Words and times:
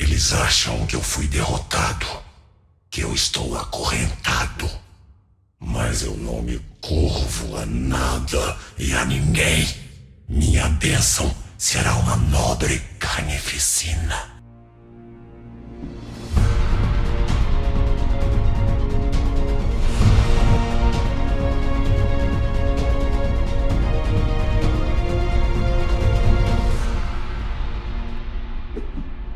Eles 0.00 0.32
acham 0.32 0.86
que 0.86 0.96
eu 0.96 1.02
fui 1.02 1.26
derrotado, 1.28 2.06
que 2.90 3.02
eu 3.02 3.12
estou 3.12 3.54
acorrentado. 3.54 4.68
Mas 5.60 6.00
eu 6.00 6.16
não 6.16 6.40
me 6.40 6.58
curvo 6.80 7.58
a 7.58 7.66
nada 7.66 8.56
e 8.78 8.94
a 8.94 9.04
ninguém. 9.04 9.68
Minha 10.26 10.70
bênção 10.70 11.30
será 11.58 11.94
uma 11.96 12.16
nobre 12.16 12.78
carnificina. 12.98 14.39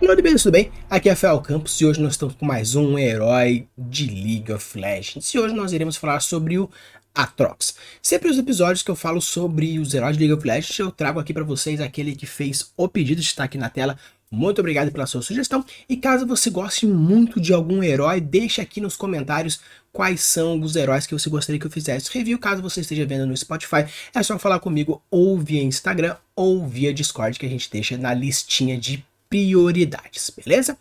Olá, 0.07 0.15
bem, 0.17 0.37
tudo 0.37 0.53
bem? 0.53 0.71
Aqui 0.91 1.09
é 1.09 1.15
Fel 1.15 1.41
Campos 1.41 1.81
e 1.81 1.87
hoje 1.87 1.99
nós 1.99 2.13
estamos 2.13 2.35
com 2.35 2.45
mais 2.45 2.75
um 2.75 2.99
herói 2.99 3.67
de 3.77 4.07
League 4.07 4.53
of 4.53 4.79
Legends. 4.79 5.33
E 5.33 5.39
hoje 5.39 5.55
nós 5.55 5.73
iremos 5.73 5.97
falar 5.97 6.21
sobre 6.21 6.59
o 6.59 6.69
Atrox. 7.15 7.75
Sempre 8.03 8.29
os 8.29 8.37
episódios 8.37 8.83
que 8.83 8.91
eu 8.91 8.95
falo 8.95 9.19
sobre 9.23 9.79
os 9.79 9.95
heróis 9.95 10.19
de 10.19 10.27
League 10.27 10.39
of 10.39 10.47
Legends, 10.47 10.79
eu 10.79 10.91
trago 10.91 11.19
aqui 11.19 11.33
para 11.33 11.43
vocês 11.43 11.81
aquele 11.81 12.15
que 12.15 12.27
fez 12.27 12.71
o 12.77 12.87
pedido 12.87 13.23
de 13.23 13.27
estar 13.27 13.45
aqui 13.45 13.57
na 13.57 13.71
tela. 13.71 13.97
Muito 14.31 14.59
obrigado 14.59 14.93
pela 14.93 15.07
sua 15.07 15.23
sugestão. 15.23 15.65
E 15.89 15.97
caso 15.97 16.27
você 16.27 16.51
goste 16.51 16.87
muito 16.87 17.41
de 17.41 17.55
algum 17.55 17.83
herói, 17.83 18.21
deixe 18.21 18.61
aqui 18.61 18.83
nos 18.83 18.97
comentários 18.97 19.59
quais 19.91 20.21
são 20.21 20.61
os 20.61 20.77
heróis 20.77 21.07
que 21.07 21.19
você 21.19 21.31
gostaria 21.31 21.59
que 21.59 21.67
eu 21.67 21.71
fizesse 21.71 22.13
review. 22.13 22.39
Caso 22.39 22.61
você 22.61 22.83
esteja 22.83 23.07
vendo 23.07 23.27
no 23.27 23.35
Spotify, 23.35 23.87
é 24.15 24.23
só 24.23 24.39
falar 24.39 24.61
comigo 24.61 25.03
ou 25.11 25.39
via 25.39 25.63
Instagram 25.63 26.15
ou 26.37 26.69
via 26.69 26.93
Discord 26.93 27.39
que 27.39 27.47
a 27.47 27.49
gente 27.49 27.71
deixa 27.71 27.97
na 27.97 28.13
listinha 28.13 28.77
de 28.77 29.03
prioridades, 29.35 30.31
beleza? 30.37 30.79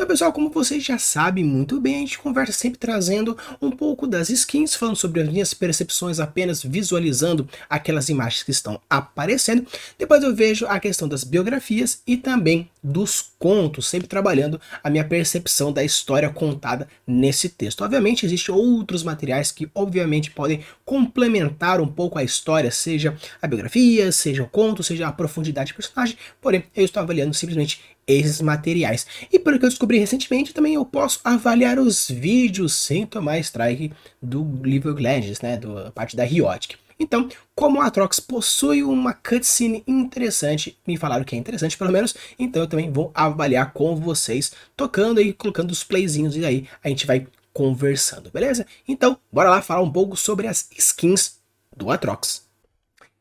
Então, 0.00 0.08
pessoal, 0.08 0.32
como 0.32 0.48
vocês 0.48 0.82
já 0.82 0.96
sabem 0.96 1.44
muito 1.44 1.78
bem, 1.78 1.96
a 1.96 1.98
gente 1.98 2.18
conversa 2.18 2.52
sempre 2.52 2.78
trazendo 2.78 3.36
um 3.60 3.70
pouco 3.70 4.06
das 4.06 4.30
skins, 4.30 4.74
falando 4.74 4.96
sobre 4.96 5.20
as 5.20 5.28
minhas 5.28 5.52
percepções, 5.52 6.18
apenas 6.18 6.62
visualizando 6.62 7.46
aquelas 7.68 8.08
imagens 8.08 8.42
que 8.42 8.50
estão 8.50 8.80
aparecendo. 8.88 9.66
Depois 9.98 10.22
eu 10.22 10.34
vejo 10.34 10.64
a 10.64 10.80
questão 10.80 11.06
das 11.06 11.22
biografias 11.22 12.00
e 12.06 12.16
também 12.16 12.70
dos 12.82 13.30
contos, 13.38 13.88
sempre 13.88 14.08
trabalhando 14.08 14.58
a 14.82 14.88
minha 14.88 15.04
percepção 15.04 15.70
da 15.70 15.84
história 15.84 16.30
contada 16.30 16.88
nesse 17.06 17.50
texto. 17.50 17.84
Obviamente, 17.84 18.24
existem 18.24 18.54
outros 18.54 19.02
materiais 19.02 19.52
que, 19.52 19.70
obviamente, 19.74 20.30
podem 20.30 20.64
complementar 20.82 21.78
um 21.78 21.86
pouco 21.86 22.18
a 22.18 22.24
história, 22.24 22.70
seja 22.70 23.14
a 23.42 23.46
biografia, 23.46 24.10
seja 24.12 24.42
o 24.42 24.48
conto, 24.48 24.82
seja 24.82 25.08
a 25.08 25.12
profundidade 25.12 25.72
do 25.72 25.76
personagem, 25.76 26.16
porém, 26.40 26.64
eu 26.74 26.86
estou 26.86 27.02
avaliando 27.02 27.34
simplesmente 27.34 27.82
esses 28.12 28.40
materiais. 28.40 29.06
E 29.32 29.38
pelo 29.38 29.58
que 29.58 29.64
eu 29.64 29.68
descobri 29.68 29.98
recentemente, 29.98 30.54
também 30.54 30.74
eu 30.74 30.84
posso 30.84 31.20
avaliar 31.24 31.78
os 31.78 32.10
vídeos 32.10 32.74
sem 32.74 33.06
tomar 33.06 33.38
strike 33.38 33.92
do 34.20 34.42
of 34.42 35.02
Legends, 35.02 35.40
né, 35.40 35.56
da 35.56 35.90
parte 35.90 36.16
da 36.16 36.24
Riotic. 36.24 36.76
Então, 36.98 37.30
como 37.54 37.80
a 37.80 37.86
Atrox 37.86 38.20
possui 38.20 38.82
uma 38.82 39.14
cutscene 39.14 39.82
interessante, 39.86 40.78
me 40.86 40.98
falaram 40.98 41.24
que 41.24 41.34
é 41.34 41.38
interessante 41.38 41.78
pelo 41.78 41.90
menos, 41.90 42.14
então 42.38 42.62
eu 42.62 42.68
também 42.68 42.92
vou 42.92 43.10
avaliar 43.14 43.72
com 43.72 43.96
vocês, 43.96 44.52
tocando 44.76 45.18
e 45.18 45.32
colocando 45.32 45.70
os 45.70 45.82
playzinhos 45.82 46.36
e 46.36 46.44
aí 46.44 46.68
a 46.84 46.88
gente 46.90 47.06
vai 47.06 47.26
conversando, 47.54 48.30
beleza? 48.30 48.66
Então, 48.86 49.18
bora 49.32 49.48
lá 49.48 49.62
falar 49.62 49.80
um 49.80 49.90
pouco 49.90 50.14
sobre 50.14 50.46
as 50.46 50.68
skins 50.76 51.38
do 51.74 51.90
Atrox. 51.90 52.46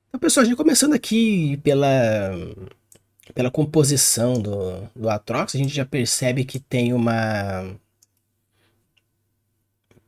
Então, 0.10 0.20
pessoal, 0.20 0.44
a 0.44 0.46
gente 0.46 0.58
começando 0.58 0.94
aqui 0.94 1.58
pela 1.64 2.32
pela 3.34 3.52
composição 3.52 4.34
do, 4.34 4.90
do 4.96 5.10
Atrox, 5.10 5.56
a 5.56 5.58
gente 5.58 5.74
já 5.74 5.86
percebe 5.86 6.46
que 6.46 6.60
tem 6.60 6.94
uma. 6.94 7.76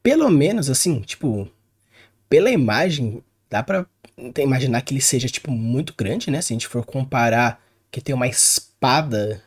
Pelo 0.04 0.30
menos 0.30 0.70
assim, 0.70 1.00
tipo, 1.02 1.48
pela 2.30 2.50
imagem, 2.50 3.24
dá 3.50 3.62
pra 3.62 3.86
imaginar 4.38 4.82
que 4.82 4.94
ele 4.94 5.02
seja, 5.02 5.28
tipo, 5.28 5.52
muito 5.52 5.94
grande, 5.96 6.32
né? 6.32 6.42
Se 6.42 6.54
a 6.54 6.56
gente 6.56 6.68
for 6.68 6.86
comparar 6.86 7.62
que 7.92 8.02
tem 8.02 8.16
uma 8.16 8.28
espada 8.28 9.44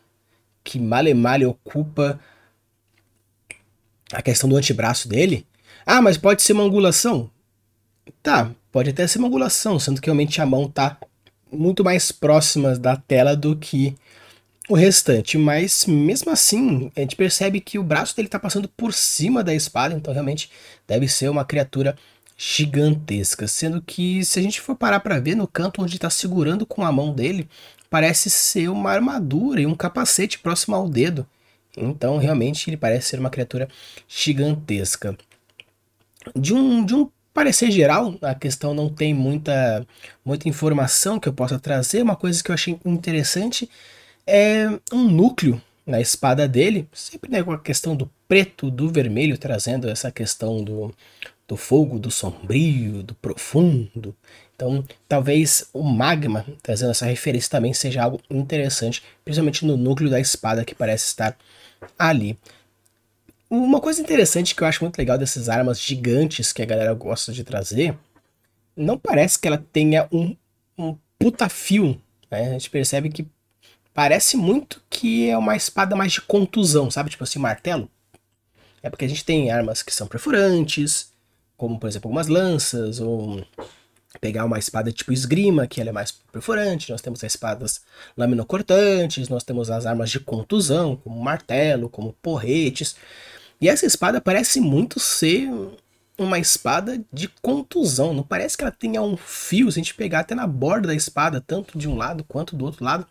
que 0.63 0.79
mal 0.79 1.07
e 1.07 1.15
mal 1.15 1.41
ocupa 1.43 2.21
a 4.13 4.23
questão 4.23 4.49
do 4.49 4.57
antebraço 4.57 5.09
dele. 5.09 5.47
Ah, 5.85 6.01
mas 6.01 6.17
pode 6.17 6.43
ser 6.43 6.53
uma 6.53 6.63
angulação? 6.63 7.31
Tá, 8.23 8.51
pode 8.71 8.91
até 8.91 9.07
ser 9.07 9.19
uma 9.19 9.29
angulação, 9.29 9.79
sendo 9.79 10.01
que 10.01 10.07
realmente 10.07 10.41
a 10.41 10.47
mão 10.47 10.69
tá 10.69 10.97
muito 11.55 11.85
mais 11.85 12.13
próximas 12.13 12.79
da 12.79 12.97
tela 12.97 13.37
do 13.37 13.57
que 13.57 13.97
o 14.69 14.75
restante, 14.75 15.37
mas 15.37 15.85
mesmo 15.85 16.31
assim 16.31 16.91
a 16.97 17.01
gente 17.01 17.17
percebe 17.17 17.61
que 17.61 17.79
o 17.79 17.83
braço 17.83 18.17
dele 18.17 18.29
está 18.29 18.39
passando 18.39 18.69
por 18.69 18.95
cima 18.95 19.45
da 19.45 19.55
espada, 19.55 19.95
então 19.95 20.13
realmente 20.13 20.51
deve 20.87 21.07
ser 21.07 21.29
uma 21.29 21.45
criatura 21.45 21.97
gigantesca, 22.37 23.47
sendo 23.47 23.81
que 23.83 24.25
se 24.25 24.39
a 24.39 24.43
gente 24.43 24.61
for 24.61 24.75
parar 24.75 25.01
para 25.01 25.21
ver 25.21 25.35
no 25.35 25.47
canto 25.47 25.83
onde 25.83 25.97
está 25.97 26.11
segurando 26.11 26.67
com 26.67 26.83
a 26.85 26.91
mão 26.91 27.13
dele, 27.13 27.49
parece 27.91 28.31
ser 28.31 28.69
uma 28.69 28.91
armadura 28.91 29.61
e 29.61 29.67
um 29.67 29.75
capacete 29.75 30.39
próximo 30.39 30.75
ao 30.75 30.89
dedo. 30.89 31.27
Então 31.77 32.17
realmente 32.17 32.71
ele 32.71 32.77
parece 32.77 33.09
ser 33.09 33.21
uma 33.21 33.31
criatura 33.31 33.69
gigantesca. 34.09 35.17
De 36.35 36.55
um, 36.55 36.85
de 36.85 36.95
um 36.95 37.11
parecer 37.35 37.71
geral, 37.71 38.15
a 38.23 38.35
questão 38.35 38.73
não 38.73 38.89
tem 38.89 39.13
muita, 39.13 39.85
muita 40.25 40.49
informação 40.49 41.19
que 41.19 41.29
eu 41.29 41.33
possa 41.33 41.59
trazer. 41.59 42.01
Uma 42.03 42.17
coisa 42.17 42.43
que 42.43 42.51
eu 42.51 42.55
achei 42.55 42.79
interessante 42.87 43.69
é 44.27 44.69
um 44.93 45.05
núcleo 45.05 45.61
na 45.87 46.01
espada 46.01 46.49
dele, 46.49 46.89
sempre 46.93 47.31
né, 47.31 47.43
com 47.43 47.53
a 47.53 47.59
questão 47.59 47.95
do 47.95 48.11
preto, 48.27 48.71
do 48.71 48.89
vermelho, 48.89 49.37
trazendo 49.37 49.91
essa 49.91 50.11
questão 50.11 50.65
do, 50.65 50.95
do 51.47 51.57
fogo, 51.57 51.99
do 51.99 52.11
sombrio, 52.11 53.03
do 53.03 53.15
profundo. 53.15 54.17
Então, 54.55 54.85
talvez 55.09 55.69
o 55.73 55.83
magma, 55.83 56.47
trazendo 56.63 56.93
essa 56.93 57.05
referência, 57.05 57.51
também 57.51 57.75
seja 57.75 58.03
algo 58.03 58.21
interessante, 58.31 59.03
principalmente 59.25 59.67
no 59.67 59.77
núcleo 59.77 60.09
da 60.09 60.21
espada 60.21 60.65
que 60.65 60.75
parece 60.75 61.07
estar 61.07 61.37
ali. 61.99 62.39
Uma 63.55 63.81
coisa 63.81 64.01
interessante 64.01 64.53
que 64.53 64.65
eu 64.65 64.67
acho 64.67 64.83
muito 64.83 64.99
legal 64.99 65.17
dessas 65.17 65.49
armas 65.49 65.81
gigantes 65.81 66.53
que 66.53 66.61
a 66.61 66.67
galera 66.67 66.93
gosta 66.93 67.33
de 67.33 67.45
trazer, 67.45 67.97
não 68.77 68.99
parece 68.99 69.39
que 69.39 69.47
ela 69.47 69.65
tenha 69.73 70.09
um, 70.11 70.37
um 70.77 70.99
puta 71.17 71.49
fio. 71.49 71.97
Né? 72.29 72.49
A 72.49 72.53
gente 72.55 72.69
percebe 72.69 73.11
que 73.11 73.25
parece 73.95 74.37
muito 74.37 74.83
que 74.91 75.31
é 75.31 75.39
uma 75.39 75.55
espada 75.55 75.95
mais 75.95 76.11
de 76.11 76.21
contusão, 76.21 76.91
sabe? 76.91 77.11
Tipo 77.11 77.23
assim, 77.23 77.39
martelo. 77.39 77.89
É 78.83 78.91
porque 78.91 79.05
a 79.05 79.09
gente 79.09 79.25
tem 79.25 79.53
armas 79.53 79.85
que 79.85 79.95
são 79.95 80.09
perfurantes, 80.09 81.13
como 81.57 81.79
por 81.79 81.87
exemplo 81.87 82.09
algumas 82.09 82.27
lanças, 82.27 82.99
ou 82.99 83.47
pegar 84.21 84.47
uma 84.47 84.59
espada 84.59 84.91
tipo 84.91 85.13
esgrima, 85.13 85.69
que 85.69 85.81
ela 85.81 85.91
é 85.91 85.93
mais 85.93 86.11
perfurante, 86.11 86.91
nós 86.91 87.01
temos 87.01 87.23
as 87.23 87.33
espadas 87.33 87.83
laminocortantes, 88.17 89.29
nós 89.29 89.45
temos 89.45 89.71
as 89.71 89.87
armas 89.87 90.11
de 90.11 90.19
contusão, 90.19 90.97
como 90.97 91.23
martelo, 91.23 91.89
como 91.89 92.15
porretes. 92.15 92.97
E 93.61 93.69
essa 93.69 93.87
espada 93.87 94.21
parece 94.21 94.61
muito 94.61 95.01
ser 95.01 95.49
uma 96.19 96.39
espada 96.39 97.03
de 97.13 97.29
contusão. 97.43 98.15
Não 98.15 98.23
parece 98.23 98.57
que 98.57 98.63
ela 98.63 98.71
tenha 98.71 99.03
um 99.03 99.17
fio. 99.17 99.71
Se 99.71 99.79
a 99.79 99.83
gente 99.83 99.95
pegar 99.95 100.21
até 100.21 100.35
na 100.35 100.47
borda 100.47 100.89
da 100.89 100.95
espada, 100.95 101.41
tanto 101.41 101.79
de 101.79 101.89
um 101.89 101.97
lado 101.97 102.25
quanto 102.25 102.57
do 102.57 102.65
outro 102.65 102.85
lado, 102.85 103.07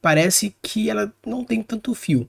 parece 0.00 0.54
que 0.62 0.90
ela 0.90 1.12
não 1.26 1.44
tem 1.44 1.62
tanto 1.62 1.94
fio. 1.94 2.28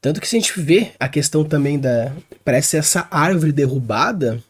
Tanto 0.00 0.20
que 0.20 0.28
se 0.28 0.36
a 0.36 0.40
gente 0.40 0.60
vê 0.60 0.92
a 0.98 1.08
questão 1.08 1.44
também 1.44 1.78
da. 1.78 2.12
Parece 2.44 2.76
essa 2.76 3.06
árvore 3.10 3.52
derrubada. 3.52 4.42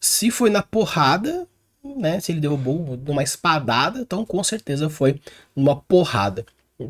Se 0.00 0.30
foi 0.30 0.50
na 0.50 0.62
porrada, 0.62 1.46
né? 1.82 2.20
Se 2.20 2.32
ele 2.32 2.40
derrubou 2.40 2.98
numa 3.06 3.22
espadada, 3.22 4.00
então 4.00 4.24
com 4.24 4.42
certeza 4.42 4.88
foi 4.88 5.20
numa 5.54 5.76
porrada. 5.76 6.46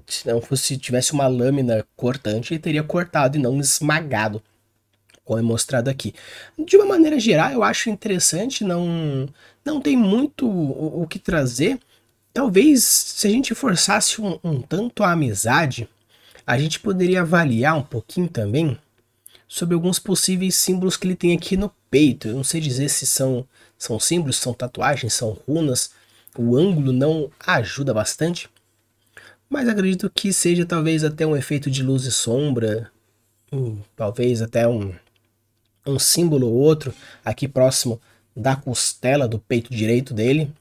Se 0.07 0.27
não 0.27 0.41
fosse 0.41 0.77
tivesse 0.77 1.13
uma 1.13 1.27
lâmina 1.27 1.87
cortante, 1.97 2.55
ele 2.55 2.61
teria 2.61 2.83
cortado 2.83 3.37
e 3.37 3.41
não 3.41 3.61
esmagado 3.61 4.43
como 5.25 5.39
é 5.39 5.43
mostrado 5.43 5.89
aqui. 5.89 6.15
De 6.59 6.77
uma 6.77 6.87
maneira 6.87 7.19
geral, 7.19 7.51
eu 7.51 7.63
acho 7.63 7.89
interessante, 7.89 8.63
não, 8.63 9.29
não 9.65 9.81
tem 9.81 9.97
muito 9.97 10.47
o, 10.47 11.03
o 11.03 11.07
que 11.07 11.19
trazer. 11.19 11.81
Talvez 12.33 12.85
se 12.85 13.27
a 13.27 13.31
gente 13.31 13.55
forçasse 13.55 14.21
um, 14.21 14.39
um 14.45 14.61
tanto 14.61 15.03
a 15.03 15.13
amizade, 15.13 15.89
a 16.47 16.59
gente 16.59 16.79
poderia 16.79 17.23
avaliar 17.23 17.77
um 17.77 17.83
pouquinho 17.83 18.29
também 18.29 18.79
sobre 19.49 19.75
alguns 19.75 19.99
possíveis 19.99 20.55
símbolos 20.57 20.97
que 20.97 21.07
ele 21.07 21.17
tem 21.17 21.35
aqui 21.35 21.57
no 21.57 21.73
peito. 21.91 22.29
Eu 22.29 22.35
não 22.35 22.45
sei 22.45 22.61
dizer 22.61 22.91
se 22.91 23.07
são, 23.07 23.47
são 23.79 23.99
símbolos, 23.99 24.37
são 24.37 24.53
tatuagens, 24.53 25.15
são 25.15 25.39
runas. 25.49 25.91
O 26.37 26.57
ângulo 26.57 26.93
não 26.93 27.31
ajuda 27.47 27.95
bastante. 27.95 28.49
Mas 29.49 29.69
acredito 29.69 30.11
que 30.11 30.33
seja 30.33 30.65
talvez 30.65 31.05
até 31.05 31.27
um 31.27 31.37
efeito 31.37 31.71
de 31.71 31.83
luz 31.83 32.05
e 32.05 32.13
sombra. 32.13 32.91
Hum, 33.53 33.79
talvez 33.95 34.43
até 34.43 34.67
um, 34.67 34.93
um 35.87 35.99
símbolo 35.99 36.49
ou 36.49 36.55
outro 36.55 36.95
aqui 37.25 37.47
próximo 37.47 38.01
da 38.35 38.57
costela 38.57 39.29
do 39.29 39.39
peito 39.39 39.73
direito 39.73 40.13
dele. 40.13 40.53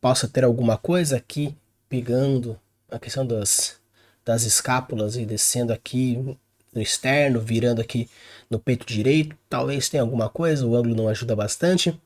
Possa 0.00 0.26
ter 0.26 0.44
alguma 0.44 0.76
coisa 0.76 1.16
aqui 1.16 1.54
pegando 1.88 2.58
a 2.90 2.98
questão 2.98 3.26
das, 3.26 3.76
das 4.24 4.44
escápulas 4.44 5.16
e 5.16 5.24
descendo 5.24 5.72
aqui 5.72 6.36
no 6.74 6.82
externo, 6.82 7.40
virando 7.40 7.80
aqui 7.80 8.08
no 8.50 8.58
peito 8.58 8.84
direito. 8.84 9.36
Talvez 9.48 9.88
tenha 9.88 10.02
alguma 10.02 10.28
coisa, 10.28 10.66
o 10.66 10.74
ângulo 10.74 10.94
não 10.94 11.08
ajuda 11.08 11.36
bastante. 11.36 11.98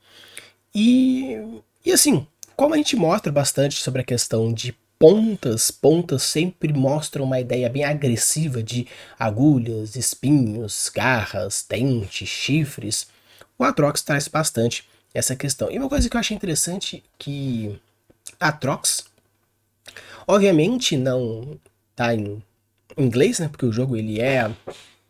E, 0.74 1.38
e 1.84 1.90
assim, 1.90 2.26
como 2.54 2.74
a 2.74 2.76
gente 2.76 2.96
mostra 2.96 3.32
bastante 3.32 3.80
sobre 3.80 4.02
a 4.02 4.04
questão 4.04 4.52
de 4.52 4.76
pontas, 4.98 5.70
pontas 5.70 6.22
sempre 6.22 6.72
mostram 6.72 7.24
uma 7.24 7.40
ideia 7.40 7.68
bem 7.68 7.84
agressiva 7.84 8.62
de 8.62 8.86
agulhas, 9.18 9.94
espinhos, 9.94 10.90
garras, 10.92 11.64
dentes, 11.68 12.28
chifres. 12.28 13.06
O 13.58 13.64
Atrox 13.64 14.02
traz 14.02 14.26
bastante 14.26 14.88
essa 15.14 15.36
questão. 15.36 15.70
E 15.70 15.78
uma 15.78 15.88
coisa 15.88 16.08
que 16.08 16.16
eu 16.16 16.20
achei 16.20 16.36
interessante 16.36 17.02
que 17.16 17.78
Atrox, 18.40 19.04
obviamente 20.26 20.96
não 20.96 21.58
tá 21.94 22.14
em 22.14 22.42
inglês, 22.96 23.38
né? 23.38 23.48
Porque 23.48 23.66
o 23.66 23.72
jogo 23.72 23.96
ele 23.96 24.20
é 24.20 24.50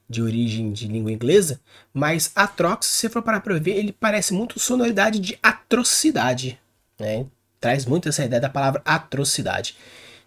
de 0.08 0.22
origem 0.22 0.72
de 0.72 0.88
língua 0.88 1.12
inglesa, 1.12 1.60
mas 1.92 2.32
Atrox, 2.34 2.86
se 2.86 3.08
for 3.10 3.22
parar 3.22 3.40
para 3.40 3.58
ver, 3.58 3.76
ele 3.76 3.92
parece 3.92 4.32
muito 4.32 4.58
sonoridade 4.58 5.18
de 5.18 5.38
atrocidade, 5.42 6.58
né? 6.98 7.26
Traz 7.60 7.84
muito 7.84 8.08
essa 8.08 8.24
ideia 8.24 8.40
da 8.40 8.48
palavra 8.48 8.80
atrocidade. 8.84 9.76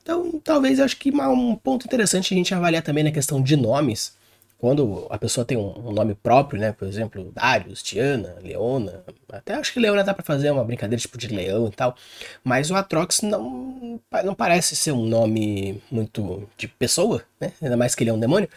Então, 0.01 0.39
talvez 0.43 0.79
acho 0.79 0.97
que 0.97 1.11
um 1.11 1.55
ponto 1.55 1.85
interessante 1.85 2.33
a 2.33 2.37
gente 2.37 2.53
avaliar 2.53 2.81
também 2.81 3.03
na 3.03 3.11
questão 3.11 3.41
de 3.41 3.55
nomes, 3.55 4.13
quando 4.61 5.07
a 5.09 5.17
pessoa 5.17 5.43
tem 5.43 5.57
um, 5.57 5.91
nome 5.91 6.13
próprio, 6.13 6.59
né? 6.59 6.71
Por 6.71 6.87
exemplo, 6.87 7.31
Darius, 7.33 7.81
Tiana, 7.81 8.35
Leona. 8.43 9.03
Até 9.31 9.55
acho 9.55 9.73
que 9.73 9.79
Leona 9.79 10.03
dá 10.03 10.13
para 10.13 10.23
fazer 10.23 10.51
uma 10.51 10.63
brincadeira 10.63 11.01
tipo 11.01 11.17
de 11.17 11.27
leão 11.27 11.67
e 11.67 11.71
tal. 11.71 11.95
Mas 12.43 12.69
o 12.69 12.75
Atrox 12.75 13.21
não, 13.23 13.99
não 14.23 14.35
parece 14.35 14.75
ser 14.75 14.91
um 14.91 15.03
nome 15.03 15.81
muito 15.89 16.47
de 16.57 16.67
pessoa, 16.67 17.23
né? 17.39 17.53
Ainda 17.59 17.75
mais 17.75 17.95
que 17.95 18.03
ele 18.03 18.11
é 18.11 18.13
um 18.13 18.19
demônio. 18.19 18.47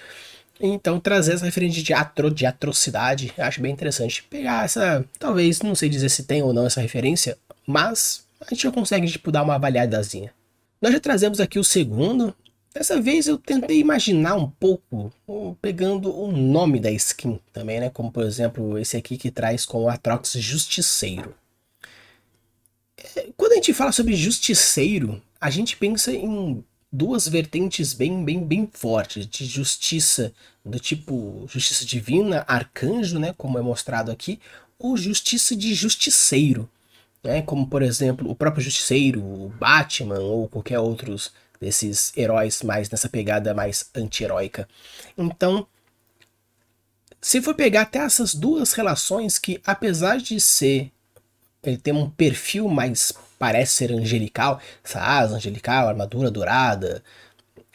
Então, 0.61 1.01
trazer 1.01 1.35
essa 1.35 1.45
referência 1.47 1.83
de, 1.83 1.95
atro, 1.95 2.31
de 2.31 2.45
atrocidade, 2.45 3.33
acho 3.39 3.63
bem 3.63 3.73
interessante. 3.73 4.23
Pegar 4.25 4.65
essa. 4.67 5.05
Talvez, 5.19 5.63
não 5.63 5.75
sei 5.75 5.89
dizer 5.89 6.11
se 6.11 6.25
tem 6.25 6.43
ou 6.43 6.53
não 6.53 6.67
essa 6.67 6.83
referência, 6.83 7.39
mas 7.67 8.24
a 8.47 8.55
gente 8.55 8.63
já 8.63 8.71
consegue, 8.71 9.07
tipo, 9.07 9.33
dar 9.33 9.43
uma 9.43 9.55
avaliadazinha. 9.55 10.33
Nós 10.81 10.93
já 10.93 11.01
trazemos 11.01 11.41
aqui 11.41 11.59
o 11.59 11.65
segundo, 11.65 12.35
Dessa 12.75 13.01
vez 13.01 13.29
eu 13.29 13.39
tentei 13.39 13.79
imaginar 13.79 14.35
um 14.35 14.51
pouco, 14.51 15.13
pegando 15.63 16.13
o 16.13 16.33
nome 16.33 16.81
da 16.81 16.91
skin 16.91 17.39
também, 17.53 17.79
né? 17.79 17.89
Como 17.89 18.11
por 18.11 18.25
exemplo 18.25 18.77
esse 18.77 18.97
aqui 18.97 19.17
que 19.17 19.31
traz 19.31 19.65
com 19.65 19.85
o 19.85 19.89
Atrox 19.89 20.33
Justiceiro. 20.33 21.33
É, 23.15 23.29
quando 23.37 23.53
a 23.53 23.55
gente 23.57 23.73
fala 23.73 23.93
sobre 23.93 24.17
Justiceiro, 24.17 25.23
a 25.41 25.51
gente 25.51 25.77
pensa 25.77 26.11
em 26.13 26.65
duas 26.93 27.29
vertentes 27.29 27.93
bem, 27.93 28.25
bem, 28.25 28.45
bem 28.45 28.69
fortes 28.73 29.25
de 29.25 29.45
justiça 29.45 30.35
do 30.65 30.81
tipo 30.81 31.47
justiça 31.47 31.85
divina, 31.85 32.45
arcanjo, 32.49 33.21
né? 33.21 33.33
Como 33.39 33.57
é 33.57 33.63
mostrado 33.63 34.11
aqui, 34.11 34.41
ou 34.81 34.97
justiça 34.97 35.55
de 35.55 35.75
justiceiro, 35.75 36.69
né? 37.25 37.43
Como 37.43 37.67
por 37.67 37.83
exemplo 37.83 38.31
o 38.31 38.35
próprio 38.35 38.63
Justiceiro, 38.63 39.21
o 39.21 39.49
Batman 39.59 40.21
ou 40.21 40.49
qualquer 40.49 40.79
outros 40.79 41.33
desses 41.61 42.13
heróis 42.17 42.63
mais 42.63 42.91
nessa 42.91 43.09
pegada 43.09 43.55
mais 43.55 43.89
anti-heróica. 43.95 44.69
Então, 45.17 45.67
se 47.21 47.41
for 47.41 47.55
pegar 47.55 47.83
até 47.83 48.01
essas 48.01 48.35
duas 48.35 48.75
relações 48.75 49.39
que, 49.39 49.61
apesar 49.65 50.19
de 50.19 50.39
ser 50.39 50.93
ele 51.63 51.79
tem 51.79 51.95
um 51.95 52.11
perfil 52.11 52.69
mais 52.69 53.13
parece 53.39 53.73
ser 53.73 53.93
angelical, 53.93 54.61
essa 54.85 55.01
asa 55.01 55.37
angelical, 55.37 55.89
armadura 55.89 56.31
dourada, 56.31 57.03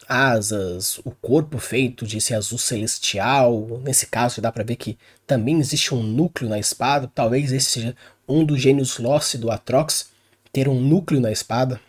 asas, 0.08 0.98
o 1.04 1.10
corpo 1.10 1.58
feito 1.58 2.06
de 2.06 2.18
esse 2.18 2.34
azul 2.34 2.58
celestial. 2.58 3.80
Nesse 3.84 4.06
caso, 4.06 4.40
dá 4.40 4.50
para 4.50 4.64
ver 4.64 4.76
que 4.76 4.98
também 5.26 5.58
existe 5.60 5.94
um 5.94 6.02
núcleo 6.02 6.50
na 6.50 6.58
espada. 6.58 7.10
Talvez 7.14 7.52
esse 7.52 7.70
seja 7.70 7.96
um 8.30 8.44
dos 8.44 8.60
gênios 8.60 8.98
Lost 8.98 9.36
do 9.36 9.50
Atrox, 9.50 10.10
ter 10.52 10.68
um 10.68 10.80
núcleo 10.80 11.20
na 11.20 11.30
espada. 11.30 11.80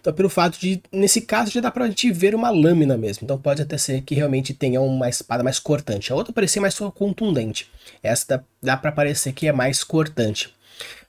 Então, 0.00 0.12
pelo 0.12 0.28
fato 0.28 0.58
de, 0.58 0.80
nesse 0.92 1.20
caso, 1.20 1.50
já 1.50 1.60
dá 1.60 1.70
pra 1.70 1.88
gente 1.88 2.10
ver 2.12 2.34
uma 2.34 2.50
lâmina 2.50 2.96
mesmo. 2.96 3.24
Então, 3.24 3.38
pode 3.38 3.62
até 3.62 3.76
ser 3.76 4.02
que 4.02 4.14
realmente 4.14 4.54
tenha 4.54 4.80
uma 4.80 5.08
espada 5.08 5.42
mais 5.42 5.58
cortante. 5.58 6.12
A 6.12 6.16
outra 6.16 6.32
parecia 6.32 6.62
mais 6.62 6.78
contundente. 6.94 7.68
Essa 8.02 8.26
dá, 8.28 8.44
dá 8.62 8.76
para 8.76 8.92
parecer 8.92 9.32
que 9.32 9.48
é 9.48 9.52
mais 9.52 9.82
cortante. 9.82 10.54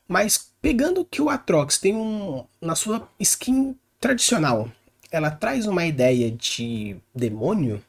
Mas, 0.07 0.50
pegando 0.62 1.06
que 1.06 1.21
o 1.21 1.29
Atrox 1.29 1.77
tem 1.77 1.95
um. 1.95 2.44
Na 2.59 2.75
sua 2.75 3.07
skin 3.19 3.75
tradicional, 4.00 4.71
ela 5.12 5.29
traz 5.29 5.68
uma 5.68 5.85
ideia 5.85 6.31
de 6.31 6.95
demônio. 7.13 7.83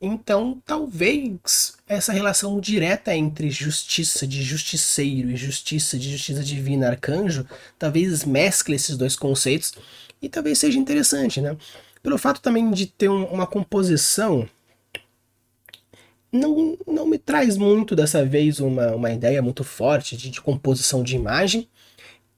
Então, 0.00 0.62
talvez 0.66 1.76
essa 1.88 2.12
relação 2.12 2.60
direta 2.60 3.14
entre 3.14 3.48
justiça 3.48 4.26
de 4.26 4.42
justiceiro 4.42 5.30
e 5.30 5.36
justiça 5.36 5.98
de 5.98 6.10
justiça 6.10 6.44
divina 6.44 6.88
arcanjo, 6.88 7.46
talvez 7.78 8.24
mescle 8.24 8.74
esses 8.74 8.96
dois 8.96 9.16
conceitos 9.16 9.72
e 10.20 10.28
talvez 10.28 10.58
seja 10.58 10.78
interessante, 10.78 11.40
né? 11.40 11.56
Pelo 12.02 12.18
fato 12.18 12.40
também 12.42 12.70
de 12.70 12.86
ter 12.86 13.08
um, 13.08 13.24
uma 13.24 13.46
composição 13.46 14.46
não, 16.30 16.76
não 16.86 17.06
me 17.06 17.18
traz 17.18 17.56
muito 17.56 17.96
dessa 17.96 18.24
vez 18.24 18.60
uma, 18.60 18.94
uma 18.94 19.10
ideia 19.10 19.40
muito 19.40 19.64
forte 19.64 20.16
de, 20.16 20.30
de 20.30 20.40
composição 20.40 21.02
de 21.02 21.16
imagem. 21.16 21.68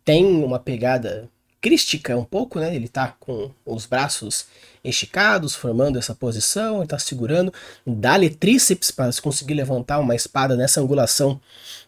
Tem 0.04 0.24
uma 0.24 0.58
pegada 0.58 1.28
crística 1.60 2.16
um 2.16 2.24
pouco, 2.24 2.58
né? 2.58 2.74
Ele 2.74 2.88
tá 2.88 3.14
com 3.18 3.50
os 3.64 3.86
braços 3.86 4.46
esticados, 4.82 5.54
formando 5.54 5.98
essa 5.98 6.14
posição, 6.14 6.78
ele 6.78 6.86
tá 6.86 6.98
segurando, 6.98 7.52
dá-lhe 7.86 8.30
tríceps 8.30 8.90
para 8.90 9.10
conseguir 9.20 9.54
levantar 9.54 9.98
uma 9.98 10.14
espada 10.14 10.56
nessa 10.56 10.80
angulação, 10.80 11.40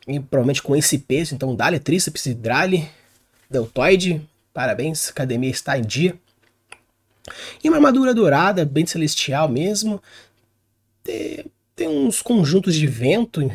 e 0.07 0.19
provavelmente 0.19 0.63
com 0.63 0.75
esse 0.75 0.99
peso, 0.99 1.35
então 1.35 1.55
dá-lhe 1.55 1.79
tríceps 1.79 2.27
e 2.27 2.35
dá-lhe 2.35 2.89
deltoide, 3.49 4.21
parabéns, 4.53 5.09
academia 5.09 5.51
está 5.51 5.79
em 5.79 5.83
dia. 5.83 6.19
E 7.63 7.69
uma 7.69 7.77
armadura 7.77 8.13
dourada, 8.13 8.65
bem 8.65 8.87
celestial 8.87 9.49
mesmo, 9.49 10.03
tem, 11.05 11.45
tem 11.77 11.89
uns 11.89 12.21
conjuntos 12.21 12.75
de 12.75 12.87
vento 12.87 13.41
em, 13.41 13.53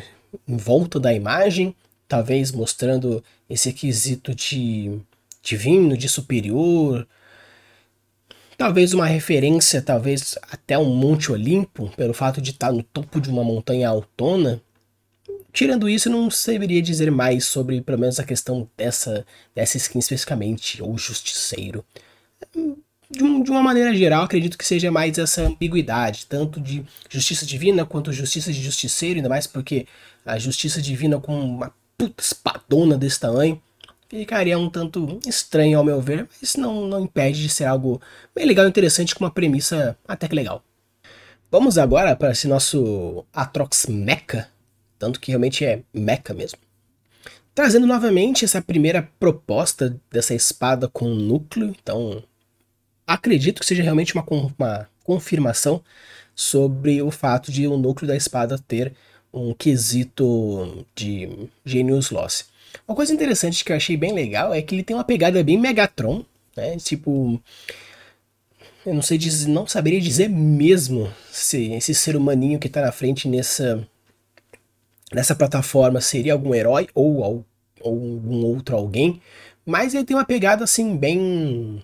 em 0.48 0.56
volta 0.56 0.98
da 0.98 1.12
imagem, 1.12 1.74
talvez 2.08 2.52
mostrando 2.52 3.22
esse 3.48 3.72
quesito 3.72 4.34
de 4.34 4.98
divino, 5.46 5.96
de 5.96 6.08
superior. 6.08 7.06
Talvez 8.58 8.92
uma 8.92 9.06
referência, 9.06 9.80
talvez 9.80 10.36
até 10.50 10.76
um 10.78 10.94
Monte 10.94 11.30
Olimpo, 11.30 11.88
pelo 11.96 12.14
fato 12.14 12.40
de 12.40 12.50
estar 12.50 12.72
no 12.72 12.82
topo 12.82 13.20
de 13.20 13.30
uma 13.30 13.44
montanha 13.44 13.88
autona. 13.88 14.60
Tirando 15.52 15.88
isso, 15.88 16.10
não 16.10 16.30
saberia 16.30 16.82
dizer 16.82 17.10
mais 17.10 17.46
sobre, 17.46 17.80
pelo 17.80 17.98
menos, 17.98 18.18
a 18.18 18.24
questão 18.24 18.68
dessa, 18.76 19.24
dessa 19.54 19.76
skin 19.76 19.98
especificamente, 19.98 20.82
ou 20.82 20.96
Justiceiro. 20.98 21.84
De, 23.08 23.22
um, 23.22 23.42
de, 23.42 23.50
uma 23.50 23.62
maneira 23.62 23.94
geral, 23.94 24.24
acredito 24.24 24.58
que 24.58 24.66
seja 24.66 24.90
mais 24.90 25.16
essa 25.16 25.42
ambiguidade, 25.42 26.26
tanto 26.26 26.60
de 26.60 26.84
justiça 27.08 27.46
divina 27.46 27.86
quanto 27.86 28.12
justiça 28.12 28.52
de 28.52 28.60
justiceiro, 28.60 29.18
ainda 29.18 29.28
mais 29.28 29.46
porque 29.46 29.86
a 30.24 30.38
justiça 30.38 30.82
divina 30.82 31.20
com 31.20 31.38
uma 31.38 31.72
puta 31.96 32.22
espadona 32.22 32.98
desse 32.98 33.20
tamanho 33.20 33.62
ficaria 34.08 34.58
um 34.58 34.68
tanto 34.68 35.18
estranho 35.26 35.78
ao 35.78 35.84
meu 35.84 36.00
ver, 36.00 36.28
mas 36.40 36.54
não, 36.56 36.86
não 36.86 37.04
impede 37.04 37.42
de 37.42 37.48
ser 37.48 37.64
algo 37.64 38.00
bem 38.34 38.46
legal 38.46 38.66
e 38.66 38.68
interessante 38.68 39.14
com 39.14 39.24
uma 39.24 39.30
premissa 39.30 39.96
até 40.06 40.28
que 40.28 40.34
legal. 40.34 40.62
Vamos 41.50 41.78
agora 41.78 42.16
para 42.16 42.32
esse 42.32 42.48
nosso 42.48 43.24
Atrox 43.32 43.86
Mecha, 43.86 44.48
tanto 44.98 45.20
que 45.20 45.30
realmente 45.30 45.64
é 45.64 45.82
Mecha 45.92 46.34
mesmo. 46.34 46.58
Trazendo 47.54 47.86
novamente 47.86 48.44
essa 48.44 48.60
primeira 48.60 49.08
proposta 49.18 49.98
dessa 50.10 50.34
espada 50.34 50.88
com 50.88 51.08
núcleo, 51.08 51.74
então 51.80 52.22
acredito 53.06 53.60
que 53.60 53.66
seja 53.66 53.82
realmente 53.82 54.12
uma, 54.12 54.24
uma 54.58 54.88
confirmação 55.02 55.82
sobre 56.34 57.00
o 57.00 57.10
fato 57.10 57.50
de 57.50 57.66
o 57.66 57.78
núcleo 57.78 58.08
da 58.08 58.16
espada 58.16 58.58
ter 58.58 58.92
um 59.32 59.54
quesito 59.54 60.84
de 60.94 61.48
Genius 61.64 62.10
Loss. 62.10 62.46
Uma 62.86 62.96
coisa 62.96 63.12
interessante 63.12 63.64
que 63.64 63.72
eu 63.72 63.76
achei 63.76 63.96
bem 63.96 64.12
legal 64.12 64.52
é 64.52 64.62
que 64.62 64.74
ele 64.74 64.82
tem 64.82 64.96
uma 64.96 65.04
pegada 65.04 65.42
bem 65.42 65.58
Megatron, 65.58 66.24
né? 66.56 66.76
Tipo, 66.78 67.40
eu 68.84 68.94
não 68.94 69.02
sei 69.02 69.18
dizer, 69.18 69.48
não 69.48 69.66
saberia 69.66 70.00
dizer 70.00 70.28
mesmo 70.28 71.12
se 71.30 71.72
esse 71.72 71.94
ser 71.94 72.16
humaninho 72.16 72.58
que 72.58 72.68
tá 72.68 72.80
na 72.82 72.92
frente 72.92 73.28
nessa 73.28 73.86
nessa 75.12 75.34
plataforma 75.34 76.00
seria 76.00 76.32
algum 76.32 76.54
herói 76.54 76.88
ou, 76.94 77.18
ou, 77.18 77.44
algum 77.84 78.44
outro 78.44 78.76
alguém, 78.76 79.20
mas 79.64 79.94
ele 79.94 80.04
tem 80.04 80.16
uma 80.16 80.24
pegada 80.24 80.64
assim 80.64 80.96
bem 80.96 81.82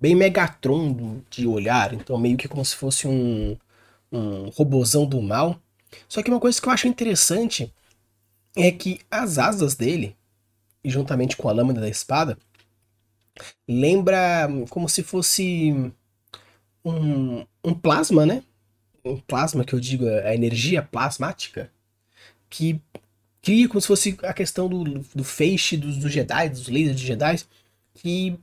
bem 0.00 0.14
Megatron 0.14 1.22
de 1.30 1.46
olhar, 1.46 1.92
então 1.94 2.18
meio 2.18 2.36
que 2.36 2.48
como 2.48 2.64
se 2.64 2.76
fosse 2.76 3.06
um 3.06 3.56
um 4.12 4.48
robozão 4.50 5.06
do 5.06 5.22
mal. 5.22 5.60
Só 6.08 6.22
que 6.22 6.30
uma 6.30 6.40
coisa 6.40 6.60
que 6.60 6.68
eu 6.68 6.72
acho 6.72 6.88
interessante 6.88 7.72
é 8.56 8.70
que 8.70 9.00
as 9.10 9.38
asas 9.38 9.74
dele, 9.74 10.16
juntamente 10.84 11.36
com 11.36 11.48
a 11.48 11.52
lâmina 11.52 11.80
da 11.80 11.88
espada, 11.88 12.38
lembra 13.68 14.48
como 14.68 14.88
se 14.88 15.02
fosse 15.02 15.92
um, 16.84 17.46
um 17.64 17.74
plasma, 17.74 18.26
né? 18.26 18.42
Um 19.04 19.18
plasma 19.18 19.64
que 19.64 19.74
eu 19.74 19.80
digo, 19.80 20.06
a 20.06 20.34
energia 20.34 20.82
plasmática, 20.82 21.70
que 22.48 22.80
cria 23.42 23.68
como 23.68 23.80
se 23.80 23.86
fosse 23.86 24.18
a 24.22 24.32
questão 24.32 24.68
do, 24.68 24.84
do 25.14 25.24
feixe 25.24 25.76
dos, 25.76 25.96
dos 25.96 26.12
Jedi, 26.12 26.48
dos 26.50 26.68
lasers 26.68 26.96
de 26.96 27.06
Jedi, 27.06 27.40
que 27.94 28.38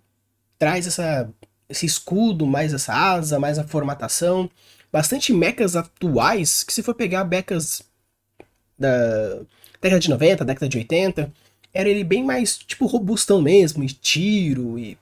traz 0.57 0.87
essa, 0.87 1.29
esse 1.69 1.85
escudo, 1.85 2.47
mais 2.47 2.73
essa 2.73 2.93
asa, 2.93 3.39
mais 3.39 3.59
a 3.59 3.63
formatação. 3.63 4.49
Bastante 4.91 5.33
mechas 5.33 5.75
atuais, 5.75 6.63
que 6.63 6.73
se 6.73 6.81
for 6.81 6.95
pegar 6.95 7.25
mechas 7.25 7.83
da 8.79 9.41
década 9.81 9.99
de 9.99 10.09
90, 10.09 10.45
década 10.45 10.69
de 10.69 10.77
80, 10.77 11.31
era 11.73 11.89
ele 11.89 12.03
bem 12.03 12.23
mais, 12.23 12.57
tipo, 12.57 12.85
robustão 12.85 13.41
mesmo, 13.41 13.83
e 13.83 13.87
tiro, 13.87 14.79
e, 14.79 14.97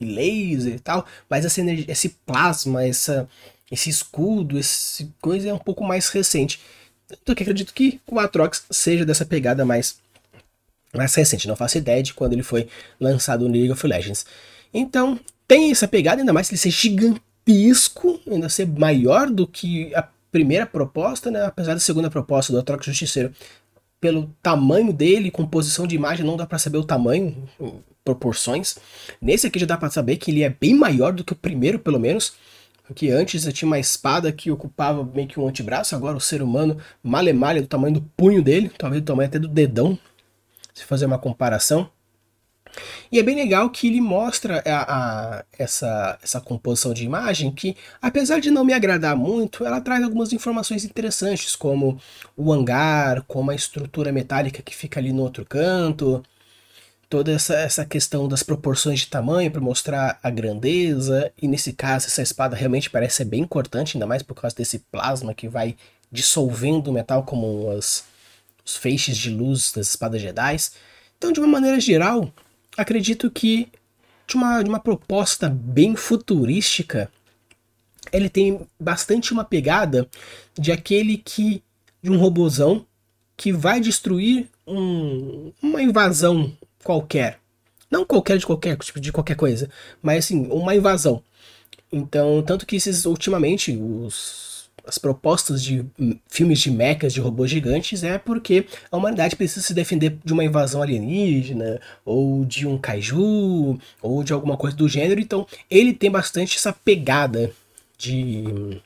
e 0.00 0.04
laser 0.04 0.74
e 0.74 0.78
tal, 0.78 1.06
mas 1.28 1.44
essa 1.44 1.60
energia, 1.60 1.86
esse 1.88 2.10
plasma, 2.26 2.84
essa, 2.84 3.28
esse 3.70 3.90
escudo, 3.90 4.58
esse 4.58 5.10
coisa 5.20 5.48
é 5.48 5.54
um 5.54 5.58
pouco 5.58 5.84
mais 5.84 6.08
recente. 6.08 6.60
Então 7.06 7.34
eu 7.34 7.42
acredito 7.42 7.74
que 7.74 8.00
o 8.06 8.18
Atrox 8.18 8.64
seja 8.70 9.04
dessa 9.04 9.24
pegada 9.24 9.64
mais, 9.64 9.98
mais 10.94 11.14
recente. 11.14 11.48
Não 11.48 11.56
faço 11.56 11.78
ideia 11.78 12.02
de 12.02 12.14
quando 12.14 12.32
ele 12.32 12.42
foi 12.42 12.68
lançado 12.98 13.46
no 13.46 13.54
League 13.54 13.70
of 13.70 13.86
Legends. 13.86 14.24
Então, 14.72 15.18
tem 15.46 15.70
essa 15.70 15.88
pegada, 15.88 16.22
ainda 16.22 16.32
mais 16.32 16.48
que 16.48 16.54
ele 16.54 16.60
ser 16.60 16.70
gigantesco, 16.70 18.20
ainda 18.30 18.48
ser 18.48 18.66
maior 18.66 19.28
do 19.28 19.46
que 19.46 19.92
a 19.94 20.08
primeira 20.30 20.64
proposta, 20.64 21.30
né? 21.30 21.44
Apesar 21.44 21.74
da 21.74 21.80
segunda 21.80 22.08
proposta 22.08 22.52
do 22.52 22.58
Atrox 22.60 22.86
Justiceiro, 22.86 23.32
pelo 24.00 24.34
tamanho 24.42 24.92
dele, 24.92 25.30
composição 25.30 25.86
de 25.86 25.94
imagem, 25.94 26.24
não 26.24 26.36
dá 26.36 26.46
para 26.46 26.58
saber 26.58 26.78
o 26.78 26.84
tamanho, 26.84 27.48
proporções. 28.04 28.78
Nesse 29.20 29.46
aqui 29.46 29.58
já 29.58 29.66
dá 29.66 29.76
para 29.76 29.90
saber 29.90 30.16
que 30.16 30.30
ele 30.30 30.42
é 30.42 30.48
bem 30.48 30.74
maior 30.74 31.12
do 31.12 31.22
que 31.22 31.32
o 31.32 31.36
primeiro, 31.36 31.78
pelo 31.78 32.00
menos 32.00 32.32
que 32.94 33.10
antes 33.10 33.46
eu 33.46 33.52
tinha 33.52 33.68
uma 33.68 33.78
espada 33.78 34.32
que 34.32 34.50
ocupava 34.50 35.04
meio 35.04 35.28
que 35.28 35.38
um 35.38 35.46
antebraço, 35.46 35.94
agora 35.94 36.16
o 36.16 36.20
ser 36.20 36.42
humano 36.42 36.76
malemalha 37.02 37.62
do 37.62 37.68
tamanho 37.68 37.94
do 37.94 38.02
punho 38.16 38.42
dele, 38.42 38.70
talvez 38.76 39.02
do 39.02 39.06
tamanho 39.06 39.28
até 39.28 39.38
do 39.38 39.46
dedão, 39.46 39.96
se 40.74 40.84
fazer 40.84 41.06
uma 41.06 41.18
comparação. 41.18 41.88
E 43.10 43.18
é 43.18 43.22
bem 43.22 43.34
legal 43.34 43.68
que 43.70 43.86
ele 43.88 44.00
mostra 44.00 44.62
a, 44.66 45.38
a, 45.38 45.44
essa, 45.58 46.18
essa 46.22 46.40
composição 46.40 46.94
de 46.94 47.04
imagem 47.04 47.50
que, 47.50 47.76
apesar 48.00 48.40
de 48.40 48.50
não 48.50 48.64
me 48.64 48.72
agradar 48.72 49.16
muito, 49.16 49.64
ela 49.64 49.80
traz 49.80 50.02
algumas 50.02 50.32
informações 50.32 50.84
interessantes, 50.84 51.56
como 51.56 52.00
o 52.36 52.52
hangar, 52.52 53.22
como 53.22 53.50
a 53.50 53.54
estrutura 53.54 54.12
metálica 54.12 54.62
que 54.62 54.74
fica 54.74 55.00
ali 55.00 55.12
no 55.12 55.22
outro 55.22 55.44
canto, 55.44 56.22
toda 57.10 57.32
essa, 57.32 57.54
essa 57.54 57.84
questão 57.84 58.28
das 58.28 58.44
proporções 58.44 59.00
de 59.00 59.08
tamanho 59.08 59.50
para 59.50 59.60
mostrar 59.60 60.20
a 60.22 60.30
grandeza, 60.30 61.32
e 61.42 61.48
nesse 61.48 61.72
caso 61.72 62.06
essa 62.06 62.22
espada 62.22 62.54
realmente 62.54 62.88
parece 62.88 63.16
ser 63.16 63.24
bem 63.24 63.42
importante, 63.42 63.96
ainda 63.96 64.06
mais 64.06 64.22
por 64.22 64.34
causa 64.34 64.54
desse 64.54 64.78
plasma 64.78 65.34
que 65.34 65.48
vai 65.48 65.76
dissolvendo 66.10 66.88
o 66.88 66.92
metal 66.92 67.24
como 67.24 67.70
as, 67.72 68.04
os 68.64 68.76
feixes 68.76 69.16
de 69.16 69.30
luz 69.30 69.72
das 69.72 69.88
espadas 69.88 70.22
Jedi. 70.22 70.56
Então, 71.18 71.32
de 71.32 71.40
uma 71.40 71.48
maneira 71.48 71.80
geral, 71.80 72.32
acredito 72.80 73.30
que 73.30 73.68
de 74.26 74.36
uma, 74.36 74.62
de 74.62 74.68
uma 74.68 74.80
proposta 74.80 75.48
bem 75.48 75.96
futurística, 75.96 77.10
ele 78.12 78.28
tem 78.28 78.60
bastante 78.78 79.32
uma 79.32 79.44
pegada 79.44 80.08
de 80.58 80.72
aquele 80.72 81.18
que. 81.18 81.62
de 82.02 82.10
um 82.10 82.18
robozão 82.18 82.86
que 83.36 83.52
vai 83.52 83.80
destruir 83.80 84.48
um, 84.66 85.52
uma 85.62 85.82
invasão 85.82 86.52
qualquer. 86.84 87.38
Não 87.90 88.04
qualquer 88.04 88.38
de 88.38 88.46
qualquer 88.46 88.76
tipo 88.78 89.00
de 89.00 89.10
qualquer 89.10 89.34
coisa, 89.34 89.68
mas 90.02 90.24
assim, 90.24 90.46
uma 90.50 90.74
invasão. 90.74 91.22
Então, 91.90 92.42
tanto 92.42 92.66
que 92.66 92.76
esses 92.76 93.04
ultimamente 93.04 93.76
os 93.76 94.49
as 94.86 94.98
propostas 94.98 95.62
de 95.62 95.84
filmes 96.28 96.58
de 96.60 96.70
mechas 96.70 97.12
de 97.12 97.20
robôs 97.20 97.50
gigantes 97.50 98.02
é 98.02 98.18
porque 98.18 98.66
a 98.90 98.96
humanidade 98.96 99.36
precisa 99.36 99.64
se 99.64 99.74
defender 99.74 100.18
de 100.24 100.32
uma 100.32 100.44
invasão 100.44 100.82
alienígena, 100.82 101.80
ou 102.04 102.44
de 102.44 102.66
um 102.66 102.78
kaiju, 102.78 103.78
ou 104.02 104.24
de 104.24 104.32
alguma 104.32 104.56
coisa 104.56 104.76
do 104.76 104.88
gênero. 104.88 105.20
Então, 105.20 105.46
ele 105.70 105.92
tem 105.92 106.10
bastante 106.10 106.56
essa 106.56 106.72
pegada 106.72 107.52
de, 107.96 108.80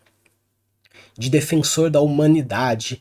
de 1.16 1.30
defensor 1.30 1.90
da 1.90 2.00
humanidade. 2.00 3.00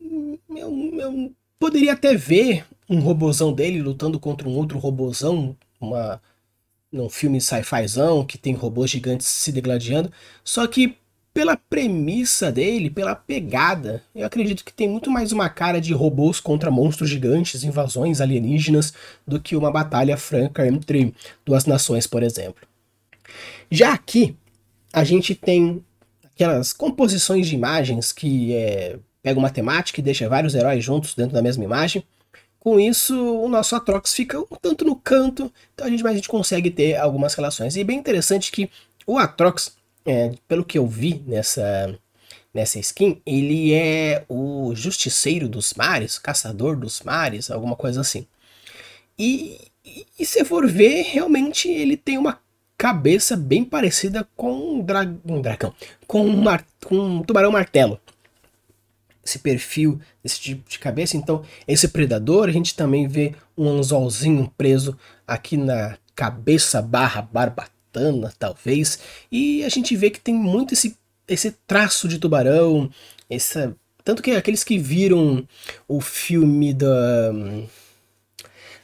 Eu, 0.00 0.90
eu 0.98 1.32
poderia 1.58 1.92
até 1.92 2.14
ver 2.14 2.64
um 2.88 3.00
robozão 3.00 3.52
dele 3.52 3.80
lutando 3.80 4.20
contra 4.20 4.48
um 4.48 4.56
outro 4.56 4.78
robozão, 4.78 5.56
uma 5.80 6.20
num 6.92 7.08
filme 7.08 7.40
sci-fizão 7.40 8.24
que 8.24 8.36
tem 8.36 8.52
robôs 8.52 8.90
gigantes 8.90 9.26
se 9.26 9.50
degladiando, 9.50 10.12
só 10.44 10.66
que 10.66 10.98
pela 11.34 11.56
premissa 11.56 12.52
dele, 12.52 12.90
pela 12.90 13.14
pegada, 13.14 14.02
eu 14.14 14.26
acredito 14.26 14.64
que 14.64 14.72
tem 14.72 14.88
muito 14.88 15.10
mais 15.10 15.32
uma 15.32 15.48
cara 15.48 15.80
de 15.80 15.92
robôs 15.92 16.38
contra 16.38 16.70
monstros 16.70 17.08
gigantes, 17.08 17.64
invasões 17.64 18.20
alienígenas, 18.20 18.92
do 19.26 19.40
que 19.40 19.56
uma 19.56 19.70
batalha 19.70 20.16
franca 20.16 20.66
entre 20.66 21.14
duas 21.44 21.64
nações, 21.64 22.06
por 22.06 22.22
exemplo. 22.22 22.66
Já 23.70 23.94
aqui, 23.94 24.36
a 24.92 25.04
gente 25.04 25.34
tem 25.34 25.82
aquelas 26.34 26.72
composições 26.72 27.46
de 27.46 27.54
imagens 27.54 28.12
que 28.12 28.54
é, 28.54 28.98
pega 29.22 29.38
uma 29.38 29.50
temática 29.50 30.00
e 30.00 30.02
deixa 30.02 30.28
vários 30.28 30.54
heróis 30.54 30.84
juntos 30.84 31.14
dentro 31.14 31.32
da 31.32 31.42
mesma 31.42 31.64
imagem. 31.64 32.04
Com 32.58 32.78
isso, 32.78 33.16
o 33.16 33.48
nosso 33.48 33.74
Atrox 33.74 34.12
fica 34.14 34.38
um 34.38 34.56
tanto 34.60 34.84
no 34.84 34.94
canto, 34.94 35.52
então 35.74 35.86
a 35.86 35.90
gente, 35.90 36.02
mas 36.02 36.12
a 36.12 36.16
gente 36.16 36.28
consegue 36.28 36.70
ter 36.70 36.96
algumas 36.96 37.34
relações. 37.34 37.74
E 37.74 37.80
é 37.80 37.84
bem 37.84 37.98
interessante 37.98 38.52
que 38.52 38.70
o 39.06 39.18
Atrox, 39.18 39.72
é, 40.04 40.32
pelo 40.48 40.64
que 40.64 40.78
eu 40.78 40.86
vi 40.86 41.22
nessa, 41.26 41.98
nessa 42.52 42.78
skin, 42.78 43.20
ele 43.24 43.72
é 43.72 44.24
o 44.28 44.74
justiceiro 44.74 45.48
dos 45.48 45.74
mares, 45.74 46.18
caçador 46.18 46.76
dos 46.76 47.00
mares, 47.02 47.50
alguma 47.50 47.76
coisa 47.76 48.00
assim. 48.00 48.26
E, 49.18 49.58
e, 49.84 50.06
e 50.18 50.26
se 50.26 50.44
for 50.44 50.66
ver, 50.66 51.02
realmente 51.02 51.68
ele 51.68 51.96
tem 51.96 52.18
uma 52.18 52.40
cabeça 52.76 53.36
bem 53.36 53.64
parecida 53.64 54.28
com 54.36 54.52
um, 54.52 54.80
dra 54.80 55.02
um 55.24 55.40
dragão, 55.40 55.74
com 56.06 56.26
um, 56.26 56.44
com 56.84 56.96
um 56.98 57.22
tubarão 57.22 57.52
martelo 57.52 58.00
esse 59.24 59.38
perfil 59.38 60.00
desse 60.22 60.40
tipo 60.40 60.68
de 60.68 60.78
cabeça. 60.78 61.16
Então, 61.16 61.42
esse 61.66 61.88
predador, 61.88 62.48
a 62.48 62.52
gente 62.52 62.74
também 62.74 63.06
vê 63.06 63.34
um 63.56 63.68
anzolzinho 63.68 64.52
preso 64.56 64.98
aqui 65.26 65.56
na 65.56 65.96
cabeça 66.14 66.82
barra 66.82 67.22
talvez. 68.38 68.98
E 69.30 69.64
a 69.64 69.68
gente 69.68 69.94
vê 69.96 70.10
que 70.10 70.20
tem 70.20 70.34
muito 70.34 70.74
esse, 70.74 70.96
esse 71.28 71.52
traço 71.66 72.08
de 72.08 72.18
tubarão, 72.18 72.90
essa... 73.28 73.74
Tanto 74.04 74.22
que 74.22 74.32
aqueles 74.32 74.64
que 74.64 74.78
viram 74.78 75.46
o 75.86 76.00
filme 76.00 76.74
da... 76.74 77.32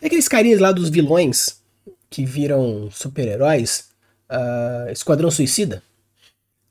Aqueles 0.02 0.28
carinhas 0.28 0.60
lá 0.60 0.70
dos 0.70 0.88
vilões 0.90 1.60
que 2.08 2.24
viram 2.24 2.88
super-heróis, 2.90 3.88
uh, 4.30 4.90
Esquadrão 4.90 5.30
Suicida, 5.30 5.82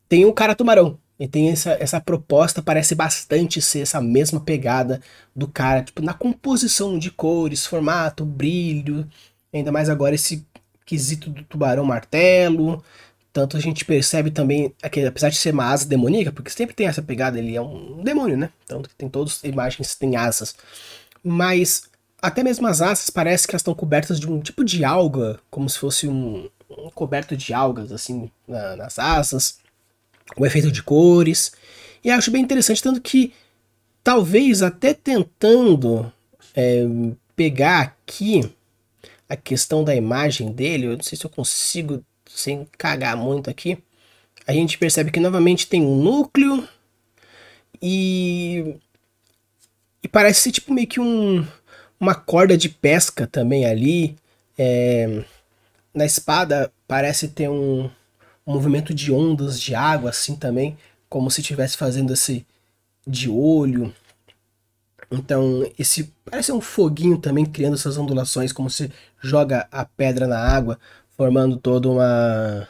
tem 0.08 0.25
um 0.25 0.32
cara 0.32 0.56
tubarão. 0.56 0.98
E 1.20 1.27
tem 1.27 1.50
essa, 1.50 1.72
essa 1.79 2.00
proposta, 2.00 2.62
parece 2.62 2.94
bastante 2.94 3.60
ser 3.60 3.79
essa 3.79 4.00
mesma 4.00 4.39
pegada 4.39 5.01
do 5.36 5.48
cara, 5.48 5.84
tipo, 5.84 6.01
na 6.01 6.13
composição 6.13 6.98
de 7.00 7.10
cores, 7.10 7.65
formato, 7.65 8.24
brilho, 8.24 9.08
ainda 9.51 9.72
mais 9.72 9.89
agora 9.89 10.13
esse 10.13 10.46
quesito 10.88 11.29
do 11.29 11.44
tubarão 11.44 11.86
martelo. 11.86 12.84
Tanto 13.32 13.56
a 13.56 13.60
gente 13.60 13.86
percebe 13.86 14.32
também, 14.32 14.74
que 14.91 15.06
apesar 15.06 15.29
de 15.29 15.38
ser 15.38 15.53
uma 15.53 15.65
asa 15.65 15.86
demoníaca, 15.86 16.32
porque 16.32 16.50
sempre 16.50 16.75
tem 16.75 16.88
essa 16.88 17.03
pegada, 17.03 17.38
ele 17.38 17.56
é 17.56 17.62
um 17.62 18.01
demônio, 18.03 18.36
né? 18.36 18.50
Tanto 18.65 18.89
que 18.89 18.96
tem 18.96 19.08
todas 19.08 19.34
as 19.34 19.44
imagens 19.44 19.94
têm 19.94 20.15
asas. 20.15 20.56
Mas 21.24 21.84
até 22.20 22.41
mesmo 22.41 22.65
as 22.65 22.82
asas 22.82 23.12
parece 23.12 23.46
que 23.46 23.53
elas 23.53 23.62
estão 23.62 23.75
cobertas 23.75 24.20
de 24.20 24.27
um 24.27 24.39
tipo 24.39 24.65
de 24.65 24.84
alga, 24.84 25.39
como 25.51 25.70
se 25.70 25.77
fosse 25.77 26.08
um, 26.08 26.50
um 26.67 26.89
coberto 26.89 27.38
de 27.38 27.53
algas, 27.53 27.91
assim, 27.91 28.32
na, 28.48 28.75
nas 28.75 28.98
asas 28.98 29.60
o 30.36 30.46
efeito 30.46 30.72
de 30.72 30.82
cores. 30.82 31.51
E 32.03 32.10
acho 32.10 32.32
bem 32.32 32.41
interessante, 32.41 32.82
tanto 32.82 33.00
que 33.01 33.34
talvez 34.03 34.62
até 34.62 34.94
tentando 34.94 36.12
é, 36.56 36.86
pegar 37.36 37.82
aqui 37.82 38.50
a 39.29 39.36
questão 39.36 39.84
da 39.84 39.96
imagem 39.96 40.51
dele, 40.51 40.88
eu 40.88 40.98
não 40.98 41.03
sei 41.03 41.17
se 41.17 41.25
eu 41.25 41.29
consigo 41.29 42.03
sem 42.25 42.67
cagar 42.77 43.15
muito 43.17 43.50
aqui. 43.50 43.77
A 44.46 44.53
gente 44.53 44.77
percebe 44.77 45.12
que 45.12 45.19
novamente 45.19 45.67
tem 45.67 45.81
um 45.81 46.01
núcleo 46.01 46.67
e, 47.81 48.75
e 50.01 50.07
parece 50.07 50.41
ser 50.41 50.51
tipo 50.51 50.74
meio 50.74 50.88
que 50.88 51.00
um, 51.00 51.46
uma 52.00 52.15
corda 52.15 52.57
de 52.57 52.69
pesca 52.69 53.27
também 53.27 53.65
ali. 53.65 54.15
É, 54.57 55.24
na 55.93 56.05
espada 56.05 56.72
parece 56.88 57.27
ter 57.27 57.50
um, 57.50 57.89
um 58.46 58.53
movimento 58.53 58.93
de 58.93 59.12
ondas 59.12 59.60
de 59.60 59.75
água 59.75 60.12
assim 60.12 60.36
também, 60.36 60.77
como 61.10 61.29
se 61.29 61.41
estivesse 61.41 61.75
fazendo 61.75 62.13
esse 62.13 62.46
de 63.05 63.29
olho. 63.29 63.93
Então, 65.11 65.69
esse 65.79 66.13
parece 66.25 66.51
um 66.51 66.61
foguinho 66.61 67.17
também 67.17 67.45
criando 67.45 67.75
essas 67.75 67.97
ondulações, 67.97 68.51
como 68.51 68.69
se 68.69 68.91
joga 69.21 69.67
a 69.71 69.85
pedra 69.85 70.27
na 70.27 70.39
água, 70.39 70.79
formando 71.15 71.57
toda 71.57 71.89
uma 71.89 72.67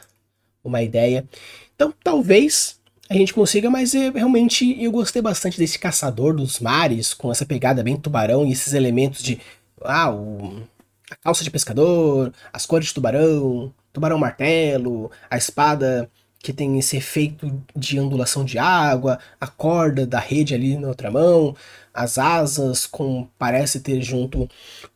uma 0.62 0.82
ideia. 0.82 1.26
Então, 1.74 1.92
talvez 2.02 2.78
a 3.08 3.14
gente 3.14 3.32
consiga, 3.32 3.70
mas 3.70 3.94
é, 3.94 4.10
realmente 4.10 4.80
eu 4.82 4.92
gostei 4.92 5.22
bastante 5.22 5.58
desse 5.58 5.78
caçador 5.78 6.34
dos 6.34 6.60
mares, 6.60 7.14
com 7.14 7.32
essa 7.32 7.46
pegada 7.46 7.82
bem 7.82 7.96
tubarão 7.96 8.46
e 8.46 8.52
esses 8.52 8.74
elementos 8.74 9.22
de. 9.22 9.40
Ah, 9.82 10.10
o, 10.12 10.62
a 11.10 11.16
calça 11.16 11.42
de 11.42 11.50
pescador, 11.50 12.32
as 12.52 12.66
cores 12.66 12.88
de 12.88 12.94
tubarão, 12.94 13.72
tubarão 13.92 14.18
martelo, 14.18 15.10
a 15.30 15.36
espada 15.38 16.10
que 16.40 16.52
tem 16.52 16.78
esse 16.78 16.96
efeito 16.96 17.62
de 17.74 17.98
ondulação 17.98 18.44
de 18.44 18.58
água, 18.58 19.18
a 19.40 19.46
corda 19.46 20.06
da 20.06 20.20
rede 20.20 20.54
ali 20.54 20.76
na 20.76 20.88
outra 20.88 21.10
mão, 21.10 21.54
as 21.92 22.16
asas 22.16 22.86
com 22.86 23.28
parece 23.36 23.80
ter 23.80 24.00
junto 24.00 24.48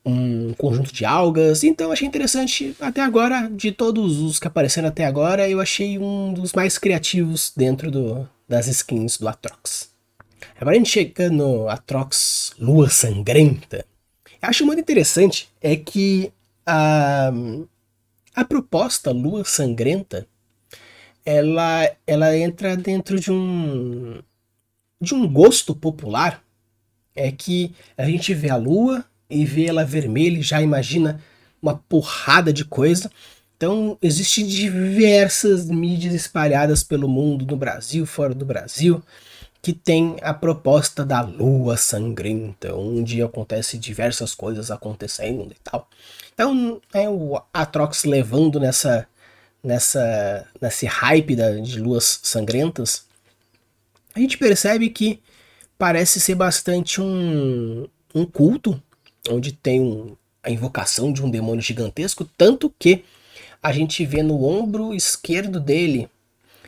um 0.05 0.55
conjunto 0.55 0.93
de 0.93 1.05
algas. 1.05 1.65
Então 1.65 1.91
achei 1.91 2.07
interessante 2.07 2.77
até 2.81 3.01
agora, 3.01 3.51
de 3.51 3.73
todos 3.73 4.21
os 4.21 4.39
que 4.39 4.47
apareceram 4.47 4.89
até 4.89 5.05
agora, 5.05 5.49
eu 5.49 5.61
achei 5.61 5.99
um 5.99 6.33
dos 6.33 6.53
mais 6.53 6.79
criativos 6.79 7.53
dentro 7.57 7.91
do, 7.91 8.29
das 8.49 8.69
skins 8.69 9.19
do 9.19 9.27
Atrox. 9.27 9.91
Agora 10.61 10.77
a 10.77 10.79
gente 10.79 10.91
chega 10.91 11.29
no 11.29 11.69
Atrox 11.69 12.53
Lua 12.59 12.89
Sangrenta. 12.89 13.85
Eu 14.41 14.49
acho 14.49 14.65
muito 14.65 14.81
interessante 14.81 15.49
é 15.61 15.75
que 15.75 16.33
a, 16.65 17.33
a 18.35 18.45
proposta 18.45 19.11
Lua 19.11 19.45
Sangrenta 19.45 20.27
ela, 21.25 21.91
ela 22.07 22.37
entra 22.37 22.77
dentro 22.77 23.19
de 23.19 23.31
um 23.31 24.21
de 25.01 25.15
um 25.15 25.27
gosto 25.27 25.75
popular 25.75 26.45
é 27.15 27.31
que 27.31 27.75
a 27.97 28.05
gente 28.05 28.33
vê 28.33 28.51
a 28.51 28.57
lua 28.57 29.05
e 29.29 29.45
vê 29.45 29.67
ela 29.67 29.85
vermelha 29.85 30.39
e 30.39 30.43
já 30.43 30.63
imagina 30.63 31.21
uma 31.61 31.75
porrada 31.77 32.53
de 32.53 32.65
coisa. 32.65 33.11
Então, 33.57 33.97
existem 34.03 34.47
diversas 34.47 35.67
mídias 35.67 36.15
espalhadas 36.15 36.83
pelo 36.83 37.09
mundo, 37.09 37.47
no 37.47 37.57
Brasil, 37.57 38.05
fora 38.07 38.35
do 38.35 38.45
Brasil, 38.45 39.03
que 39.61 39.73
tem 39.73 40.17
a 40.23 40.35
proposta 40.35 41.05
da 41.05 41.21
lua 41.21 41.77
sangrenta, 41.77 42.75
onde 42.75 43.23
acontece 43.23 43.79
diversas 43.79 44.35
coisas 44.35 44.71
acontecendo 44.71 45.53
e 45.53 45.57
tal. 45.63 45.89
Então, 46.35 46.81
é 46.93 47.09
o 47.09 47.41
Atrox 47.53 48.05
levando 48.05 48.59
nessa 48.59 49.07
nessa 49.63 50.47
nesse 50.61 50.87
hype 50.87 51.37
da, 51.37 51.53
de 51.53 51.79
luas 51.79 52.21
sangrentas, 52.23 53.05
a 54.15 54.21
gente 54.21 54.37
percebe 54.37 54.91
que 54.91 55.21
parece 55.79 56.21
ser 56.21 56.35
bastante 56.35 57.01
um, 57.01 57.89
um 58.15 58.25
culto, 58.25 58.81
onde 59.29 59.53
tem 59.53 59.81
um, 59.81 60.17
a 60.43 60.51
invocação 60.51 61.13
de 61.13 61.23
um 61.23 61.31
demônio 61.31 61.63
gigantesco, 61.63 62.25
tanto 62.37 62.73
que 62.79 63.05
a 63.63 63.73
gente 63.73 64.05
vê 64.05 64.23
no 64.23 64.45
ombro 64.45 64.93
esquerdo 64.93 65.61
dele 65.61 66.09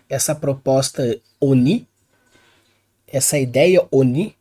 essa 0.08 0.34
proposta 0.34 1.20
Oni, 1.40 1.86
essa 3.06 3.38
ideia 3.38 3.86
Oni, 3.90 4.36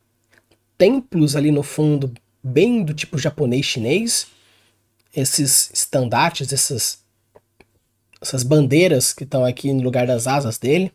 templos 0.77 1.35
ali 1.35 1.51
no 1.51 1.63
fundo, 1.63 2.13
bem 2.43 2.83
do 2.83 2.93
tipo 2.93 3.17
japonês 3.17 3.65
chinês, 3.65 4.27
esses 5.15 5.71
estandartes, 5.73 6.51
essas, 6.51 7.02
essas 8.23 8.41
bandeiras 8.41 9.13
que 9.13 9.23
estão 9.23 9.45
aqui 9.45 9.71
no 9.71 9.83
lugar 9.83 10.07
das 10.07 10.25
asas 10.25 10.57
dele 10.57 10.91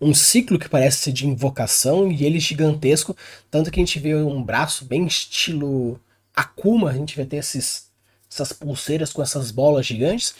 um 0.00 0.12
ciclo 0.14 0.58
que 0.58 0.68
parece 0.68 0.98
ser 0.98 1.12
de 1.12 1.26
invocação 1.26 2.10
e 2.10 2.24
ele 2.24 2.38
gigantesco, 2.38 3.16
tanto 3.50 3.70
que 3.70 3.80
a 3.80 3.82
gente 3.84 3.98
vê 3.98 4.14
um 4.14 4.42
braço 4.42 4.84
bem 4.84 5.06
estilo 5.06 6.00
Akuma, 6.34 6.90
a 6.90 6.94
gente 6.94 7.16
vai 7.16 7.24
ter 7.24 7.36
esses, 7.36 7.86
essas 8.30 8.52
pulseiras 8.52 9.12
com 9.12 9.22
essas 9.22 9.50
bolas 9.50 9.86
gigantes. 9.86 10.34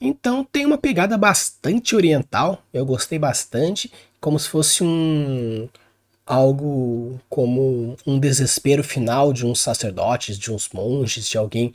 Então 0.00 0.44
tem 0.44 0.64
uma 0.64 0.78
pegada 0.78 1.16
bastante 1.18 1.96
oriental, 1.96 2.62
eu 2.72 2.84
gostei 2.86 3.18
bastante, 3.18 3.90
como 4.20 4.38
se 4.38 4.48
fosse 4.48 4.84
um 4.84 5.68
algo 6.26 7.18
como 7.30 7.96
um 8.06 8.18
desespero 8.18 8.84
final 8.84 9.32
de 9.32 9.46
uns 9.46 9.60
sacerdotes, 9.60 10.38
de 10.38 10.52
uns 10.52 10.68
monges, 10.74 11.26
de 11.26 11.38
alguém 11.38 11.72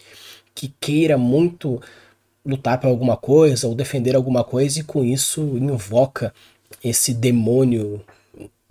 que 0.53 0.71
queira 0.79 1.17
muito 1.17 1.81
lutar 2.45 2.79
por 2.79 2.87
alguma 2.87 3.15
coisa 3.15 3.67
ou 3.67 3.75
defender 3.75 4.15
alguma 4.15 4.43
coisa 4.43 4.79
e 4.79 4.83
com 4.83 5.03
isso 5.03 5.41
invoca 5.57 6.33
esse 6.83 7.13
demônio 7.13 8.03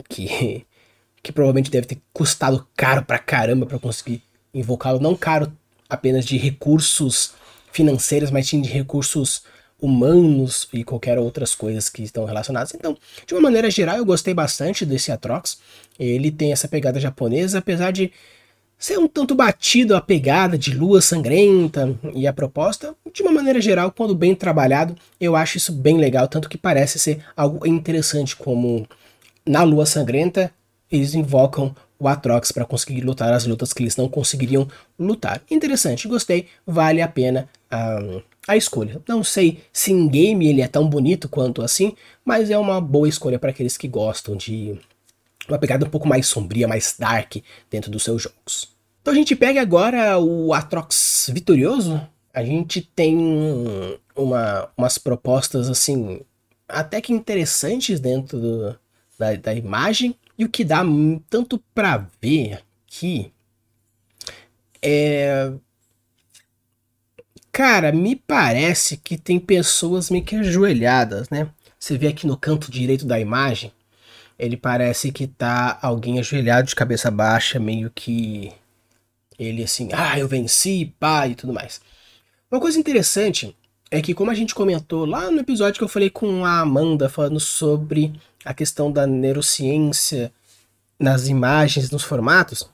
que, 0.08 0.66
que 1.22 1.32
provavelmente 1.32 1.70
deve 1.70 1.86
ter 1.86 1.98
custado 2.12 2.66
caro 2.76 3.02
pra 3.04 3.18
caramba 3.18 3.66
para 3.66 3.78
conseguir 3.78 4.22
invocá-lo. 4.52 5.00
Não 5.00 5.16
caro 5.16 5.52
apenas 5.88 6.24
de 6.24 6.36
recursos 6.36 7.32
financeiros, 7.72 8.30
mas 8.30 8.48
sim 8.48 8.60
de 8.60 8.68
recursos 8.68 9.42
humanos 9.80 10.68
e 10.72 10.84
qualquer 10.84 11.18
outras 11.18 11.54
coisas 11.54 11.88
que 11.88 12.02
estão 12.02 12.24
relacionadas. 12.24 12.72
Então, 12.72 12.96
de 13.26 13.34
uma 13.34 13.40
maneira 13.40 13.68
geral, 13.70 13.96
eu 13.96 14.04
gostei 14.04 14.32
bastante 14.32 14.86
desse 14.86 15.10
Atrox. 15.10 15.58
Ele 15.98 16.30
tem 16.30 16.52
essa 16.52 16.68
pegada 16.68 17.00
japonesa, 17.00 17.58
apesar 17.58 17.90
de 17.90 18.12
ser 18.82 18.98
um 18.98 19.06
tanto 19.06 19.32
batido 19.32 19.94
a 19.94 20.00
pegada 20.00 20.58
de 20.58 20.74
lua 20.74 21.00
sangrenta 21.00 21.96
e 22.12 22.26
a 22.26 22.32
proposta, 22.32 22.96
de 23.14 23.22
uma 23.22 23.30
maneira 23.30 23.60
geral, 23.60 23.92
quando 23.92 24.12
bem 24.12 24.34
trabalhado, 24.34 24.96
eu 25.20 25.36
acho 25.36 25.56
isso 25.56 25.72
bem 25.72 25.98
legal, 25.98 26.26
tanto 26.26 26.48
que 26.48 26.58
parece 26.58 26.98
ser 26.98 27.24
algo 27.36 27.64
interessante, 27.64 28.34
como 28.34 28.84
na 29.46 29.62
lua 29.62 29.86
sangrenta 29.86 30.52
eles 30.90 31.14
invocam 31.14 31.72
o 31.96 32.08
Atrox 32.08 32.50
para 32.50 32.64
conseguir 32.64 33.02
lutar 33.02 33.32
as 33.32 33.46
lutas 33.46 33.72
que 33.72 33.84
eles 33.84 33.96
não 33.96 34.08
conseguiriam 34.08 34.66
lutar. 34.98 35.40
Interessante, 35.48 36.08
gostei, 36.08 36.48
vale 36.66 37.00
a 37.00 37.06
pena 37.06 37.48
um, 37.72 38.20
a 38.48 38.56
escolha. 38.56 39.00
Não 39.06 39.22
sei 39.22 39.60
se 39.72 39.92
em 39.92 40.08
game 40.08 40.48
ele 40.48 40.60
é 40.60 40.66
tão 40.66 40.88
bonito 40.88 41.28
quanto 41.28 41.62
assim, 41.62 41.94
mas 42.24 42.50
é 42.50 42.58
uma 42.58 42.80
boa 42.80 43.08
escolha 43.08 43.38
para 43.38 43.50
aqueles 43.50 43.76
que 43.76 43.86
gostam 43.86 44.36
de 44.36 44.76
uma 45.48 45.58
pegada 45.58 45.84
um 45.84 45.90
pouco 45.90 46.08
mais 46.08 46.26
sombria, 46.26 46.68
mais 46.68 46.96
dark 46.98 47.36
dentro 47.70 47.90
dos 47.90 48.02
seus 48.02 48.22
jogos. 48.22 48.72
Então 49.00 49.12
a 49.12 49.16
gente 49.16 49.34
pega 49.34 49.60
agora 49.60 50.18
o 50.18 50.52
Atrox 50.54 51.30
Vitorioso. 51.32 52.00
A 52.32 52.44
gente 52.44 52.80
tem 52.80 53.98
uma, 54.16 54.68
umas 54.76 54.96
propostas 54.98 55.68
assim 55.68 56.20
até 56.68 57.00
que 57.00 57.12
interessantes 57.12 58.00
dentro 58.00 58.40
do, 58.40 58.78
da, 59.18 59.34
da 59.34 59.54
imagem. 59.54 60.16
E 60.38 60.44
o 60.44 60.48
que 60.48 60.64
dá 60.64 60.82
tanto 61.28 61.58
para 61.74 62.06
ver 62.20 62.62
aqui 62.86 63.32
é. 64.80 65.52
Cara, 67.50 67.92
me 67.92 68.16
parece 68.16 68.96
que 68.96 69.18
tem 69.18 69.38
pessoas 69.38 70.08
meio 70.08 70.24
que 70.24 70.36
ajoelhadas, 70.36 71.28
né? 71.28 71.50
Você 71.78 71.98
vê 71.98 72.06
aqui 72.08 72.26
no 72.26 72.36
canto 72.36 72.70
direito 72.70 73.04
da 73.04 73.20
imagem, 73.20 73.70
ele 74.42 74.56
parece 74.56 75.12
que 75.12 75.28
tá 75.28 75.78
alguém 75.80 76.18
ajoelhado 76.18 76.66
de 76.66 76.74
cabeça 76.74 77.12
baixa, 77.12 77.60
meio 77.60 77.92
que 77.94 78.52
ele 79.38 79.62
assim, 79.62 79.88
ah, 79.92 80.18
eu 80.18 80.26
venci, 80.26 80.92
pá, 80.98 81.28
e 81.28 81.36
tudo 81.36 81.52
mais. 81.52 81.80
Uma 82.50 82.60
coisa 82.60 82.76
interessante 82.76 83.56
é 83.88 84.02
que, 84.02 84.12
como 84.12 84.32
a 84.32 84.34
gente 84.34 84.52
comentou 84.52 85.06
lá 85.06 85.30
no 85.30 85.38
episódio 85.38 85.78
que 85.78 85.84
eu 85.84 85.88
falei 85.88 86.10
com 86.10 86.44
a 86.44 86.58
Amanda, 86.58 87.08
falando 87.08 87.38
sobre 87.38 88.12
a 88.44 88.52
questão 88.52 88.90
da 88.90 89.06
neurociência 89.06 90.32
nas 90.98 91.28
imagens, 91.28 91.92
nos 91.92 92.02
formatos, 92.02 92.68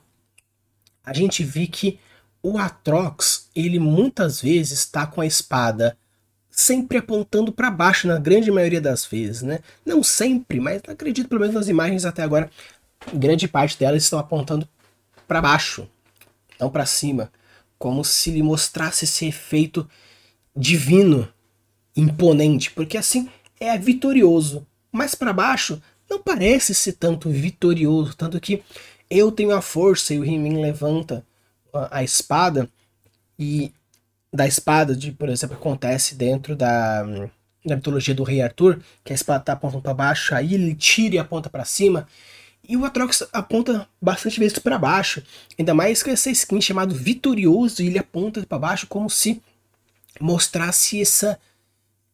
a 1.03 1.13
gente 1.13 1.43
viu 1.43 1.67
que 1.67 1.99
o 2.41 2.57
Atrox, 2.57 3.47
ele 3.55 3.77
muitas 3.77 4.41
vezes 4.41 4.79
está 4.79 5.05
com 5.05 5.21
a 5.21 5.25
espada 5.27 5.95
sempre 6.59 6.97
apontando 6.97 7.53
para 7.53 7.71
baixo, 7.71 8.05
na 8.05 8.19
grande 8.19 8.51
maioria 8.51 8.81
das 8.81 9.05
vezes, 9.05 9.41
né? 9.43 9.59
Não 9.85 10.03
sempre, 10.03 10.59
mas 10.59 10.81
acredito 10.87 11.29
pelo 11.29 11.39
menos 11.39 11.55
nas 11.55 11.69
imagens 11.69 12.03
até 12.03 12.21
agora, 12.21 12.51
grande 13.13 13.47
parte 13.47 13.79
delas 13.79 14.03
estão 14.03 14.19
apontando 14.19 14.67
para 15.25 15.41
baixo, 15.41 15.87
não 16.59 16.69
para 16.69 16.85
cima, 16.85 17.31
como 17.77 18.03
se 18.03 18.29
lhe 18.31 18.43
mostrasse 18.43 19.05
esse 19.05 19.25
efeito 19.25 19.89
divino, 20.53 21.31
imponente, 21.95 22.71
porque 22.71 22.97
assim 22.97 23.29
é 23.57 23.77
vitorioso. 23.77 24.67
Mas 24.91 25.15
para 25.15 25.31
baixo 25.31 25.81
não 26.09 26.21
parece 26.21 26.75
ser 26.75 26.93
tanto 26.93 27.29
vitorioso, 27.29 28.17
tanto 28.17 28.37
que 28.39 28.61
eu 29.09 29.31
tenho 29.31 29.51
a 29.55 29.61
força 29.61 30.13
e 30.13 30.19
o 30.19 30.25
He-Man 30.25 30.59
levanta 30.59 31.25
a, 31.73 31.99
a 31.99 32.03
espada 32.03 32.69
e 33.37 33.71
da 34.31 34.47
espada 34.47 34.95
de, 34.95 35.11
por 35.11 35.29
exemplo, 35.29 35.55
acontece 35.55 36.15
dentro 36.15 36.55
da, 36.55 37.03
da 37.65 37.75
mitologia 37.75 38.13
do 38.13 38.23
rei 38.23 38.41
Arthur, 38.41 38.79
que 39.03 39.11
a 39.11 39.15
espada 39.15 39.43
tá 39.43 39.53
apontando 39.53 39.83
para 39.83 39.93
baixo, 39.93 40.35
aí 40.35 40.53
ele 40.53 40.75
tira 40.75 41.15
e 41.15 41.19
aponta 41.19 41.49
para 41.49 41.65
cima. 41.65 42.07
E 42.67 42.77
o 42.77 42.85
Atrox 42.85 43.27
aponta 43.33 43.87
bastante 43.99 44.39
vezes 44.39 44.59
para 44.59 44.77
baixo. 44.77 45.23
Ainda 45.57 45.73
mais 45.73 46.03
com 46.03 46.11
essa 46.11 46.29
skin 46.29 46.61
chamado 46.61 46.93
Vitorioso, 46.93 47.81
e 47.81 47.87
ele 47.87 47.97
aponta 47.97 48.45
para 48.45 48.59
baixo 48.59 48.85
como 48.87 49.09
se 49.09 49.41
mostrasse 50.19 51.01
essa. 51.01 51.39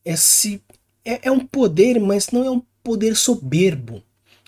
Esse. 0.04 0.62
É, 1.04 1.28
é, 1.28 1.32
um 1.32 1.46
poder, 1.46 2.00
mas 2.00 2.30
não 2.30 2.46
é 2.46 2.50
um 2.50 2.62
poder 2.82 3.16
soberbo. 3.16 4.02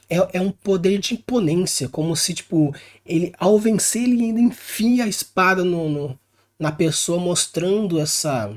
É, 0.10 0.38
é 0.38 0.41
um 0.41 0.51
poder 0.51 0.99
de 0.99 1.15
imponência, 1.15 1.89
como 1.89 2.15
se, 2.15 2.34
tipo, 2.34 2.73
ele, 3.06 3.34
ao 3.38 3.60
vencer, 3.60 4.03
ele 4.03 4.23
ainda 4.23 4.39
enfia 4.39 5.03
a 5.03 5.08
espada 5.08 5.65
no, 5.65 5.89
no 5.89 6.19
na 6.60 6.72
pessoa, 6.72 7.20
mostrando 7.20 8.00
essa. 8.00 8.56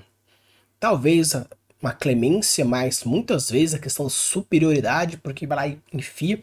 Talvez 0.78 1.34
uma 1.80 1.92
clemência, 1.92 2.64
mas 2.64 3.04
muitas 3.04 3.50
vezes 3.50 3.74
a 3.74 3.78
questão 3.78 4.06
de 4.06 4.12
superioridade, 4.12 5.16
porque 5.16 5.46
vai 5.46 5.56
lá 5.56 5.68
e 5.68 5.78
enfia. 5.92 6.42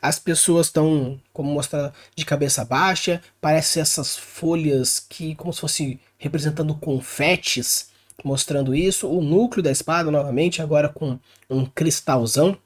As 0.00 0.18
pessoas 0.18 0.66
estão, 0.66 1.18
como 1.32 1.50
mostra, 1.50 1.92
de 2.14 2.26
cabeça 2.26 2.64
baixa, 2.64 3.22
parece 3.40 3.80
essas 3.80 4.16
folhas 4.16 5.00
que, 5.00 5.34
como 5.34 5.52
se 5.52 5.60
fosse 5.60 5.98
representando 6.18 6.74
confetes, 6.74 7.88
mostrando 8.22 8.74
isso. 8.74 9.08
O 9.08 9.22
núcleo 9.22 9.62
da 9.62 9.70
espada, 9.70 10.10
novamente, 10.10 10.60
agora 10.60 10.90
com 10.90 11.18
um 11.48 11.64
cristalzão. 11.64 12.56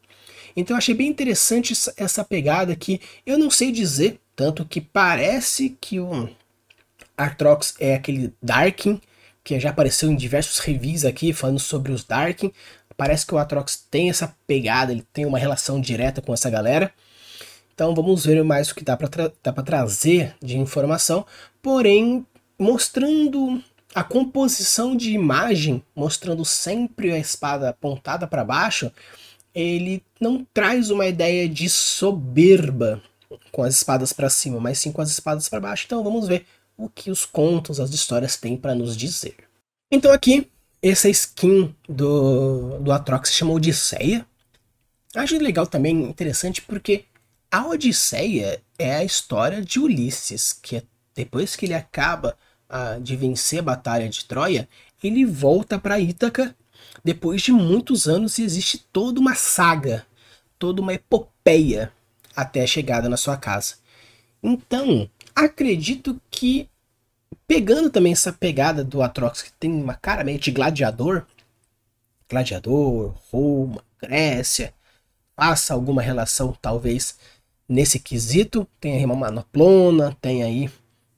Então 0.57 0.75
eu 0.75 0.79
achei 0.79 0.95
bem 0.95 1.07
interessante 1.07 1.73
essa 1.97 2.25
pegada 2.25 2.75
que 2.75 3.01
eu 3.25 3.39
não 3.39 3.51
sei 3.51 3.71
dizer, 3.71 4.21
tanto 4.35 4.65
que 4.65 4.81
parece 4.81 5.77
que 5.81 6.01
o 6.01 6.29
Artrox 7.19 7.75
é 7.79 7.95
aquele 7.95 8.33
Darkin, 8.41 9.01
que 9.45 9.59
já 9.59 9.71
apareceu 9.71 10.11
em 10.11 10.17
diversos 10.17 10.59
reviews 10.61 11.05
aqui 11.05 11.33
falando 11.33 11.59
sobre 11.59 11.93
os 11.93 12.05
Darkin. 12.05 12.53
Parece 12.97 13.27
que 13.27 13.35
o 13.35 13.39
Atrox 13.39 13.87
tem 13.91 14.11
essa 14.11 14.35
pegada, 14.47 14.93
ele 14.93 15.05
tem 15.13 15.27
uma 15.27 15.39
relação 15.39 15.81
direta 15.81 16.23
com 16.23 16.33
essa 16.33 16.49
galera. 16.49 16.93
Então 17.75 17.95
vamos 17.95 18.27
ver 18.27 18.43
mais 18.43 18.71
o 18.71 18.75
que 18.75 18.83
dá 18.83 18.97
para 18.97 19.09
tra 19.09 19.31
trazer 19.63 20.35
de 20.43 20.59
informação, 20.59 21.25
porém 21.63 22.27
mostrando 22.59 23.63
a 23.95 24.03
composição 24.03 24.97
de 24.97 25.13
imagem, 25.13 25.83
mostrando 25.95 26.45
sempre 26.45 27.13
a 27.13 27.19
espada 27.19 27.71
apontada 27.71 28.27
para 28.27 28.45
baixo, 28.45 28.93
ele 29.55 30.03
não 30.21 30.47
traz 30.53 30.91
uma 30.91 31.07
ideia 31.07 31.49
de 31.49 31.69
soberba 31.69 33.01
com 33.51 33.63
as 33.63 33.77
espadas 33.77 34.13
para 34.13 34.29
cima, 34.29 34.61
mas 34.61 34.79
sim 34.79 34.93
com 34.93 35.01
as 35.01 35.11
espadas 35.11 35.49
para 35.49 35.61
baixo. 35.61 35.85
Então 35.87 36.03
vamos 36.03 36.27
ver 36.27 36.47
o 36.79 36.89
que 36.89 37.11
os 37.11 37.27
contos, 37.27 37.81
as 37.81 37.91
histórias 37.91 38.37
têm 38.37 38.57
para 38.57 38.75
nos 38.75 38.97
dizer. 38.97 39.37
Então 39.91 40.13
aqui, 40.13 40.49
essa 40.81 41.09
skin 41.09 41.75
do, 41.89 42.79
do 42.79 42.93
Atrox 42.93 43.31
se 43.31 43.35
chama 43.35 43.53
Odisseia. 43.53 44.25
Acho 45.15 45.37
legal 45.39 45.67
também, 45.67 46.05
interessante, 46.05 46.63
porque 46.63 47.05
a 47.51 47.67
Odisseia 47.67 48.63
é 48.79 48.95
a 48.95 49.05
história 49.05 49.61
de 49.61 49.81
Ulisses, 49.81 50.53
que 50.53 50.77
é, 50.77 50.83
depois 51.15 51.57
que 51.57 51.67
ele 51.67 51.75
acaba 51.75 52.37
uh, 52.71 53.01
de 53.01 53.17
vencer 53.17 53.59
a 53.59 53.63
batalha 53.63 54.09
de 54.09 54.25
Troia, 54.25 54.69
ele 55.03 55.25
volta 55.25 55.79
para 55.79 55.99
Ítaca 55.99 56.55
depois 57.03 57.43
de 57.43 57.51
muitos 57.53 58.07
anos 58.07 58.39
e 58.39 58.45
existe 58.45 58.79
toda 58.93 59.19
uma 59.19 59.35
saga, 59.35 60.07
toda 60.59 60.81
uma 60.81 60.95
epopeia 60.95 61.93
até 62.37 62.63
a 62.63 62.67
chegada 62.67 63.09
na 63.09 63.17
sua 63.17 63.37
casa. 63.37 63.77
Então, 64.43 65.09
acredito 65.45 66.21
que 66.31 66.69
pegando 67.47 67.91
também 67.91 68.13
essa 68.13 68.33
pegada 68.33 68.85
do 68.85 69.03
Atrox 69.03 69.43
que 69.43 69.53
tem 69.53 69.71
uma 69.71 69.95
cara 69.95 70.25
meio 70.25 70.39
de 70.39 70.51
gladiador, 70.51 71.25
gladiador, 72.29 73.15
Roma, 73.31 73.83
Grécia, 74.01 74.75
passa 75.35 75.75
alguma 75.75 76.03
relação 76.03 76.57
talvez 76.61 77.19
nesse 77.69 77.99
quesito, 77.99 78.67
tem 78.81 78.97
aí 78.97 79.05
uma 79.05 79.15
manoplona, 79.15 80.17
tem 80.21 80.43
aí 80.43 80.71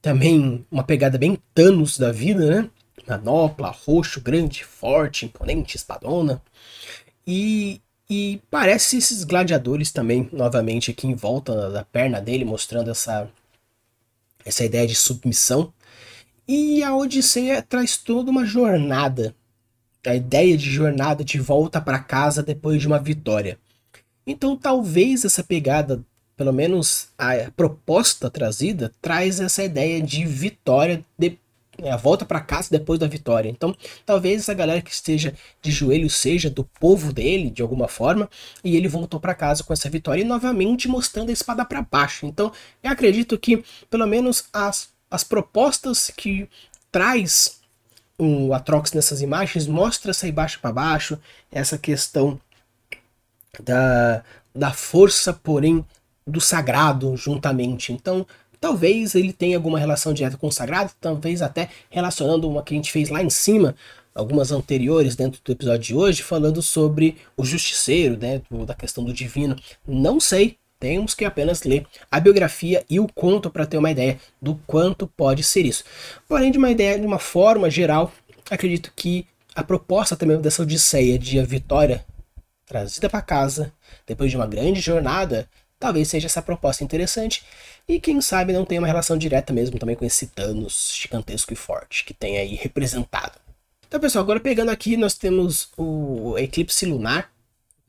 também 0.02 0.66
uma 0.70 0.84
pegada 0.84 1.18
bem 1.18 1.38
Thanos 1.54 1.98
da 1.98 2.12
vida, 2.12 2.62
né? 2.62 2.70
Manopla, 3.06 3.70
roxo, 3.70 4.20
grande, 4.20 4.64
forte, 4.64 5.26
imponente, 5.26 5.76
espadona. 5.76 6.42
E, 7.26 7.80
e 8.08 8.40
parece 8.50 8.96
esses 8.96 9.24
gladiadores 9.24 9.90
também, 9.90 10.28
novamente, 10.32 10.90
aqui 10.90 11.06
em 11.06 11.14
volta 11.14 11.70
da 11.70 11.84
perna 11.84 12.20
dele, 12.20 12.44
mostrando 12.44 12.90
essa, 12.90 13.28
essa 14.44 14.64
ideia 14.64 14.86
de 14.86 14.94
submissão. 14.94 15.72
E 16.46 16.82
a 16.82 16.94
Odisseia 16.94 17.62
traz 17.62 17.96
toda 17.96 18.30
uma 18.30 18.44
jornada, 18.44 19.34
a 20.06 20.14
ideia 20.14 20.56
de 20.56 20.68
jornada 20.70 21.24
de 21.24 21.38
volta 21.38 21.80
para 21.80 21.98
casa 21.98 22.42
depois 22.42 22.80
de 22.80 22.86
uma 22.86 22.98
vitória. 22.98 23.58
Então 24.26 24.56
talvez 24.56 25.24
essa 25.24 25.44
pegada 25.44 26.04
pelo 26.40 26.54
menos 26.54 27.10
a 27.18 27.50
proposta 27.54 28.30
trazida, 28.30 28.90
traz 29.02 29.40
essa 29.40 29.62
ideia 29.62 30.00
de 30.00 30.24
vitória, 30.24 31.04
de, 31.18 31.38
é, 31.82 31.90
a 31.90 31.96
volta 31.96 32.24
para 32.24 32.40
casa 32.40 32.68
depois 32.70 32.98
da 32.98 33.06
vitória. 33.06 33.48
Então, 33.48 33.74
talvez 34.04 34.40
essa 34.40 34.54
galera 34.54 34.82
que 34.82 34.90
esteja 34.90 35.34
de 35.62 35.70
joelho 35.70 36.08
seja 36.08 36.50
do 36.50 36.64
povo 36.64 37.12
dele, 37.12 37.50
de 37.50 37.62
alguma 37.62 37.88
forma, 37.88 38.28
e 38.64 38.76
ele 38.76 38.88
voltou 38.88 39.20
para 39.20 39.34
casa 39.34 39.62
com 39.64 39.72
essa 39.72 39.88
vitória 39.90 40.22
e 40.22 40.24
novamente 40.24 40.88
mostrando 40.88 41.30
a 41.30 41.32
espada 41.32 41.64
para 41.64 41.82
baixo. 41.82 42.26
Então, 42.26 42.52
eu 42.82 42.90
acredito 42.90 43.38
que, 43.38 43.64
pelo 43.88 44.06
menos, 44.06 44.44
as, 44.52 44.88
as 45.10 45.24
propostas 45.24 46.10
que 46.16 46.48
traz 46.90 47.60
o 48.18 48.52
Atrox 48.52 48.92
nessas 48.92 49.22
imagens 49.22 49.66
mostra 49.66 50.10
essa 50.10 50.30
baixo 50.30 50.60
para 50.60 50.72
baixo, 50.72 51.18
essa 51.50 51.78
questão 51.78 52.38
da, 53.58 54.22
da 54.54 54.72
força, 54.72 55.32
porém 55.32 55.84
do 56.26 56.40
sagrado 56.40 57.16
juntamente. 57.16 57.92
Então, 57.92 58.26
talvez 58.60 59.14
ele 59.14 59.32
tenha 59.32 59.56
alguma 59.56 59.78
relação 59.78 60.12
direta 60.12 60.36
com 60.36 60.48
o 60.48 60.52
sagrado, 60.52 60.92
talvez 61.00 61.40
até 61.40 61.70
relacionando 61.88 62.48
uma 62.48 62.62
que 62.62 62.74
a 62.74 62.76
gente 62.76 62.92
fez 62.92 63.08
lá 63.08 63.22
em 63.22 63.30
cima, 63.30 63.74
algumas 64.14 64.52
anteriores 64.52 65.16
dentro 65.16 65.40
do 65.42 65.52
episódio 65.52 65.80
de 65.80 65.94
hoje, 65.94 66.22
falando 66.22 66.60
sobre 66.60 67.16
o 67.36 67.44
justiceiro, 67.44 68.18
né, 68.18 68.42
da 68.66 68.74
questão 68.74 69.02
do 69.02 69.12
divino. 69.12 69.56
Não 69.86 70.20
sei, 70.20 70.58
temos 70.78 71.14
que 71.14 71.24
apenas 71.24 71.62
ler 71.62 71.86
a 72.10 72.20
biografia 72.20 72.84
e 72.88 73.00
o 73.00 73.08
conto 73.08 73.50
para 73.50 73.66
ter 73.66 73.78
uma 73.78 73.90
ideia 73.90 74.20
do 74.40 74.60
quanto 74.66 75.06
pode 75.06 75.42
ser 75.42 75.64
isso. 75.64 75.84
Porém, 76.28 76.50
de 76.52 76.58
uma 76.58 76.70
ideia, 76.70 76.98
de 76.98 77.06
uma 77.06 77.18
forma 77.18 77.70
geral, 77.70 78.12
acredito 78.50 78.92
que 78.94 79.26
a 79.54 79.64
proposta 79.64 80.16
também 80.16 80.40
dessa 80.40 80.62
odisseia 80.62 81.18
de 81.18 81.38
a 81.38 81.44
vitória 81.44 82.04
trazida 82.66 83.08
para 83.08 83.22
casa, 83.22 83.72
depois 84.06 84.30
de 84.30 84.36
uma 84.36 84.46
grande 84.46 84.80
jornada, 84.80 85.48
Talvez 85.80 86.08
seja 86.08 86.26
essa 86.26 86.42
proposta 86.42 86.84
interessante 86.84 87.42
e 87.88 88.00
quem 88.00 88.20
sabe 88.20 88.52
não 88.52 88.64
tenha 88.64 88.80
uma 88.80 88.86
relação 88.86 89.16
direta 89.16 89.52
mesmo 89.52 89.78
também 89.78 89.96
com 89.96 90.04
esse 90.04 90.26
Thanos 90.28 90.94
gigantesco 91.00 91.52
e 91.52 91.56
forte 91.56 92.04
que 92.04 92.14
tem 92.14 92.38
aí 92.38 92.54
representado. 92.54 93.38
Então, 93.86 93.98
pessoal, 93.98 94.22
agora 94.22 94.38
pegando 94.38 94.70
aqui, 94.70 94.96
nós 94.96 95.14
temos 95.14 95.70
o 95.76 96.38
eclipse 96.38 96.86
lunar 96.86 97.30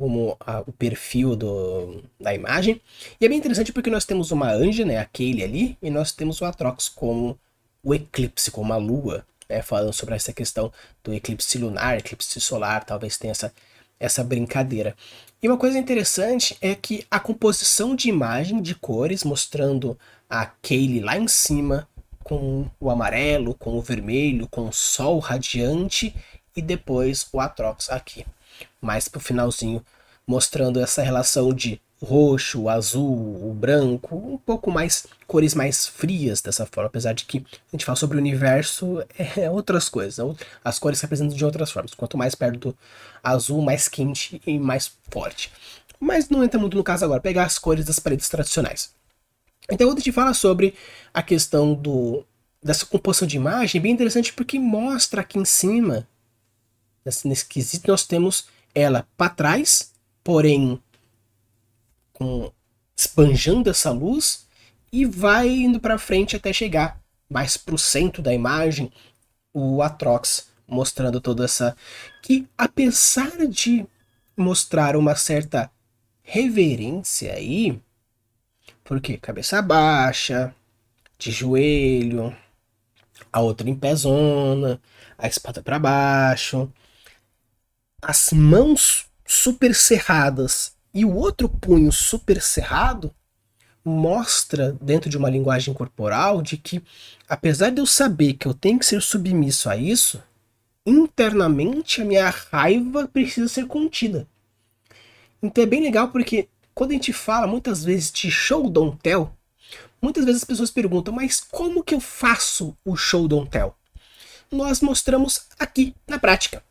como 0.02 0.36
a, 0.40 0.62
o 0.62 0.72
perfil 0.72 1.36
do, 1.36 2.04
da 2.20 2.34
imagem. 2.34 2.82
E 3.20 3.26
é 3.26 3.30
bem 3.30 3.38
interessante 3.38 3.72
porque 3.72 3.92
nós 3.92 4.04
temos 4.04 4.32
uma 4.32 4.52
anja, 4.52 4.84
né, 4.84 4.98
aquele 4.98 5.44
ali, 5.44 5.78
e 5.80 5.92
nós 5.92 6.12
temos 6.12 6.42
o 6.42 6.46
Atrox 6.46 6.90
como 6.90 7.38
o 7.84 7.94
eclipse, 7.94 8.50
como 8.50 8.74
a 8.74 8.78
lua, 8.78 9.24
né, 9.48 9.62
falando 9.62 9.94
sobre 9.94 10.16
essa 10.16 10.34
questão 10.34 10.74
do 11.04 11.14
eclipse 11.14 11.60
lunar, 11.60 12.00
eclipse 12.00 12.42
solar, 12.42 12.84
talvez 12.84 13.16
tenha 13.16 13.30
essa, 13.30 13.54
essa 14.02 14.24
brincadeira. 14.24 14.96
E 15.42 15.48
uma 15.48 15.58
coisa 15.58 15.78
interessante 15.78 16.58
é 16.60 16.74
que 16.74 17.06
a 17.10 17.20
composição 17.20 17.96
de 17.96 18.10
imagem 18.10 18.62
de 18.62 18.74
cores, 18.74 19.24
mostrando 19.24 19.98
a 20.28 20.46
Kaylee 20.46 21.00
lá 21.00 21.18
em 21.18 21.28
cima, 21.28 21.88
com 22.24 22.68
o 22.80 22.90
amarelo, 22.90 23.54
com 23.54 23.78
o 23.78 23.82
vermelho, 23.82 24.48
com 24.48 24.68
o 24.68 24.74
sol 24.74 25.20
radiante, 25.20 26.16
e 26.56 26.62
depois 26.62 27.28
o 27.32 27.40
Atrox 27.40 27.90
aqui, 27.90 28.26
mais 28.82 29.08
pro 29.08 29.20
finalzinho, 29.20 29.86
mostrando 30.26 30.80
essa 30.80 31.02
relação 31.02 31.54
de 31.54 31.80
roxo, 32.04 32.68
azul, 32.68 33.50
o 33.50 33.54
branco, 33.54 34.16
um 34.16 34.38
pouco 34.38 34.72
mais 34.72 35.06
cores 35.28 35.54
mais 35.54 35.88
frias 35.88 36.42
dessa 36.42 36.66
forma, 36.66 36.88
apesar 36.88 37.14
de 37.14 37.26
que 37.26 37.38
a 37.38 37.72
gente 37.72 37.86
fala 37.86 37.96
sobre 37.96 38.18
o 38.18 38.20
universo 38.20 39.04
é 39.38 39.50
outras 39.50 39.88
coisas, 39.88 40.18
as 40.64 40.80
cores 40.80 41.00
se 41.00 41.06
apresentam 41.06 41.38
de 41.38 41.46
outras 41.46 41.72
formas. 41.72 41.94
Quanto 41.94 42.18
mais 42.18 42.34
perto 42.34 42.58
do 42.58 42.78
azul, 43.24 43.62
mais 43.62 43.88
quente 43.88 44.42
e 44.46 44.58
mais 44.58 44.92
forte. 45.12 45.52
Mas 46.00 46.30
não 46.30 46.44
entra 46.44 46.60
muito 46.60 46.76
no 46.76 46.84
caso 46.84 47.06
agora, 47.06 47.22
pegar 47.22 47.46
as 47.46 47.60
cores 47.60 47.86
das 47.86 48.00
paredes 48.00 48.28
tradicionais. 48.28 48.92
Então 49.70 49.92
a 49.92 49.96
gente 49.96 50.12
fala 50.12 50.34
sobre 50.34 50.74
a 51.14 51.22
questão 51.22 51.74
do 51.74 52.26
dessa 52.64 52.86
composição 52.86 53.28
de 53.28 53.38
imagem, 53.38 53.80
é 53.80 53.82
bem 53.82 53.92
interessante 53.92 54.32
porque 54.34 54.60
mostra 54.60 55.22
aqui 55.22 55.40
em 55.40 55.46
cima, 55.46 56.08
nesse 57.26 57.46
quesito, 57.46 57.90
nós 57.90 58.06
temos 58.06 58.46
ela 58.76 59.08
para 59.18 59.34
trás, 59.34 59.92
porém 60.24 60.80
com 62.22 62.52
esbanjando 62.96 63.68
essa 63.68 63.90
luz 63.90 64.46
e 64.92 65.06
vai 65.06 65.50
indo 65.50 65.80
para 65.80 65.98
frente 65.98 66.36
até 66.36 66.54
chegar 66.54 67.02
mais 67.28 67.58
para 67.58 67.74
o 67.74 67.80
centro 67.80 68.22
da 68.22 68.32
imagem, 68.32 68.92
o 69.52 69.82
Atrox 69.82 70.52
mostrando 70.68 71.20
toda 71.20 71.46
essa 71.46 71.76
que 72.22 72.48
apesar 72.56 73.48
de 73.48 73.88
mostrar 74.38 74.96
uma 74.96 75.16
certa 75.16 75.72
reverência 76.22 77.34
aí, 77.34 77.82
porque 78.84 79.18
cabeça 79.18 79.60
baixa, 79.60 80.54
de 81.18 81.32
joelho, 81.32 82.36
a 83.34 83.40
outra 83.42 83.68
em 83.68 83.76
pezona, 83.76 84.80
a 85.18 85.28
espada 85.28 85.64
para 85.64 85.80
baixo, 85.80 86.72
as 88.00 88.32
mãos 88.32 89.08
super 89.26 89.74
cerradas 89.74 90.76
e 90.94 91.06
o 91.06 91.16
outro 91.16 91.48
punho 91.48 91.92
super 91.92 92.42
cerrado 92.42 93.14
mostra 93.84 94.78
dentro 94.82 95.10
de 95.10 95.18
uma 95.18 95.30
linguagem 95.30 95.74
corporal 95.74 96.42
de 96.42 96.58
que 96.58 96.84
apesar 97.28 97.72
de 97.72 97.82
eu 97.82 97.86
saber 97.86 98.34
que 98.34 98.48
eu 98.48 98.54
tenho 98.54 98.78
que 98.78 98.86
ser 98.86 99.02
submisso 99.02 99.70
a 99.70 99.76
isso, 99.76 100.22
internamente 100.86 102.02
a 102.02 102.06
minha 102.06 102.30
raiva 102.30 103.08
precisa 103.08 103.48
ser 103.48 103.66
contida. 103.66 104.28
Então 105.42 105.64
é 105.64 105.68
bem 105.68 105.82
legal 105.82 106.10
porque 106.10 106.48
quando 106.74 106.92
a 106.92 106.94
gente 106.94 107.14
fala 107.14 107.48
muitas 107.48 107.84
vezes 107.84 108.12
de 108.12 108.30
show 108.30 108.70
don't 108.70 108.98
tell, 109.02 109.36
muitas 110.02 110.26
vezes 110.26 110.42
as 110.42 110.48
pessoas 110.48 110.72
perguntam, 110.72 111.14
mas 111.14 111.42
como 111.42 111.84
que 111.84 111.94
eu 111.94 112.00
faço 112.00 112.76
o 112.86 112.96
show 112.96 113.28
don't 113.28 113.50
tell? 113.50 113.76
Nós 114.52 114.82
mostramos 114.82 115.48
aqui 115.58 115.96
na 116.08 116.20
prática. 116.20 116.64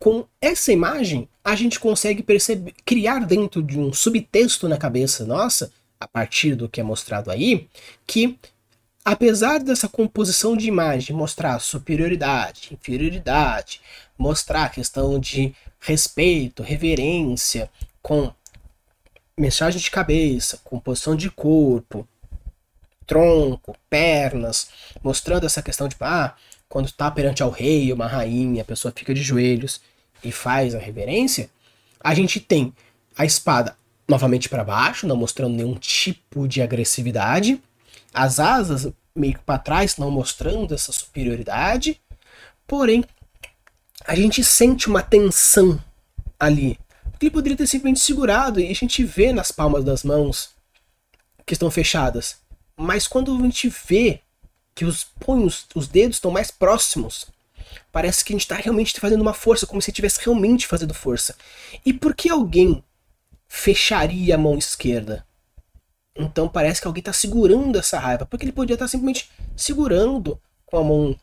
Com 0.00 0.24
essa 0.40 0.72
imagem, 0.72 1.28
a 1.44 1.54
gente 1.54 1.78
consegue 1.78 2.22
perceber, 2.22 2.72
criar 2.86 3.26
dentro 3.26 3.62
de 3.62 3.78
um 3.78 3.92
subtexto 3.92 4.66
na 4.66 4.78
cabeça 4.78 5.26
nossa, 5.26 5.70
a 6.00 6.08
partir 6.08 6.54
do 6.54 6.70
que 6.70 6.80
é 6.80 6.82
mostrado 6.82 7.30
aí, 7.30 7.68
que 8.06 8.38
apesar 9.04 9.62
dessa 9.62 9.90
composição 9.90 10.56
de 10.56 10.66
imagem 10.66 11.14
mostrar 11.14 11.58
superioridade, 11.58 12.70
inferioridade, 12.72 13.82
mostrar 14.16 14.64
a 14.64 14.68
questão 14.70 15.20
de 15.20 15.54
respeito, 15.78 16.62
reverência, 16.62 17.68
com 18.00 18.32
mensagem 19.36 19.78
de 19.78 19.90
cabeça, 19.90 20.58
composição 20.64 21.14
de 21.14 21.30
corpo, 21.30 22.08
tronco, 23.06 23.76
pernas, 23.90 24.70
mostrando 25.02 25.44
essa 25.44 25.60
questão 25.60 25.88
de 25.88 25.96
ah, 26.00 26.34
quando 26.70 26.86
está 26.86 27.10
perante 27.10 27.42
ao 27.42 27.50
rei, 27.50 27.92
uma 27.92 28.06
rainha, 28.06 28.62
a 28.62 28.64
pessoa 28.64 28.94
fica 28.96 29.12
de 29.12 29.20
joelhos 29.20 29.89
e 30.22 30.32
faz 30.32 30.74
a 30.74 30.78
reverência, 30.78 31.50
a 31.98 32.14
gente 32.14 32.40
tem 32.40 32.72
a 33.16 33.24
espada 33.24 33.76
novamente 34.08 34.48
para 34.48 34.64
baixo, 34.64 35.06
não 35.06 35.16
mostrando 35.16 35.54
nenhum 35.54 35.74
tipo 35.74 36.48
de 36.48 36.60
agressividade, 36.60 37.62
as 38.12 38.40
asas 38.40 38.92
meio 39.14 39.34
que 39.34 39.40
para 39.40 39.58
trás, 39.58 39.96
não 39.96 40.10
mostrando 40.10 40.74
essa 40.74 40.92
superioridade. 40.92 42.00
Porém, 42.66 43.04
a 44.06 44.14
gente 44.14 44.42
sente 44.42 44.88
uma 44.88 45.02
tensão 45.02 45.80
ali. 46.38 46.78
Ele 47.20 47.30
poderia 47.30 47.56
ter 47.56 47.66
simplesmente 47.66 48.00
segurado 48.00 48.60
e 48.60 48.70
a 48.70 48.74
gente 48.74 49.04
vê 49.04 49.32
nas 49.32 49.52
palmas 49.52 49.84
das 49.84 50.02
mãos 50.02 50.50
que 51.44 51.52
estão 51.52 51.70
fechadas. 51.70 52.38
Mas 52.76 53.06
quando 53.06 53.36
a 53.36 53.42
gente 53.42 53.68
vê 53.86 54.20
que 54.74 54.86
os 54.86 55.04
punhos, 55.04 55.66
os 55.74 55.86
dedos 55.86 56.16
estão 56.16 56.30
mais 56.30 56.50
próximos, 56.50 57.26
parece 57.92 58.24
que 58.24 58.32
a 58.32 58.34
gente 58.34 58.42
está 58.42 58.56
realmente 58.56 58.98
fazendo 58.98 59.20
uma 59.20 59.34
força, 59.34 59.66
como 59.66 59.80
se 59.80 59.90
estivesse 59.90 60.20
realmente 60.24 60.66
fazendo 60.66 60.94
força. 60.94 61.36
E 61.84 61.92
por 61.92 62.14
que 62.14 62.28
alguém 62.28 62.82
fecharia 63.48 64.34
a 64.34 64.38
mão 64.38 64.56
esquerda? 64.56 65.26
Então 66.16 66.48
parece 66.48 66.80
que 66.80 66.86
alguém 66.86 67.00
está 67.00 67.12
segurando 67.12 67.78
essa 67.78 67.98
raiva, 67.98 68.26
porque 68.26 68.44
ele 68.44 68.52
podia 68.52 68.74
estar 68.74 68.84
tá 68.86 68.88
simplesmente 68.88 69.30
segurando 69.56 70.40
com 70.66 70.78
a 70.78 70.84
mão, 70.84 71.16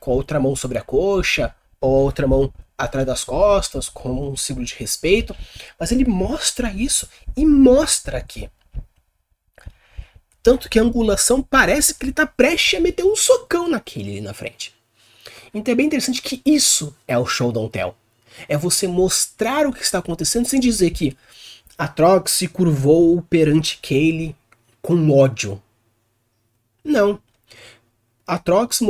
com 0.00 0.12
a 0.12 0.14
outra 0.14 0.40
mão 0.40 0.54
sobre 0.54 0.78
a 0.78 0.82
coxa, 0.82 1.54
ou 1.80 1.96
a 1.96 2.02
outra 2.02 2.26
mão 2.26 2.52
atrás 2.76 3.06
das 3.06 3.24
costas, 3.24 3.88
como 3.88 4.30
um 4.30 4.36
símbolo 4.36 4.66
de 4.66 4.74
respeito, 4.74 5.34
mas 5.78 5.92
ele 5.92 6.04
mostra 6.04 6.70
isso 6.70 7.08
e 7.36 7.46
mostra 7.46 8.18
aqui. 8.18 8.50
Tanto 10.42 10.68
que 10.68 10.78
a 10.78 10.82
angulação 10.82 11.42
parece 11.42 11.94
que 11.94 12.04
ele 12.04 12.12
está 12.12 12.26
prestes 12.26 12.78
a 12.78 12.80
meter 12.80 13.04
um 13.04 13.16
socão 13.16 13.68
naquele 13.68 14.12
ali 14.12 14.20
na 14.20 14.32
frente. 14.32 14.75
Então 15.52 15.72
é 15.72 15.74
bem 15.74 15.86
interessante 15.86 16.22
que 16.22 16.42
isso 16.44 16.94
é 17.06 17.16
o 17.18 17.26
show 17.26 17.52
don't 17.52 17.70
tell. 17.70 17.94
É 18.48 18.56
você 18.56 18.86
mostrar 18.86 19.66
o 19.66 19.72
que 19.72 19.82
está 19.82 19.98
acontecendo 19.98 20.46
sem 20.46 20.60
dizer 20.60 20.90
que 20.90 21.16
Atrox 21.78 22.32
se 22.32 22.48
curvou 22.48 23.22
perante 23.22 23.78
Kaylee 23.82 24.34
com 24.82 25.10
ódio. 25.10 25.60
Não. 26.84 27.20
Atrox 28.26 28.80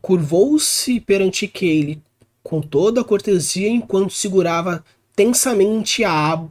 curvou-se 0.00 1.00
perante 1.00 1.46
Kaylee 1.46 2.02
com 2.42 2.60
toda 2.60 3.00
a 3.00 3.04
cortesia 3.04 3.68
enquanto 3.68 4.12
segurava 4.12 4.84
tensamente 5.14 6.04
a, 6.04 6.42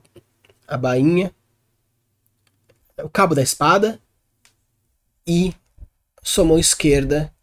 a 0.68 0.78
bainha, 0.78 1.34
o 3.02 3.10
cabo 3.10 3.34
da 3.34 3.42
espada 3.42 4.00
e 5.26 5.54
sua 6.22 6.44
mão 6.44 6.60
esquerda, 6.60 7.34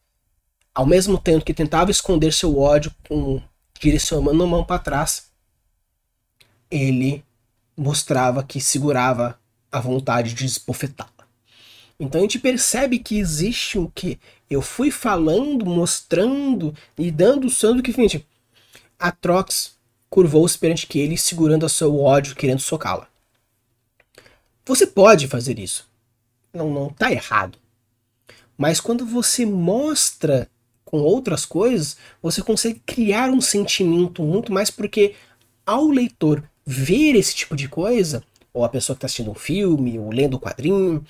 ao 0.74 0.84
mesmo 0.84 1.18
tempo 1.18 1.44
que 1.44 1.54
tentava 1.54 1.90
esconder 1.90 2.32
seu 2.32 2.58
ódio 2.58 2.92
com 3.08 3.40
direcionando 3.80 4.42
a 4.42 4.46
mão 4.46 4.64
para 4.64 4.78
trás, 4.78 5.30
ele 6.70 7.24
mostrava 7.76 8.42
que 8.42 8.60
segurava 8.60 9.38
a 9.70 9.80
vontade 9.80 10.34
de 10.34 10.46
espofetá-la. 10.46 11.10
Então 11.98 12.20
a 12.20 12.22
gente 12.22 12.38
percebe 12.38 12.98
que 12.98 13.18
existe 13.18 13.78
o 13.78 13.90
que 13.94 14.18
eu 14.50 14.60
fui 14.60 14.90
falando, 14.90 15.64
mostrando 15.64 16.74
e 16.98 17.10
dando 17.10 17.46
o 17.46 17.50
santo 17.50 17.82
que, 17.82 17.92
gente, 17.92 18.26
Atrox 18.98 19.76
curvou-se 20.10 20.58
perante 20.58 20.86
que 20.86 20.98
ele, 20.98 21.16
segurando 21.16 21.66
a 21.66 21.68
seu 21.68 22.00
ódio, 22.00 22.36
querendo 22.36 22.60
socá-la. 22.60 23.08
Você 24.64 24.86
pode 24.86 25.28
fazer 25.28 25.58
isso. 25.58 25.88
Não, 26.52 26.70
não 26.70 26.88
tá 26.88 27.12
errado. 27.12 27.58
Mas 28.56 28.80
quando 28.80 29.04
você 29.04 29.44
mostra 29.44 30.48
com 30.94 31.00
outras 31.00 31.44
coisas, 31.44 31.96
você 32.22 32.40
consegue 32.40 32.80
criar 32.86 33.28
um 33.28 33.40
sentimento 33.40 34.22
muito 34.22 34.52
mais 34.52 34.70
porque 34.70 35.16
ao 35.66 35.88
leitor 35.88 36.48
ver 36.64 37.16
esse 37.16 37.34
tipo 37.34 37.56
de 37.56 37.66
coisa, 37.68 38.22
ou 38.52 38.64
a 38.64 38.68
pessoa 38.68 38.94
que 38.94 38.98
está 38.98 39.06
assistindo 39.06 39.32
um 39.32 39.34
filme, 39.34 39.98
ou 39.98 40.12
lendo 40.12 40.36
um 40.36 40.38
quadrinho, 40.38 41.04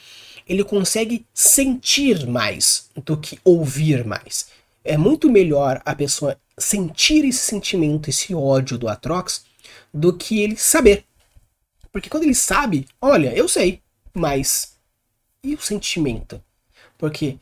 ele 0.48 0.64
consegue 0.64 1.26
sentir 1.34 2.26
mais 2.26 2.88
do 3.04 3.14
que 3.14 3.38
ouvir 3.44 4.06
mais. 4.06 4.46
É 4.82 4.96
muito 4.96 5.30
melhor 5.30 5.82
a 5.84 5.94
pessoa 5.94 6.38
sentir 6.56 7.22
esse 7.26 7.40
sentimento, 7.40 8.08
esse 8.08 8.34
ódio 8.34 8.78
do 8.78 8.88
Atrox, 8.88 9.44
do 9.92 10.16
que 10.16 10.40
ele 10.40 10.56
saber. 10.56 11.04
Porque 11.92 12.08
quando 12.08 12.22
ele 12.22 12.34
sabe, 12.34 12.86
olha, 13.02 13.34
eu 13.36 13.46
sei, 13.46 13.82
mas 14.14 14.78
e 15.42 15.54
o 15.54 15.60
sentimento? 15.60 16.42
Porque 16.96 17.36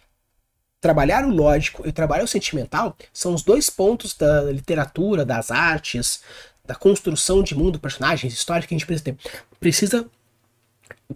trabalhar 0.83 1.25
o 1.25 1.31
lógico 1.31 1.89
e 1.89 1.93
trabalhar 1.93 2.25
o 2.25 2.29
sentimental 2.29 2.97
são 3.13 3.33
os 3.33 3.43
dois 3.43 3.71
pontos 3.71 4.15
da 4.15 4.43
literatura, 4.43 5.25
das 5.25 5.53
artes, 5.53 6.23
da 6.65 6.75
construção 6.75 7.41
de 7.41 7.55
mundo, 7.55 7.79
personagens, 7.79 8.35
histórias 8.35 8.67
que 8.67 8.75
a 8.75 8.77
gente 8.79 8.87
precisa 8.87 9.05
ter. 9.05 9.17
Precisa 9.61 10.07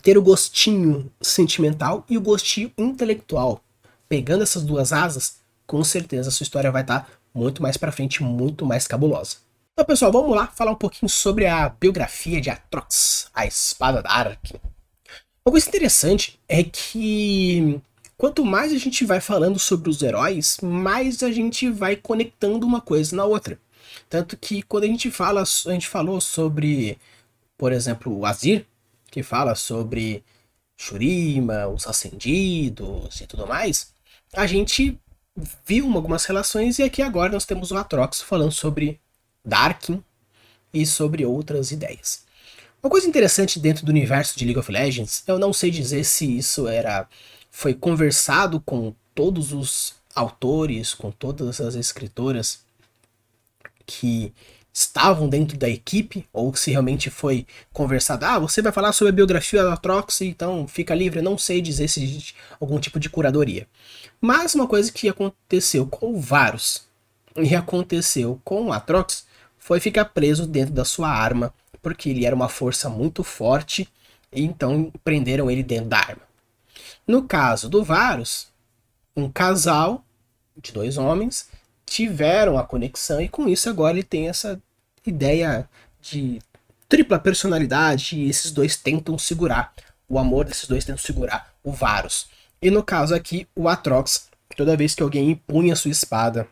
ter 0.01 0.17
o 0.17 0.23
gostinho 0.23 1.11
sentimental 1.21 2.05
e 2.09 2.17
o 2.17 2.21
gostinho 2.21 2.73
intelectual. 2.79 3.61
Pegando 4.09 4.45
essas 4.45 4.63
duas 4.63 4.93
asas, 4.93 5.39
com 5.67 5.83
certeza 5.83 6.29
a 6.29 6.33
sua 6.33 6.45
história 6.45 6.71
vai 6.71 6.83
estar 6.83 7.11
muito 7.35 7.61
mais 7.61 7.77
para 7.77 7.91
frente, 7.91 8.23
muito 8.23 8.65
mais 8.65 8.87
cabulosa. 8.87 9.39
Então, 9.73 9.85
pessoal, 9.85 10.13
vamos 10.13 10.35
lá 10.35 10.47
falar 10.47 10.71
um 10.71 10.77
pouquinho 10.77 11.09
sobre 11.09 11.45
a 11.45 11.69
biografia 11.69 12.41
de 12.41 12.51
Atrox, 12.51 13.29
a 13.35 13.45
Espada 13.45 14.01
Dark. 14.01 14.45
Uma 15.45 15.53
coisa 15.53 15.69
interessante 15.69 16.41
é 16.49 16.63
que 16.63 17.81
quanto 18.17 18.45
mais 18.45 18.73
a 18.73 18.79
gente 18.79 19.05
vai 19.05 19.21
falando 19.21 19.59
sobre 19.59 19.91
os 19.91 20.03
heróis, 20.03 20.59
mais 20.63 21.23
a 21.23 21.31
gente 21.31 21.71
vai 21.71 21.97
conectando 21.97 22.67
uma 22.67 22.81
coisa 22.81 23.15
na 23.15 23.25
outra. 23.25 23.59
Tanto 24.09 24.37
que 24.37 24.63
quando 24.63 24.85
a 24.85 24.89
gente 24.89 25.11
fala, 25.11 25.43
a 25.43 25.73
gente 25.73 25.89
falou 25.89 26.21
sobre, 26.21 26.99
por 27.57 27.73
exemplo, 27.73 28.17
o 28.17 28.27
Azir, 28.27 28.67
que 29.11 29.23
fala 29.23 29.55
sobre 29.55 30.25
Shurima, 30.77 31.67
os 31.69 31.87
acendidos 31.87 33.21
e 33.21 33.27
tudo 33.27 33.47
mais, 33.47 33.93
a 34.35 34.47
gente 34.47 34.99
viu 35.65 35.91
algumas 35.93 36.25
relações 36.25 36.79
e 36.79 36.83
aqui 36.83 37.03
agora 37.03 37.33
nós 37.33 37.45
temos 37.45 37.71
o 37.71 37.77
Atrox 37.77 38.23
falando 38.23 38.53
sobre 38.53 39.01
Darkin 39.45 40.03
e 40.73 40.87
sobre 40.87 41.25
outras 41.25 41.71
ideias. 41.71 42.25
Uma 42.83 42.91
coisa 42.91 43.07
interessante 43.07 43.59
dentro 43.59 43.85
do 43.85 43.91
universo 43.91 44.39
de 44.39 44.45
League 44.45 44.59
of 44.59 44.71
Legends, 44.71 45.25
eu 45.27 45.39
não 45.39 45.53
sei 45.53 45.71
dizer 45.71 46.05
se 46.05 46.37
isso 46.37 46.69
era 46.69 47.09
foi 47.57 47.73
conversado 47.73 48.61
com 48.61 48.95
todos 49.15 49.55
os 49.55 49.95
autores, 50.15 50.93
com 50.93 51.11
todas 51.11 51.59
as 51.59 51.75
escritoras 51.75 52.61
que 53.87 54.31
estavam 54.71 55.27
dentro 55.27 55.57
da 55.57 55.67
equipe, 55.67 56.29
ou 56.35 56.55
se 56.55 56.71
realmente 56.71 57.09
foi 57.09 57.47
conversado, 57.73 58.27
ah, 58.27 58.39
você 58.39 58.61
vai 58.61 58.73
falar 58.73 58.93
sobre 58.93 59.09
a 59.09 59.15
biografia 59.15 59.65
da 59.65 59.75
Trox, 59.75 60.21
então 60.21 60.69
fica 60.69 60.95
livre, 60.95 61.23
não 61.23 61.39
sei 61.39 61.63
dizer 61.63 61.89
se 61.89 62.05
existe 62.05 62.35
algum 62.61 62.79
tipo 62.79 63.01
de 63.01 63.09
curadoria. 63.09 63.67
Mas 64.21 64.55
uma 64.55 64.67
coisa 64.67 64.93
que 64.93 65.09
aconteceu 65.09 65.87
com 65.87 66.13
o 66.13 66.21
Varus 66.21 66.83
e 67.39 67.57
aconteceu 67.57 68.39
com 68.45 68.67
o 68.67 68.73
Atrox 68.73 69.25
foi 69.57 69.81
ficar 69.81 70.05
preso 70.05 70.47
dentro 70.47 70.75
da 70.75 70.85
sua 70.85 71.09
arma, 71.09 71.55
porque 71.81 72.11
ele 72.11 72.27
era 72.27 72.37
uma 72.37 72.51
força 72.51 72.91
muito 72.91 73.25
forte, 73.25 73.89
e 74.31 74.45
então 74.45 74.93
prenderam 75.03 75.51
ele 75.51 75.63
dentro 75.63 75.89
da 75.89 75.97
arma. 75.97 76.27
No 77.07 77.23
caso 77.23 77.69
do 77.69 77.85
Varus, 77.85 78.49
um 79.17 79.31
casal 79.31 80.05
de 80.61 80.73
dois 80.73 80.99
homens 80.99 81.49
tiveram 81.85 82.59
a 82.59 82.65
conexão 82.65 83.21
e 83.21 83.29
com 83.29 83.49
isso 83.49 83.69
agora 83.69 83.95
ele 83.95 84.03
tem 84.03 84.29
essa 84.29 84.61
ideia 85.07 85.69
de 86.01 86.41
tripla 86.89 87.19
personalidade 87.19 88.17
e 88.17 88.29
esses 88.29 88.51
dois 88.51 88.77
tentam 88.77 89.19
segurar 89.19 89.73
o 90.09 90.19
amor 90.19 90.45
desses 90.45 90.67
dois 90.67 90.85
tentam 90.85 91.03
segurar 91.03 91.53
o 91.63 91.73
Varus. 91.73 92.29
E 92.63 92.71
no 92.71 92.83
caso 92.83 93.15
aqui, 93.15 93.47
o 93.55 93.69
Atrox, 93.69 94.29
toda 94.57 94.77
vez 94.77 94.95
que 94.95 95.03
alguém 95.03 95.31
impunha 95.31 95.77
sua 95.77 95.91
espada 95.91 96.49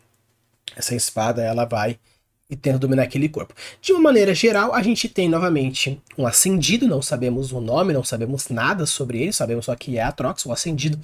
essa 0.75 0.95
espada 0.95 1.41
ela 1.41 1.65
vai 1.65 1.99
e 2.49 2.55
tenta 2.55 2.77
dominar 2.77 3.03
aquele 3.03 3.27
corpo. 3.27 3.53
De 3.81 3.91
uma 3.91 4.01
maneira 4.01 4.33
geral, 4.33 4.73
a 4.73 4.81
gente 4.81 5.09
tem 5.09 5.27
novamente 5.27 5.99
um 6.17 6.27
ascendido, 6.27 6.87
não 6.87 7.01
sabemos 7.01 7.51
o 7.51 7.59
nome, 7.59 7.93
não 7.93 8.03
sabemos 8.03 8.49
nada 8.49 8.85
sobre 8.85 9.21
ele, 9.21 9.33
sabemos 9.33 9.65
só 9.65 9.75
que 9.75 9.97
é 9.97 10.03
Atrox, 10.03 10.45
o 10.45 10.51
ascendido, 10.51 10.99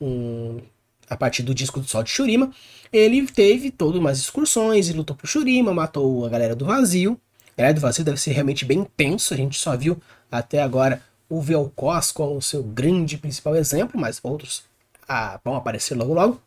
um, 0.00 0.60
a 1.08 1.16
partir 1.16 1.42
do 1.42 1.54
disco 1.54 1.80
do 1.80 1.88
Sol 1.88 2.02
de 2.02 2.10
Shurima. 2.10 2.50
Ele 2.92 3.26
teve 3.26 3.70
todas 3.70 3.98
umas 3.98 4.18
excursões 4.18 4.88
e 4.88 4.92
lutou 4.92 5.16
pro 5.16 5.26
Shurima, 5.26 5.72
matou 5.72 6.26
a 6.26 6.28
galera 6.28 6.54
do 6.54 6.66
vazio. 6.66 7.18
A 7.56 7.62
galera 7.62 7.74
do 7.74 7.80
vazio 7.80 8.04
deve 8.04 8.20
ser 8.20 8.32
realmente 8.32 8.64
bem 8.64 8.80
intenso, 8.80 9.32
a 9.32 9.36
gente 9.36 9.58
só 9.58 9.76
viu 9.76 9.96
até 10.30 10.60
agora 10.60 11.00
o 11.28 11.40
Vel'Koz 11.40 12.12
como 12.12 12.36
o 12.36 12.42
seu 12.42 12.62
grande 12.62 13.16
principal 13.16 13.56
exemplo, 13.56 13.98
mas 13.98 14.20
outros 14.22 14.64
ah, 15.08 15.40
vão 15.42 15.54
aparecer 15.54 15.96
logo 15.96 16.12
logo. 16.12 16.40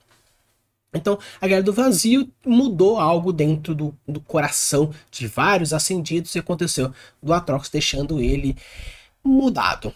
Então, 0.98 1.18
a 1.40 1.48
Guerra 1.48 1.64
do 1.64 1.74
Vazio 1.74 2.30
mudou 2.46 3.00
algo 3.00 3.32
dentro 3.32 3.74
do, 3.74 3.96
do 4.08 4.20
coração 4.20 4.92
de 5.10 5.28
vários 5.28 5.74
ascendidos 5.74 6.36
e 6.36 6.40
aconteceu 6.40 6.92
do 7.22 7.34
Atrox 7.34 7.70
deixando 7.70 8.20
ele 8.20 8.58
mudado. 9.24 9.94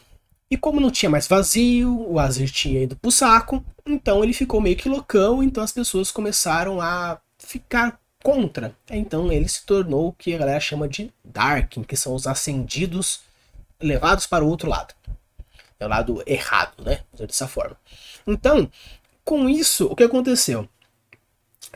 E 0.49 0.57
como 0.57 0.81
não 0.81 0.91
tinha 0.91 1.09
mais 1.09 1.27
vazio, 1.27 2.05
o 2.09 2.19
Azir 2.19 2.51
tinha 2.51 2.83
ido 2.83 2.95
pro 2.97 3.09
saco, 3.09 3.63
então 3.85 4.21
ele 4.21 4.33
ficou 4.33 4.59
meio 4.59 4.75
que 4.75 4.89
loucão, 4.89 5.41
então 5.41 5.63
as 5.63 5.71
pessoas 5.71 6.11
começaram 6.11 6.81
a 6.81 7.17
ficar 7.39 7.97
contra. 8.21 8.75
Então 8.89 9.31
ele 9.31 9.47
se 9.47 9.65
tornou 9.65 10.09
o 10.09 10.13
que 10.13 10.35
a 10.35 10.37
galera 10.37 10.59
chama 10.59 10.89
de 10.89 11.09
Darkin, 11.23 11.83
que 11.83 11.95
são 11.95 12.13
os 12.13 12.27
ascendidos 12.27 13.21
levados 13.81 14.27
para 14.27 14.43
o 14.43 14.49
outro 14.49 14.69
lado. 14.69 14.93
É 15.79 15.85
o 15.85 15.89
lado 15.89 16.21
errado, 16.27 16.83
né? 16.83 16.99
Dessa 17.17 17.47
forma. 17.47 17.77
Então, 18.27 18.69
com 19.23 19.49
isso, 19.49 19.87
o 19.87 19.95
que 19.95 20.03
aconteceu? 20.03 20.67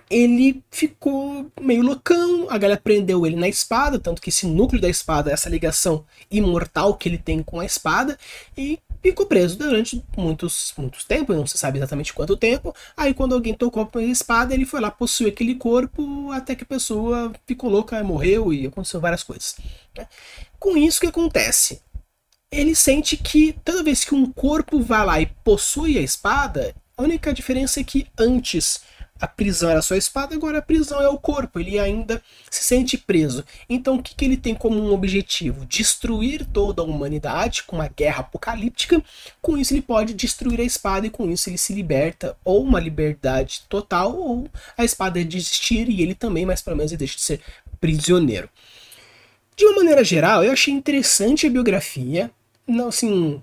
Ele 0.10 0.64
ficou 0.70 1.52
meio 1.60 1.82
loucão, 1.82 2.48
a 2.50 2.58
galera 2.58 2.80
prendeu 2.80 3.26
ele 3.26 3.36
na 3.36 3.48
espada, 3.48 4.00
tanto 4.00 4.22
que 4.22 4.30
esse 4.30 4.46
núcleo 4.46 4.82
da 4.82 4.90
espada, 4.90 5.32
essa 5.32 5.50
ligação 5.50 6.06
imortal 6.30 6.96
que 6.96 7.10
ele 7.10 7.18
tem 7.18 7.42
com 7.42 7.60
a 7.60 7.66
espada, 7.66 8.18
e 8.56 8.80
ficou 9.02 9.26
preso 9.26 9.58
durante 9.58 10.04
muitos, 10.16 10.74
muitos 10.78 11.06
tempos, 11.06 11.36
não 11.36 11.48
se 11.48 11.58
sabe 11.58 11.80
exatamente 11.80 12.14
quanto 12.14 12.38
tempo. 12.38 12.74
Aí 12.96 13.14
quando 13.14 13.34
alguém 13.34 13.54
tocou 13.54 13.90
a 13.94 14.02
espada, 14.04 14.54
ele 14.54 14.66
foi 14.66 14.80
lá, 14.80 14.92
possuir 14.92 15.30
aquele 15.30 15.56
corpo, 15.56 16.32
até 16.32 16.56
que 16.56 16.64
a 16.64 16.68
pessoa 16.68 17.32
ficou 17.48 17.70
louca, 17.70 18.04
morreu 18.04 18.54
e 18.54 18.68
aconteceu 18.68 19.00
várias 19.00 19.24
coisas. 19.24 19.56
Né? 19.98 20.08
Com 20.60 20.78
isso, 20.78 21.00
que 21.00 21.08
acontece? 21.08 21.82
Ele 22.52 22.76
sente 22.76 23.18
que 23.18 23.54
toda 23.66 23.84
vez 23.84 24.04
que 24.04 24.14
um 24.14 24.32
corpo 24.32 24.82
vai 24.82 25.06
lá 25.06 25.20
e 25.20 25.26
possui 25.44 25.98
a 25.98 26.02
espada, 26.02 26.76
a 26.98 27.04
única 27.04 27.34
diferença 27.34 27.80
é 27.80 27.84
que 27.84 28.08
antes 28.18 28.82
a 29.26 29.28
prisão 29.28 29.70
era 29.70 29.82
só 29.82 29.96
a 29.96 29.98
espada, 29.98 30.36
agora 30.36 30.60
a 30.60 30.62
prisão 30.62 31.02
é 31.02 31.10
o 31.10 31.18
corpo, 31.18 31.60
ele 31.60 31.80
ainda 31.80 32.22
se 32.50 32.64
sente 32.64 32.98
preso. 32.98 33.44
Então 33.68 33.96
o 33.96 34.04
que, 34.04 34.16
que 34.16 34.24
ele 34.24 34.38
tem 34.38 34.54
como 34.54 34.80
um 34.80 34.94
objetivo? 34.94 35.66
Destruir 35.66 36.46
toda 36.46 36.82
a 36.82 36.86
humanidade 36.86 37.64
com 37.64 37.78
uma 37.78 37.88
guerra 37.88 38.20
apocalíptica. 38.22 39.04
Com 39.42 39.58
isso 39.58 39.74
ele 39.74 39.82
pode 39.82 40.14
destruir 40.14 40.62
a 40.62 40.64
espada 40.64 41.08
e 41.08 41.10
com 41.10 41.30
isso 41.30 41.50
ele 41.50 41.58
se 41.58 41.74
liberta, 41.74 42.38
ou 42.46 42.64
uma 42.64 42.80
liberdade 42.80 43.64
total, 43.68 44.16
ou 44.16 44.48
a 44.78 44.86
espada 44.86 45.24
desistir 45.26 45.90
e 45.90 46.02
ele 46.02 46.14
também, 46.14 46.46
mas 46.46 46.62
pelo 46.62 46.78
menos 46.78 46.92
ele 46.92 47.00
deixa 47.00 47.16
de 47.16 47.24
ser 47.24 47.42
prisioneiro. 47.82 48.48
De 49.56 49.66
uma 49.66 49.78
maneira 49.78 50.04
geral, 50.04 50.44
eu 50.44 50.52
achei 50.52 50.74
interessante 50.74 51.48
a 51.48 51.50
biografia. 51.50 52.30
Não, 52.68 52.90
assim, 52.90 53.42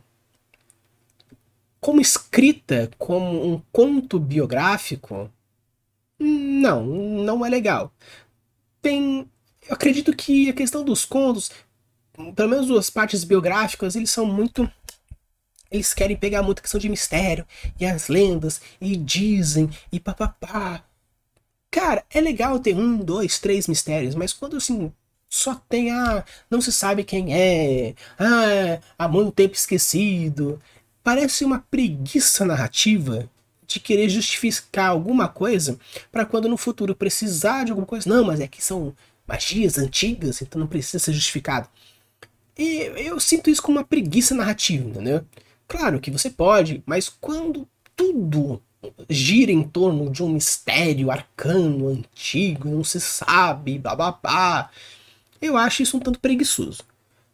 como 1.81 2.01
escrita, 2.01 2.91
como 2.97 3.55
um 3.55 3.61
conto 3.73 4.19
biográfico, 4.21 5.31
não, 6.23 6.85
não 6.85 7.45
é 7.45 7.49
legal. 7.49 7.93
Tem. 8.81 9.29
Eu 9.69 9.75
acredito 9.75 10.15
que 10.15 10.49
a 10.49 10.53
questão 10.53 10.85
dos 10.85 11.05
contos, 11.05 11.51
pelo 12.35 12.49
menos 12.49 12.71
as 12.71 12.91
partes 12.91 13.25
biográficas, 13.25 13.97
eles 13.97 14.11
são 14.11 14.27
muito. 14.27 14.71
Eles 15.71 15.95
querem 15.95 16.17
pegar 16.17 16.43
muita 16.43 16.61
questão 16.63 16.79
de 16.79 16.89
mistério, 16.89 17.47
e 17.81 17.87
as 17.87 18.09
lendas, 18.09 18.61
e 18.81 18.97
dizem, 18.97 19.71
e 19.91 19.99
papapá. 19.99 20.85
Cara, 21.71 22.05
é 22.11 22.21
legal 22.21 22.59
ter 22.61 22.77
um, 22.77 22.99
dois, 22.99 23.39
três 23.39 23.67
mistérios, 23.67 24.15
mas 24.15 24.35
quando 24.35 24.59
assim, 24.59 24.93
só 25.31 25.55
tem, 25.55 25.91
ah, 25.91 26.25
não 26.51 26.61
se 26.61 26.71
sabe 26.71 27.05
quem 27.05 27.35
é, 27.35 27.95
ah, 28.19 28.81
há 28.99 29.09
muito 29.09 29.33
tempo 29.33 29.55
esquecido. 29.55 30.61
Parece 31.03 31.45
uma 31.45 31.61
preguiça 31.71 32.45
narrativa 32.45 33.31
de 33.75 33.81
querer 33.81 34.09
justificar 34.09 34.91
alguma 34.91 35.29
coisa 35.29 35.79
para 36.11 36.25
quando 36.25 36.49
no 36.49 36.57
futuro 36.57 36.95
precisar 36.95 37.65
de 37.65 37.73
alguma 37.73 37.87
coisa. 37.87 38.09
Não, 38.09 38.25
mas 38.25 38.41
é 38.41 38.47
que 38.47 38.63
são 38.63 38.95
magias 39.27 39.79
antigas, 39.79 40.43
então 40.43 40.61
não 40.61 40.67
precisa 40.67 40.99
ser 40.99 41.13
justificado. 41.13 41.69
E 42.59 42.93
eu 42.97 43.19
sinto 43.19 43.49
isso 43.49 43.63
como 43.63 43.79
uma 43.79 43.85
preguiça 43.85 44.35
narrativa, 44.35 44.89
entendeu? 44.89 45.25
Claro 45.67 46.01
que 46.01 46.11
você 46.11 46.29
pode, 46.29 46.83
mas 46.85 47.09
quando 47.09 47.67
tudo 47.97 48.61
gira 49.09 49.53
em 49.53 49.63
torno 49.63 50.11
de 50.11 50.23
um 50.23 50.29
mistério 50.29 51.11
arcano, 51.11 51.89
antigo, 51.89 52.69
não 52.69 52.85
se 52.85 53.01
sabe, 53.01 53.79
bababá, 53.79 54.71
eu 55.41 55.57
acho 55.57 55.83
isso 55.83 55.97
um 55.97 56.01
tanto 56.01 56.21
preguiçoso. 56.21 56.83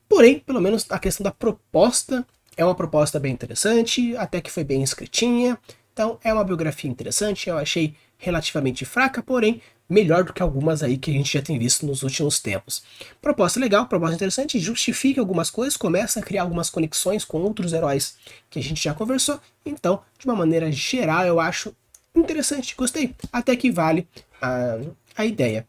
Porém, 0.09 0.39
pelo 0.41 0.61
menos 0.61 0.87
a 0.89 0.99
questão 0.99 1.25
da 1.25 1.31
proposta 1.31 2.27
é 2.57 2.65
uma 2.65 2.75
proposta 2.75 3.21
bem 3.21 3.33
interessante, 3.33 4.17
até 4.17 4.41
que 4.41 4.51
foi 4.51 4.65
bem 4.65 4.83
escritinha, 4.83 5.59
então 5.99 6.17
é 6.23 6.33
uma 6.33 6.45
biografia 6.45 6.89
interessante, 6.89 7.49
eu 7.49 7.59
achei 7.59 7.93
relativamente 8.19 8.85
fraca, 8.85 9.21
porém 9.21 9.61
melhor 9.91 10.23
do 10.23 10.33
que 10.33 10.41
algumas 10.41 10.81
aí 10.81 10.97
que 10.97 11.11
a 11.11 11.15
gente 11.15 11.33
já 11.33 11.43
tem 11.43 11.59
visto 11.59 11.85
nos 11.85 12.05
últimos 12.05 12.39
tempos. 12.39 12.85
Proposta 13.21 13.59
legal, 13.59 13.85
proposta 13.87 14.15
interessante, 14.15 14.61
justifica 14.61 15.21
algumas 15.21 15.51
coisas, 15.51 15.77
começa 15.77 16.21
a 16.21 16.23
criar 16.23 16.43
algumas 16.43 16.71
conexões 16.71 17.25
com 17.25 17.39
outros 17.39 17.73
heróis 17.73 18.17
que 18.49 18.61
a 18.61 18.63
gente 18.63 18.81
já 18.81 18.95
conversou. 18.95 19.41
Então, 19.67 20.01
de 20.17 20.25
uma 20.27 20.37
maneira 20.37 20.71
geral, 20.71 21.27
eu 21.27 21.41
acho 21.41 21.75
interessante, 22.15 22.77
gostei, 22.77 23.13
até 23.33 23.57
que 23.57 23.69
vale 23.69 24.07
a, 24.41 24.79
a 25.17 25.25
ideia. 25.25 25.67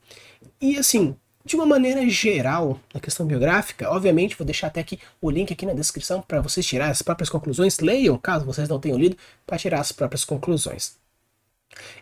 E 0.61 0.77
assim, 0.77 1.15
de 1.49 1.55
uma 1.55 1.65
maneira 1.65 2.07
geral, 2.07 2.79
na 2.93 2.99
questão 2.99 3.25
biográfica, 3.25 3.89
obviamente 3.89 4.35
vou 4.37 4.45
deixar 4.45 4.67
até 4.67 4.81
aqui 4.81 4.99
o 5.19 5.31
link 5.31 5.51
aqui 5.51 5.65
na 5.65 5.73
descrição 5.73 6.21
para 6.21 6.41
vocês 6.41 6.63
tirarem 6.63 6.91
as 6.91 7.01
próprias 7.01 7.27
conclusões. 7.27 7.79
Leiam, 7.79 8.19
caso 8.19 8.45
vocês 8.45 8.69
não 8.69 8.79
tenham 8.79 8.99
lido, 8.99 9.17
para 9.47 9.57
tirar 9.57 9.79
as 9.79 9.91
próprias 9.91 10.23
conclusões. 10.23 10.95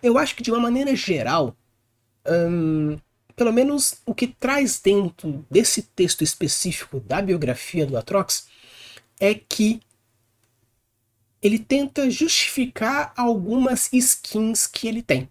Eu 0.04 0.18
acho 0.18 0.36
que 0.36 0.44
de 0.44 0.52
uma 0.52 0.60
maneira 0.60 0.94
geral, 0.98 1.56
hum, 2.28 2.98
pelo 3.38 3.54
menos 3.54 4.02
o 4.06 4.14
que 4.14 4.28
traz 4.28 4.82
dentro 4.82 5.46
desse 5.50 5.82
texto 5.82 6.26
específico 6.26 7.00
da 7.00 7.22
biografia 7.22 7.86
do 7.86 7.96
Atrox 7.96 8.48
é 9.18 9.34
que 9.34 9.80
ele 11.42 11.58
tenta 11.58 12.10
justificar 12.10 13.14
algumas 13.16 13.88
skins 13.94 14.68
que 14.68 14.90
ele 14.90 15.02
tem. 15.02 15.30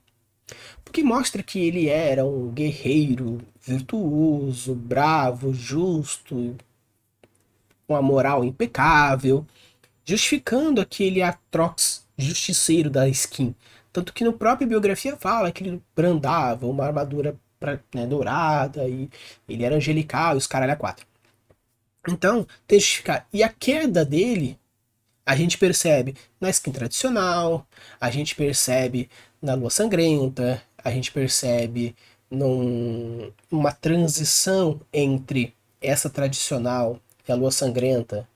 Porque 0.82 1.02
mostra 1.02 1.42
que 1.42 1.58
ele 1.58 1.88
era 1.90 2.24
um 2.24 2.50
guerreiro 2.50 3.42
virtuoso, 3.66 4.74
bravo, 4.74 5.52
justo, 5.52 6.56
com 7.86 7.96
a 7.96 8.02
moral 8.02 8.44
impecável, 8.44 9.44
justificando 10.04 10.80
aquele 10.80 11.22
Atrox 11.22 12.06
justiceiro 12.16 12.88
da 12.88 13.08
skin. 13.08 13.54
Tanto 13.92 14.12
que 14.12 14.24
no 14.24 14.32
próprio 14.32 14.68
biografia 14.68 15.16
fala 15.16 15.50
que 15.50 15.64
ele 15.64 15.82
brandava 15.94 16.66
uma 16.66 16.84
armadura 16.84 17.36
pra, 17.58 17.80
né, 17.94 18.06
dourada 18.06 18.86
e 18.86 19.10
ele 19.48 19.64
era 19.64 19.74
angelical 19.74 20.34
e 20.34 20.38
os 20.38 20.46
caralho 20.46 20.72
a 20.72 20.76
quatro. 20.76 21.06
Então, 22.08 22.46
tem 22.66 22.78
que 22.78 22.84
justificar. 22.84 23.26
E 23.32 23.42
a 23.42 23.48
queda 23.48 24.04
dele, 24.04 24.58
a 25.24 25.34
gente 25.34 25.58
percebe 25.58 26.14
na 26.40 26.50
skin 26.50 26.70
tradicional, 26.70 27.66
a 28.00 28.10
gente 28.10 28.36
percebe 28.36 29.10
na 29.42 29.54
lua 29.54 29.70
sangrenta, 29.70 30.62
a 30.84 30.90
gente 30.90 31.10
percebe 31.10 31.96
num, 32.30 33.30
uma 33.50 33.72
transição 33.72 34.80
entre 34.92 35.54
essa 35.80 36.10
tradicional 36.10 37.00
e 37.28 37.32
a 37.32 37.34
lua 37.34 37.50
sangrenta 37.50 38.28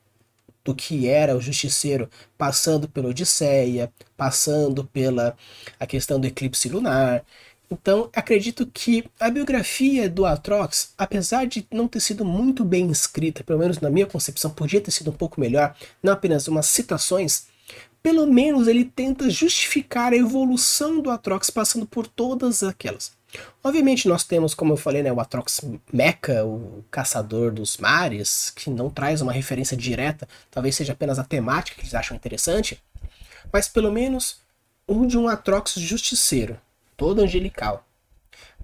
do 0.65 0.75
que 0.75 1.09
era 1.09 1.37
o 1.37 1.41
justiceiro, 1.41 2.09
passando 2.37 2.89
pela 2.89 3.09
Odisseia, 3.09 3.93
passando 4.17 4.85
pela 4.85 5.37
a 5.79 5.87
questão 5.87 6.21
do 6.21 6.27
eclipse 6.27 6.69
lunar. 6.69 7.25
Então, 7.71 8.11
acredito 8.15 8.67
que 8.67 9.05
a 9.19 9.31
biografia 9.31 10.09
do 10.09 10.27
Atrox, 10.27 10.93
apesar 10.99 11.47
de 11.47 11.67
não 11.71 11.87
ter 11.87 12.01
sido 12.01 12.25
muito 12.25 12.65
bem 12.65 12.91
escrita, 12.91 13.45
pelo 13.45 13.61
menos 13.61 13.81
na 13.81 13.89
minha 13.91 14.07
concepção, 14.07 14.51
podia 14.51 14.81
ter 14.81 14.91
sido 14.91 15.11
um 15.11 15.15
pouco 15.15 15.41
melhor, 15.41 15.75
não 16.03 16.13
apenas 16.13 16.49
umas 16.49 16.67
citações, 16.67 17.47
pelo 18.03 18.27
menos 18.27 18.67
ele 18.67 18.85
tenta 18.85 19.31
justificar 19.31 20.13
a 20.13 20.17
evolução 20.17 21.01
do 21.01 21.11
Atrox 21.11 21.49
passando 21.49 21.87
por 21.87 22.07
todas 22.07 22.63
aquelas. 22.63 23.13
Obviamente 23.63 24.09
nós 24.09 24.25
temos, 24.25 24.55
como 24.55 24.73
eu 24.73 24.77
falei, 24.77 25.03
né, 25.03 25.13
o 25.13 25.21
Atrox 25.21 25.61
Mecha, 25.93 26.45
o 26.45 26.85
caçador 26.91 27.53
dos 27.53 27.77
mares, 27.77 28.51
que 28.51 28.71
não 28.71 28.91
traz 28.91 29.21
uma 29.21 29.33
referência 29.33 29.77
direta, 29.77 30.27
talvez 30.51 30.75
seja 30.75 30.93
apenas 30.93 31.19
a 31.19 31.25
temática 31.25 31.77
que 31.77 31.83
eles 31.83 31.95
acham 31.95 32.17
interessante, 32.17 32.83
mas 33.53 33.69
pelo 33.69 33.93
menos 33.93 34.41
um 34.89 35.07
de 35.07 35.17
um 35.17 35.29
Atrox 35.29 35.75
justiceiro, 35.75 36.59
todo 36.97 37.21
angelical. 37.21 37.85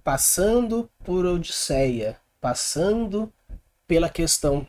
passando 0.06 0.88
por 1.04 1.26
Odisseia, 1.26 2.16
passando 2.40 3.32
pela 3.88 4.08
questão 4.08 4.64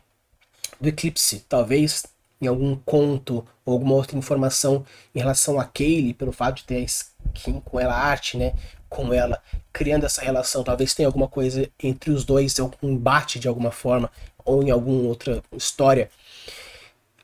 do 0.80 0.88
eclipse, 0.88 1.44
talvez 1.48 2.04
em 2.40 2.48
algum 2.48 2.74
conto 2.74 3.46
ou 3.64 3.74
alguma 3.74 3.94
outra 3.94 4.18
informação 4.18 4.84
em 5.14 5.20
relação 5.20 5.60
a 5.60 5.64
Kaylee, 5.64 6.12
pelo 6.12 6.32
fato 6.32 6.56
de 6.56 6.64
ter 6.64 6.76
a 6.78 6.80
skin 6.80 7.60
com 7.60 7.78
ela, 7.78 7.94
arte, 7.94 8.36
né, 8.36 8.52
com 8.88 9.12
ela, 9.12 9.40
criando 9.72 10.06
essa 10.06 10.22
relação, 10.22 10.64
talvez 10.64 10.94
tenha 10.94 11.08
alguma 11.08 11.28
coisa 11.28 11.68
entre 11.82 12.10
os 12.10 12.24
dois, 12.24 12.58
algum 12.58 12.88
embate 12.88 13.38
de 13.38 13.48
alguma 13.48 13.70
forma, 13.70 14.10
ou 14.44 14.62
em 14.62 14.70
alguma 14.70 15.08
outra 15.08 15.42
história, 15.52 16.10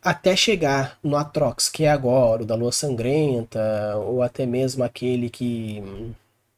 até 0.03 0.37
chegar 0.37 0.99
no 1.03 1.17
Atrox, 1.17 1.69
que 1.71 1.85
é 1.85 1.91
agora, 1.91 2.43
o 2.43 2.47
da 2.47 2.55
Lua 2.55 2.71
Sangrenta, 2.71 3.97
ou 3.97 4.23
até 4.23 4.45
mesmo 4.45 4.85
aquele 4.85 5.31
que 5.31 5.83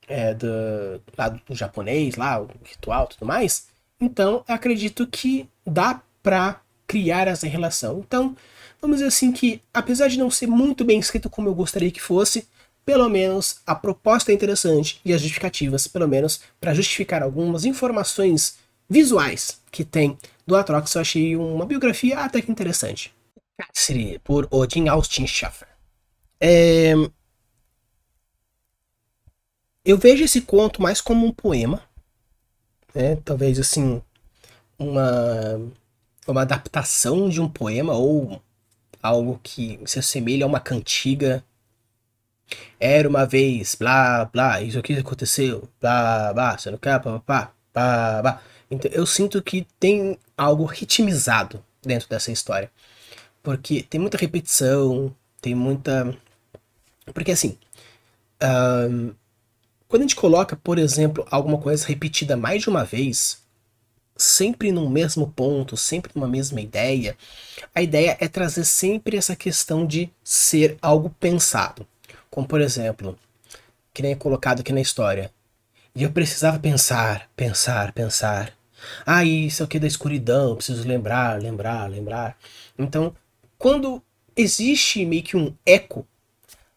é 0.09 0.34
do, 0.34 1.00
lá 1.16 1.28
do 1.28 1.54
japonês, 1.54 2.16
lá, 2.16 2.40
o 2.40 2.48
ritual 2.64 3.09
e 3.09 3.14
tudo 3.14 3.26
mais. 3.26 3.68
Então, 4.00 4.44
acredito 4.48 5.07
que 5.07 5.48
dá 5.64 6.02
pra 6.22 6.61
criar 6.86 7.28
essa 7.28 7.46
relação. 7.46 8.00
Então, 8.00 8.36
vamos 8.80 8.98
dizer 8.98 9.09
assim 9.09 9.32
que, 9.32 9.62
apesar 9.72 10.09
de 10.09 10.18
não 10.18 10.30
ser 10.30 10.46
muito 10.46 10.84
bem 10.84 10.98
escrito 10.98 11.30
como 11.30 11.48
eu 11.48 11.54
gostaria 11.54 11.90
que 11.90 12.00
fosse, 12.00 12.46
pelo 12.87 13.09
menos 13.09 13.61
a 13.66 13.74
proposta 13.74 14.32
é 14.32 14.34
interessante 14.34 15.01
e 15.05 15.12
as 15.12 15.20
justificativas, 15.20 15.87
pelo 15.87 16.09
menos 16.09 16.41
para 16.59 16.72
justificar 16.72 17.22
algumas 17.22 17.66
informações 17.66 18.57
visuais 18.89 19.61
que 19.70 19.84
tem 19.84 20.16
do 20.47 20.57
Atrox, 20.57 20.95
eu 20.95 21.01
achei 21.01 21.37
uma 21.37 21.66
biografia 21.66 22.20
até 22.20 22.41
que 22.41 22.51
interessante. 22.51 23.12
Cassidy, 23.59 24.18
por 24.20 24.47
Odin 24.51 24.89
Austin 24.89 25.26
Schaffer. 25.26 25.68
É... 26.41 26.95
Eu 29.84 29.99
vejo 29.99 30.24
esse 30.24 30.41
conto 30.41 30.80
mais 30.80 31.01
como 31.01 31.26
um 31.26 31.32
poema, 31.32 31.82
né? 32.95 33.16
talvez 33.24 33.59
assim, 33.59 34.01
uma 34.78 35.61
uma 36.26 36.43
adaptação 36.43 37.28
de 37.28 37.41
um 37.41 37.49
poema 37.49 37.95
ou 37.95 38.43
algo 39.03 39.41
que 39.43 39.78
se 39.87 39.99
assemelha 39.99 40.45
a 40.45 40.49
uma 40.49 40.61
cantiga. 40.61 41.45
Era 42.78 43.09
uma 43.09 43.26
vez, 43.26 43.74
blá, 43.74 44.24
blá, 44.26 44.61
isso 44.62 44.78
aqui 44.78 44.94
aconteceu, 44.99 45.68
blá, 45.80 46.32
blá, 46.32 46.59
você 46.59 46.70
não 46.70 46.78
quer, 46.78 47.01
blá, 47.01 47.22
blá, 47.26 47.53
blá, 47.74 48.22
blá. 48.22 48.42
Então 48.70 48.90
eu 48.92 49.07
sinto 49.07 49.42
que 49.42 49.66
tem 49.80 50.18
algo 50.36 50.64
ritmizado 50.64 51.64
dentro 51.82 52.09
dessa 52.09 52.32
história. 52.32 52.70
Porque 53.42 53.82
tem 53.82 54.01
muita 54.01 54.18
repetição, 54.18 55.14
tem 55.40 55.55
muita. 55.55 56.16
Porque 57.14 57.32
assim. 57.32 57.59
Um, 58.42 59.14
quando 59.88 60.03
a 60.03 60.05
gente 60.05 60.16
coloca, 60.16 60.57
por 60.57 60.78
exemplo, 60.78 61.26
alguma 61.30 61.59
coisa 61.59 61.86
repetida 61.86 62.36
mais 62.36 62.62
de 62.62 62.68
uma 62.68 62.84
vez, 62.84 63.40
sempre 64.16 64.72
no 64.72 64.90
mesmo 64.90 65.28
ponto, 65.30 65.76
sempre 65.76 66.11
numa 66.14 66.26
mesma 66.26 66.61
ideia, 66.61 67.16
a 67.74 67.82
ideia 67.82 68.16
é 68.20 68.26
trazer 68.26 68.64
sempre 68.64 69.16
essa 69.16 69.36
questão 69.36 69.86
de 69.86 70.11
ser 70.24 70.76
algo 70.82 71.14
pensado. 71.20 71.86
Como 72.37 72.47
por 72.47 72.61
exemplo, 72.61 73.18
que 73.95 74.03
nem 74.03 74.12
é 74.12 74.14
colocado 74.14 74.61
aqui 74.61 74.70
na 74.70 74.82
história. 74.82 75.32
E 75.95 76.03
eu 76.03 76.12
precisava 76.12 76.59
pensar, 76.59 77.30
pensar, 77.34 77.93
pensar. 77.93 78.53
Ah, 79.07 79.24
isso 79.24 79.64
aqui 79.64 79.78
é 79.78 79.80
da 79.80 79.87
escuridão, 79.87 80.55
preciso 80.55 80.87
lembrar, 80.87 81.41
lembrar, 81.41 81.89
lembrar. 81.89 82.37
Então, 82.78 83.16
quando 83.57 84.03
existe 84.37 85.07
meio 85.07 85.22
que 85.22 85.34
um 85.34 85.55
eco 85.64 86.07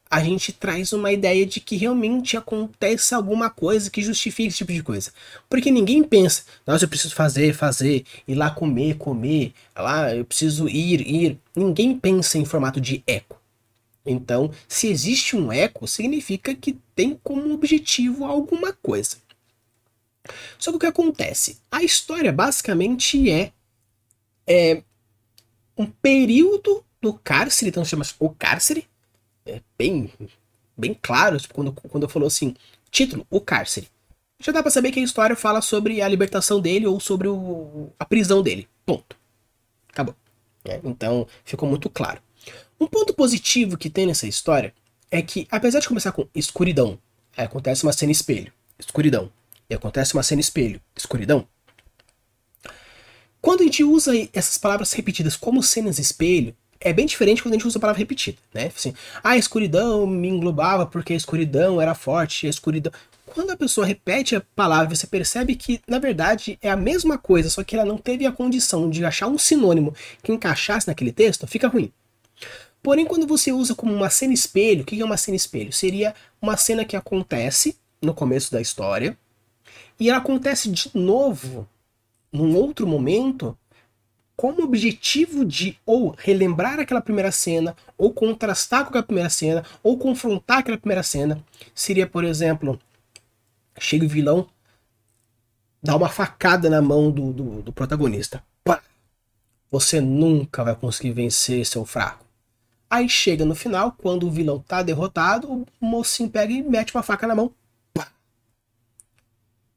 a 0.10 0.24
gente 0.24 0.54
traz 0.54 0.94
uma 0.94 1.12
ideia 1.12 1.46
de 1.46 1.60
que 1.60 1.76
realmente 1.76 2.38
acontece 2.38 3.14
alguma 3.14 3.50
coisa 3.50 3.92
que 3.92 4.02
justifique 4.02 4.48
esse 4.48 4.60
tipo 4.60 4.72
de 4.72 4.82
coisa. 4.82 5.12
Porque 5.50 5.70
ninguém 5.70 6.02
pensa, 6.04 6.44
nossa, 6.66 6.86
eu 6.86 6.90
preciso 6.90 7.14
fazer, 7.14 7.54
fazer, 7.54 8.06
ir 8.26 8.36
lá 8.36 8.50
comer, 8.50 8.96
comer, 8.96 9.54
lá 9.76 10.16
eu 10.16 10.24
preciso 10.24 10.70
ir, 10.70 11.02
ir. 11.02 11.38
Ninguém 11.54 12.00
pensa 12.00 12.38
em 12.38 12.46
formato 12.46 12.80
de 12.80 13.04
eco. 13.06 13.39
Então, 14.06 14.52
se 14.68 14.88
existe 14.88 15.36
um 15.36 15.52
eco, 15.52 15.88
significa 15.88 16.56
que 16.56 16.80
tem 16.96 17.20
como 17.24 17.54
objetivo 17.54 18.26
alguma 18.26 18.74
coisa. 18.74 19.18
Só 20.58 20.72
que 20.72 20.78
o 20.78 20.80
que 20.80 20.86
acontece? 20.86 21.60
A 21.72 21.84
história 21.84 22.32
basicamente 22.32 23.30
é, 23.30 23.52
é 24.48 24.84
um 25.78 25.86
período 25.86 26.84
do 27.02 27.14
cárcere, 27.14 27.70
então 27.70 27.86
chama 27.86 28.06
o 28.20 28.30
cárcere, 28.30 28.88
é 29.46 29.62
bem, 29.78 30.12
bem 30.78 30.94
claro 30.94 31.40
tipo, 31.40 31.54
quando, 31.54 31.72
quando 31.72 32.04
eu 32.04 32.10
falou 32.10 32.28
assim, 32.28 32.54
título, 32.92 33.26
o 33.30 33.40
cárcere. 33.40 33.88
Já 34.42 34.52
dá 34.52 34.62
pra 34.62 34.72
saber 34.72 34.92
que 34.92 35.00
a 35.00 35.04
história 35.04 35.36
fala 35.36 35.62
sobre 35.62 36.02
a 36.02 36.08
libertação 36.08 36.62
dele 36.62 36.88
ou 36.88 37.00
sobre 37.00 37.28
o, 37.28 37.92
a 38.00 38.06
prisão 38.06 38.42
dele. 38.42 38.70
Ponto. 38.86 39.18
Acabou. 39.90 40.16
É, 40.64 40.80
então, 40.84 41.28
ficou 41.44 41.68
muito 41.68 41.90
claro. 41.90 42.22
Um 42.80 42.88
ponto 42.88 43.14
positivo 43.14 43.78
que 43.78 43.90
tem 43.90 44.06
nessa 44.06 44.26
história 44.26 44.74
é 45.12 45.22
que, 45.22 45.46
apesar 45.52 45.80
de 45.80 45.88
começar 45.88 46.14
com 46.14 46.28
escuridão, 46.34 46.98
acontece 47.36 47.84
uma 47.84 47.92
cena 47.92 48.12
espelho, 48.14 48.54
escuridão, 48.80 49.30
e 49.70 49.76
acontece 49.76 50.14
uma 50.14 50.24
cena 50.24 50.40
espelho, 50.40 50.80
escuridão. 50.96 51.46
Quando 53.42 53.62
a 53.62 53.64
gente 53.66 53.84
usa 53.84 54.14
essas 54.34 54.58
palavras 54.58 54.94
repetidas 54.94 55.36
como 55.36 55.62
cenas 55.62 56.00
espelho, 56.00 56.56
é 56.80 56.94
bem 56.94 57.06
diferente 57.06 57.44
quando 57.44 57.56
a 57.56 57.58
gente 57.58 57.68
usa 57.68 57.78
a 57.78 57.82
palavra 57.82 58.00
repetida, 58.00 58.38
né? 58.54 58.72
Assim, 58.74 58.94
ah, 59.22 59.32
a 59.32 59.38
escuridão 59.38 60.08
me 60.08 60.30
englobava 60.30 60.86
porque 60.86 61.12
a 61.12 61.18
escuridão 61.18 61.82
era 61.82 61.94
forte, 61.94 62.48
a 62.48 62.50
escuridão. 62.50 62.94
Quando 63.26 63.52
a 63.52 63.58
pessoa 63.58 63.86
repete 63.86 64.38
a 64.38 64.42
palavra, 64.56 64.96
você 64.96 65.06
percebe 65.06 65.56
que, 65.56 65.82
na 65.86 66.00
verdade, 66.00 66.58
é 66.62 66.70
a 66.70 66.78
mesma 66.78 67.18
coisa, 67.18 67.50
só 67.50 67.62
que 67.62 67.76
ela 67.76 67.86
não 67.86 67.98
teve 67.98 68.26
a 68.26 68.32
condição 68.32 68.90
de 68.90 69.04
achar 69.04 69.28
um 69.28 69.38
sinônimo 69.38 69.94
que 70.24 70.32
encaixasse 70.32 70.88
naquele 70.88 71.12
texto, 71.12 71.46
fica 71.46 71.68
ruim. 71.68 71.92
Porém, 72.82 73.06
quando 73.06 73.28
você 73.28 73.52
usa 73.52 73.76
como 73.76 73.94
uma 73.94 74.10
cena 74.10 74.34
espelho, 74.34 74.84
o 74.84 74.86
que 74.86 75.00
é 75.00 75.06
uma 75.06 75.18
cena 75.18 75.36
espelho? 75.36 75.74
Seria 75.74 76.16
uma 76.42 76.56
cena 76.56 76.86
que 76.86 76.96
acontece 76.96 77.78
no 78.02 78.14
começo 78.14 78.52
da 78.52 78.62
história 78.62 79.18
e 80.00 80.10
ela 80.10 80.20
acontece 80.20 80.70
de 80.70 80.90
novo 80.94 81.68
num 82.32 82.56
outro 82.56 82.88
momento 82.88 83.58
como 84.40 84.64
objetivo 84.64 85.44
de 85.44 85.78
ou 85.86 86.16
relembrar 86.18 86.80
aquela 86.80 87.02
primeira 87.02 87.30
cena, 87.30 87.76
ou 87.98 88.14
contrastar 88.14 88.84
com 88.84 88.90
aquela 88.90 89.04
primeira 89.04 89.30
cena, 89.30 89.66
ou 89.84 89.98
confrontar 89.98 90.60
aquela 90.60 90.78
primeira 90.78 91.04
cena. 91.04 91.44
Seria, 91.76 92.08
por 92.08 92.24
exemplo, 92.24 92.80
chega 93.78 94.06
o 94.06 94.08
vilão, 94.08 94.48
dá 95.84 95.94
uma 95.94 96.08
facada 96.08 96.70
na 96.70 96.82
mão 96.82 97.12
do, 97.12 97.34
do, 97.34 97.62
do 97.64 97.74
protagonista. 97.74 98.42
Pá! 98.64 98.82
Você 99.70 100.00
nunca 100.00 100.64
vai 100.64 100.74
conseguir 100.74 101.12
vencer 101.12 101.66
seu 101.66 101.84
fraco. 101.84 102.29
Aí 102.90 103.08
chega 103.08 103.46
no 103.46 103.56
final, 103.56 103.92
quando 103.92 104.28
o 104.28 104.32
vilão 104.32 104.60
tá 104.60 104.82
derrotado, 104.82 105.52
o 105.52 105.66
mocinho 105.80 106.30
pega 106.30 106.52
e 106.52 106.64
mete 106.64 106.96
uma 106.96 107.04
faca 107.04 107.28
na 107.28 107.36
mão. 107.36 107.54
Pá! 107.94 108.08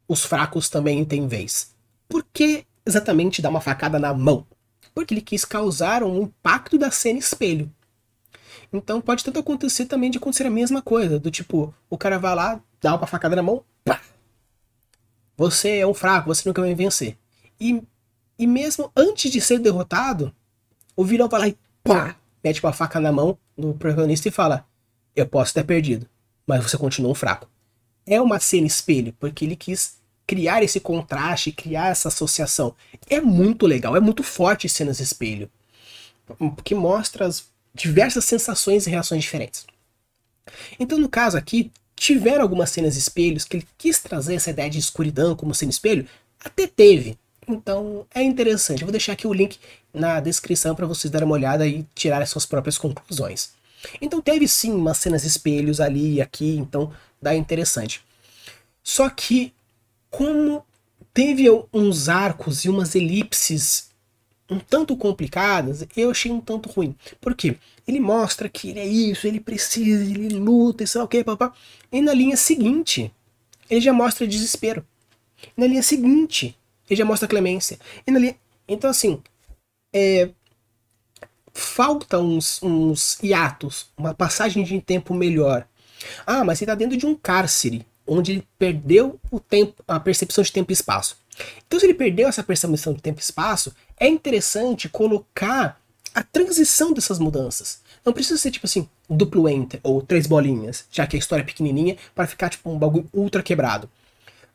Os 0.08 0.24
fracos 0.24 0.68
também 0.68 1.04
têm 1.04 1.28
vez. 1.28 1.74
Por 2.08 2.24
que 2.32 2.64
exatamente 2.86 3.42
dar 3.42 3.50
uma 3.50 3.60
facada 3.60 3.98
na 3.98 4.14
mão? 4.14 4.46
porque 4.94 5.14
ele 5.14 5.20
quis 5.20 5.44
causar 5.44 6.02
um 6.02 6.22
impacto 6.22 6.78
da 6.78 6.90
cena 6.90 7.18
espelho. 7.18 7.70
Então 8.72 9.00
pode 9.00 9.24
tanto 9.24 9.38
acontecer 9.38 9.86
também 9.86 10.10
de 10.10 10.18
acontecer 10.18 10.46
a 10.46 10.50
mesma 10.50 10.80
coisa, 10.80 11.18
do 11.18 11.30
tipo, 11.30 11.74
o 11.90 11.98
cara 11.98 12.18
vai 12.18 12.34
lá, 12.34 12.60
dá 12.80 12.94
uma 12.94 13.06
facada 13.06 13.36
na 13.36 13.42
mão, 13.42 13.64
pá! 13.84 14.00
Você 15.36 15.78
é 15.78 15.86
um 15.86 15.94
fraco, 15.94 16.34
você 16.34 16.48
nunca 16.48 16.62
vai 16.62 16.74
vencer. 16.74 17.16
E, 17.60 17.82
e 18.38 18.46
mesmo 18.46 18.90
antes 18.96 19.30
de 19.30 19.40
ser 19.40 19.58
derrotado, 19.58 20.34
o 20.96 21.04
vilão 21.04 21.28
vai 21.28 21.40
lá 21.40 21.48
e 21.48 21.58
pá! 21.82 22.16
Mete 22.42 22.62
uma 22.62 22.72
faca 22.72 23.00
na 23.00 23.12
mão 23.12 23.38
do 23.56 23.74
protagonista 23.74 24.28
e 24.28 24.32
fala: 24.32 24.66
Eu 25.14 25.26
posso 25.26 25.54
ter 25.54 25.64
perdido, 25.64 26.08
mas 26.46 26.62
você 26.62 26.76
continua 26.76 27.10
um 27.10 27.14
fraco. 27.14 27.48
É 28.06 28.20
uma 28.20 28.40
cena 28.40 28.66
espelho, 28.66 29.14
porque 29.18 29.44
ele 29.44 29.56
quis 29.56 29.96
criar 30.26 30.62
esse 30.62 30.80
contraste, 30.80 31.52
criar 31.52 31.90
essa 31.90 32.08
associação. 32.08 32.74
É 33.08 33.20
muito 33.20 33.66
legal, 33.66 33.96
é 33.96 34.00
muito 34.00 34.22
forte 34.22 34.68
cenas 34.68 34.98
espelho, 34.98 35.50
porque 36.56 36.74
mostra 36.74 37.26
as 37.26 37.44
diversas 37.74 38.24
sensações 38.24 38.86
e 38.86 38.90
reações 38.90 39.22
diferentes. 39.22 39.66
Então, 40.78 40.98
no 40.98 41.08
caso 41.08 41.36
aqui, 41.36 41.70
tiveram 41.94 42.42
algumas 42.42 42.70
cenas 42.70 42.96
espelhos 42.96 43.44
que 43.44 43.58
ele 43.58 43.68
quis 43.78 44.00
trazer 44.00 44.34
essa 44.34 44.50
ideia 44.50 44.68
de 44.68 44.78
escuridão 44.78 45.36
como 45.36 45.54
cena 45.54 45.70
espelho, 45.70 46.06
até 46.44 46.66
teve. 46.66 47.16
Então, 47.46 48.06
é 48.14 48.22
interessante. 48.22 48.82
Eu 48.82 48.86
vou 48.86 48.92
deixar 48.92 49.12
aqui 49.12 49.26
o 49.26 49.32
link 49.32 49.58
na 49.92 50.20
descrição 50.20 50.74
para 50.74 50.86
vocês 50.86 51.10
darem 51.10 51.26
uma 51.26 51.34
olhada 51.34 51.66
e 51.66 51.86
tirar 51.94 52.22
as 52.22 52.30
suas 52.30 52.46
próprias 52.46 52.78
conclusões. 52.78 53.50
Então, 54.00 54.20
teve 54.20 54.46
sim 54.48 54.72
umas 54.72 54.98
cenas 54.98 55.24
espelhos 55.24 55.80
ali 55.80 56.14
e 56.14 56.22
aqui, 56.22 56.56
então 56.56 56.92
dá 57.20 57.34
interessante. 57.34 58.02
Só 58.82 59.08
que 59.08 59.52
como 60.10 60.64
teve 61.12 61.46
uns 61.72 62.08
arcos 62.08 62.64
e 62.64 62.68
umas 62.68 62.94
elipses 62.94 63.90
um 64.50 64.58
tanto 64.58 64.96
complicadas, 64.96 65.86
eu 65.96 66.10
achei 66.10 66.30
um 66.30 66.40
tanto 66.40 66.68
ruim. 66.68 66.94
Por 67.20 67.34
quê? 67.34 67.56
Ele 67.88 67.98
mostra 67.98 68.48
que 68.48 68.70
ele 68.70 68.80
é 68.80 68.86
isso, 68.86 69.26
ele 69.26 69.40
precisa, 69.40 70.04
ele 70.04 70.28
luta, 70.38 70.86
sei 70.86 70.98
lá 70.98 71.04
o 71.04 71.08
que, 71.08 71.24
papá. 71.24 71.52
E 71.90 72.02
na 72.02 72.12
linha 72.12 72.36
seguinte, 72.36 73.10
ele 73.70 73.80
já 73.80 73.92
mostra 73.92 74.26
desespero. 74.26 74.84
Na 75.56 75.66
linha 75.66 75.82
seguinte, 75.82 76.56
ele 76.88 76.98
já 76.98 77.04
mostra 77.04 77.26
clemência. 77.26 77.78
E 78.06 78.10
na 78.10 78.18
linha... 78.18 78.36
Então, 78.68 78.90
assim, 78.90 79.20
é... 79.92 80.30
falta 81.52 82.18
uns, 82.18 82.62
uns 82.62 83.18
hiatos, 83.22 83.90
uma 83.96 84.14
passagem 84.14 84.64
de 84.64 84.80
tempo 84.80 85.14
melhor. 85.14 85.66
Ah, 86.26 86.44
mas 86.44 86.60
ele 86.60 86.70
está 86.70 86.74
dentro 86.74 86.96
de 86.96 87.06
um 87.06 87.14
cárcere, 87.14 87.86
onde 88.06 88.32
ele 88.32 88.48
perdeu 88.58 89.20
o 89.30 89.38
tempo, 89.38 89.82
a 89.86 90.00
percepção 90.00 90.42
de 90.42 90.52
tempo 90.52 90.72
e 90.72 90.74
espaço. 90.74 91.16
Então, 91.66 91.78
se 91.78 91.86
ele 91.86 91.94
perdeu 91.94 92.28
essa 92.28 92.42
percepção 92.42 92.92
de 92.92 93.00
tempo 93.00 93.20
e 93.20 93.22
espaço, 93.22 93.74
é 93.98 94.06
interessante 94.06 94.88
colocar 94.88 95.80
a 96.14 96.22
transição 96.22 96.92
dessas 96.92 97.18
mudanças. 97.18 97.80
Não 98.04 98.12
precisa 98.12 98.38
ser 98.38 98.50
tipo 98.50 98.66
assim, 98.66 98.88
duplo 99.08 99.48
enter 99.48 99.80
ou 99.82 100.02
três 100.02 100.26
bolinhas, 100.26 100.84
já 100.90 101.06
que 101.06 101.16
a 101.16 101.18
história 101.18 101.42
é 101.42 101.46
pequenininha, 101.46 101.96
para 102.14 102.26
ficar 102.26 102.50
tipo 102.50 102.70
um 102.70 102.78
bagulho 102.78 103.08
ultra 103.14 103.42
quebrado. 103.42 103.88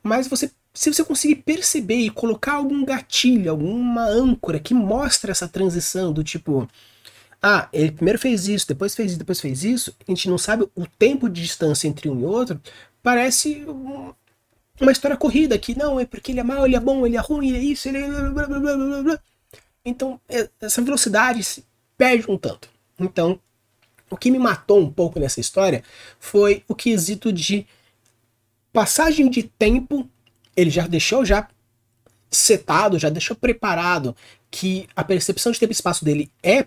Mas 0.04 0.28
você, 0.28 0.52
se 0.78 0.94
você 0.94 1.04
conseguir 1.04 1.38
perceber 1.38 1.98
e 1.98 2.10
colocar 2.12 2.54
algum 2.54 2.86
gatilho, 2.86 3.50
alguma 3.50 4.04
âncora 4.04 4.60
que 4.60 4.76
mostra 4.76 5.32
essa 5.32 5.48
transição 5.48 6.14
do 6.14 6.24
tipo, 6.24 6.70
ah, 7.42 7.68
ele 7.74 7.92
primeiro 7.92 8.20
fez 8.20 8.48
isso, 8.48 8.68
depois 8.68 8.94
fez 8.94 9.12
isso, 9.12 9.20
depois 9.20 9.42
fez 9.42 9.64
isso, 9.64 9.96
a 10.08 10.12
gente 10.12 10.30
não 10.30 10.38
sabe 10.38 10.70
o 10.76 10.86
tempo 10.86 11.28
de 11.28 11.42
distância 11.42 11.88
entre 11.88 12.08
um 12.08 12.20
e 12.20 12.26
outro, 12.26 12.62
parece 13.02 13.66
uma 14.80 14.92
história 14.92 15.18
corrida 15.18 15.58
que 15.58 15.76
não, 15.76 16.00
é 16.00 16.06
porque 16.06 16.32
ele 16.32 16.42
é 16.42 16.44
mau, 16.44 16.64
ele 16.64 16.76
é 16.76 16.80
bom, 16.80 17.08
ele 17.08 17.18
é 17.18 17.20
ruim, 17.20 17.50
ele 17.50 17.58
é 17.58 17.62
isso, 17.62 17.88
ele 17.88 17.98
é. 17.98 18.08
Blá, 18.08 18.46
blá, 18.46 18.60
blá, 18.60 19.04
blá. 19.04 19.20
Então, 19.84 20.22
é, 20.30 20.48
essa 20.62 20.82
velocidade 20.82 21.44
se 21.44 21.66
perde 21.98 22.30
um 22.30 22.38
tanto. 22.38 22.70
Então, 23.00 23.40
o 24.12 24.16
que 24.16 24.30
me 24.30 24.38
matou 24.38 24.80
um 24.80 24.92
pouco 24.92 25.20
nessa 25.20 25.40
história 25.40 25.84
foi 26.20 26.64
o 26.68 26.76
quesito 26.76 27.34
de 27.34 27.66
passagem 28.72 29.28
de 29.28 29.42
tempo. 29.44 30.08
Ele 30.58 30.70
já 30.70 30.88
deixou 30.88 31.24
já 31.24 31.48
setado, 32.30 33.00
já 33.00 33.10
deixou 33.10 33.36
preparado 33.36 34.16
que 34.52 34.88
a 34.96 35.04
percepção 35.04 35.52
de 35.52 35.60
tempo 35.60 35.72
e 35.72 35.74
espaço 35.74 36.04
dele 36.04 36.30
é 36.44 36.66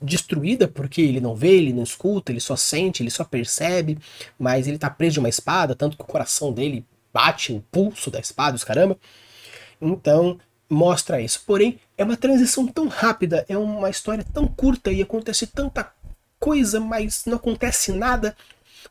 destruída 0.00 0.68
porque 0.68 1.00
ele 1.00 1.20
não 1.20 1.34
vê, 1.34 1.56
ele 1.56 1.72
não 1.72 1.82
escuta, 1.82 2.30
ele 2.30 2.40
só 2.40 2.56
sente, 2.56 3.02
ele 3.02 3.10
só 3.10 3.24
percebe, 3.24 3.98
mas 4.38 4.66
ele 4.66 4.78
tá 4.78 4.88
preso 4.88 5.14
de 5.14 5.18
uma 5.18 5.28
espada, 5.28 5.74
tanto 5.74 5.96
que 5.96 6.02
o 6.02 6.06
coração 6.06 6.52
dele 6.52 6.84
bate 7.12 7.52
o 7.52 7.64
pulso 7.72 8.10
da 8.10 8.20
espada, 8.20 8.56
os 8.56 8.64
caramba. 8.64 8.96
Então, 9.80 10.38
mostra 10.68 11.20
isso. 11.20 11.42
Porém, 11.46 11.78
é 11.98 12.04
uma 12.04 12.16
transição 12.16 12.66
tão 12.66 12.86
rápida, 12.86 13.44
é 13.48 13.58
uma 13.58 13.90
história 13.90 14.24
tão 14.32 14.46
curta 14.46 14.92
e 14.92 15.02
acontece 15.02 15.46
tanta 15.46 15.92
coisa, 16.38 16.80
mas 16.80 17.24
não 17.26 17.36
acontece 17.36 17.92
nada, 17.92 18.36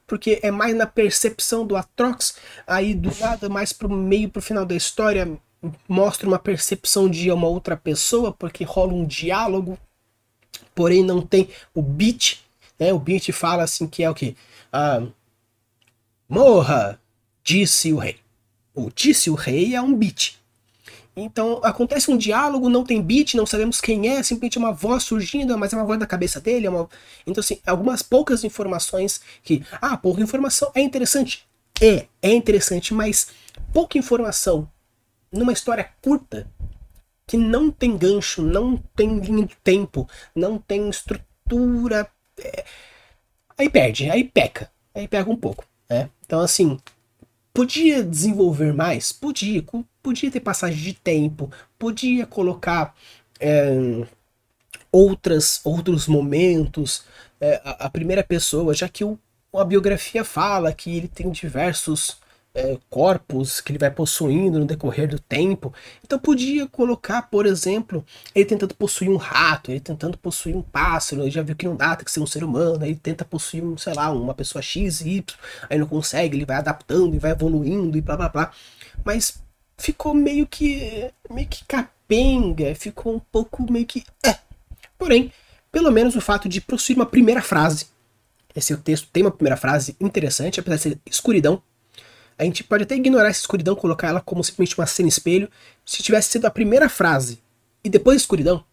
porque 0.08 0.40
é 0.42 0.52
mais 0.52 0.76
na 0.76 0.86
percepção 0.86 1.66
do 1.66 1.76
Atrox, 1.76 2.36
aí 2.66 2.94
do 2.94 3.12
nada 3.20 3.50
mais 3.50 3.74
pro 3.74 3.90
meio 3.90 4.30
pro 4.30 4.42
final 4.42 4.66
da 4.66 4.76
história 4.76 5.40
mostra 5.88 6.28
uma 6.28 6.40
percepção 6.40 7.10
de 7.10 7.32
uma 7.32 7.48
outra 7.48 7.76
pessoa, 7.76 8.32
porque 8.32 8.64
rola 8.64 8.94
um 8.94 9.06
diálogo, 9.06 9.78
porém 10.74 11.04
não 11.04 11.22
tem 11.22 11.50
o 11.74 11.82
beat, 11.82 12.40
né? 12.80 12.94
O 12.94 13.00
beat 13.00 13.32
fala 13.32 13.64
assim 13.64 13.88
que 13.88 14.04
é 14.04 14.10
o 14.10 14.16
que? 14.16 14.38
Ah, 14.72 15.02
morra, 16.28 17.00
disse 17.44 17.92
o 17.92 17.98
rei. 17.98 18.18
O 18.74 18.90
disse 18.94 19.30
o 19.30 19.36
rei 19.36 19.76
é 19.76 19.82
um 19.82 19.94
beat. 19.94 20.39
Então 21.22 21.60
acontece 21.64 22.12
um 22.12 22.18
diálogo, 22.18 22.70
não 22.70 22.84
tem 22.84 23.02
beat, 23.02 23.34
não 23.34 23.46
sabemos 23.46 23.82
quem 23.82 24.08
é, 24.08 24.24
simplesmente 24.24 24.58
uma 24.58 24.72
voz 24.72 25.04
surgindo, 25.04 25.58
mas 25.58 25.74
é 25.74 25.76
uma 25.76 25.86
voz 25.86 26.00
da 26.00 26.08
cabeça 26.08 26.40
dele. 26.40 26.68
É 26.68 26.70
uma... 26.70 26.90
Então, 27.26 27.42
assim, 27.42 27.60
algumas 27.66 28.02
poucas 28.02 28.44
informações 28.44 29.22
que. 29.44 29.64
Ah, 29.82 29.98
pouca 29.98 30.22
informação 30.22 30.72
é 30.74 30.82
interessante. 30.82 31.48
É, 31.82 32.08
é 32.22 32.32
interessante, 32.32 32.94
mas 32.94 33.28
pouca 33.74 33.98
informação 33.98 34.70
numa 35.32 35.54
história 35.54 35.90
curta 36.02 36.50
que 37.28 37.38
não 37.38 37.70
tem 37.70 37.96
gancho, 37.96 38.42
não 38.42 38.78
tem 38.96 39.20
linha 39.20 39.46
de 39.46 39.56
tempo, 39.58 40.08
não 40.36 40.58
tem 40.58 40.90
estrutura. 40.90 42.10
É... 42.38 42.66
Aí 43.58 43.70
perde, 43.70 44.10
aí 44.10 44.24
peca, 44.24 44.72
aí 44.96 45.08
pega 45.08 45.30
um 45.30 45.36
pouco. 45.36 45.66
Né? 45.90 46.10
Então, 46.26 46.40
assim, 46.40 46.78
Podia 47.60 48.04
desenvolver 48.04 48.74
mais? 48.74 49.12
Podia. 49.12 49.62
Podia 50.10 50.32
ter 50.32 50.40
passagem 50.40 50.82
de 50.82 50.94
tempo, 50.94 51.52
podia 51.78 52.26
colocar 52.26 52.96
é, 53.40 54.04
outras, 54.92 55.62
outros 55.64 56.08
momentos, 56.08 57.04
é, 57.40 57.62
a, 57.64 57.86
a, 57.86 57.90
primeira 57.92 58.24
pessoa, 58.24 58.74
já 58.74 58.90
que 58.90 59.04
o, 59.04 59.20
a 59.54 59.64
biografia 59.64 60.24
fala 60.24 60.74
que 60.74 60.98
ele 60.98 61.08
tem 61.08 61.30
diversos 61.30 62.18
é, 62.56 62.76
corpos 62.90 63.62
que 63.62 63.72
ele 63.72 63.78
vai 63.78 63.92
possuindo 63.92 64.58
no 64.58 64.66
decorrer 64.66 65.08
do 65.08 65.20
tempo. 65.20 65.72
Então 66.04 66.18
podia 66.18 66.66
colocar, 66.66 67.30
por 67.30 67.46
exemplo, 67.46 68.04
ele 68.34 68.46
tentando 68.46 68.74
possuir 68.74 69.12
um 69.12 69.16
rato, 69.18 69.70
ele 69.70 69.80
tentando 69.80 70.18
possuir 70.18 70.56
um 70.56 70.64
pássaro, 70.64 71.22
ele 71.22 71.30
já 71.30 71.44
viu 71.44 71.56
que 71.56 71.68
não 71.68 71.76
dá, 71.76 71.96
tem 71.96 72.04
que 72.04 72.12
ser 72.12 72.20
um 72.20 72.26
ser 72.26 72.44
humano, 72.44 72.84
ele 72.84 72.96
tenta 72.96 73.24
possuir, 73.24 73.64
um, 73.64 73.78
sei 73.78 73.94
lá, 73.94 74.10
uma 74.10 74.34
pessoa 74.34 74.60
X 74.60 75.02
e 75.02 75.18
Y, 75.18 75.38
aí 75.70 75.78
não 75.78 75.86
consegue, 75.86 76.36
ele 76.36 76.46
vai 76.46 76.58
adaptando 76.58 77.14
e 77.14 77.20
vai 77.20 77.30
evoluindo 77.30 77.96
e 77.96 78.02
blá 78.02 78.18
blá 78.18 78.30
blá. 78.30 78.52
Mas 79.06 79.48
ficou 79.80 80.14
meio 80.14 80.46
que 80.46 81.12
meio 81.30 81.48
que 81.48 81.66
capenga, 81.66 82.76
ficou 82.76 83.16
um 83.16 83.20
pouco 83.20 83.72
meio 83.72 83.86
que 83.86 84.04
é. 84.26 84.38
Porém, 84.98 85.32
pelo 85.72 85.92
menos 85.92 86.16
o 86.16 86.22
fato 86.22 86.48
de 86.48 86.62
possuir 86.62 86.98
uma 86.98 87.06
primeira 87.06 87.42
frase. 87.42 87.88
Esse 88.56 88.76
texto 88.78 89.08
tem 89.12 89.24
uma 89.24 89.32
primeira 89.32 89.56
frase 89.56 89.96
interessante, 90.00 90.60
apesar 90.60 90.76
de 90.76 90.82
ser 90.82 91.00
escuridão, 91.06 91.62
a 92.40 92.46
gente 92.46 92.64
pode 92.64 92.84
até 92.84 92.96
ignorar 92.96 93.28
essa 93.28 93.42
escuridão, 93.42 93.76
colocar 93.76 94.08
ela 94.08 94.22
como 94.22 94.42
simplesmente 94.42 94.80
uma 94.80 94.88
cena 94.88 95.10
espelho. 95.10 95.50
Se 95.86 96.02
tivesse 96.02 96.30
sido 96.30 96.46
a 96.46 96.50
primeira 96.50 96.88
frase 96.88 97.42
e 97.84 97.90
depois 97.90 98.22
escuridão, 98.22 98.64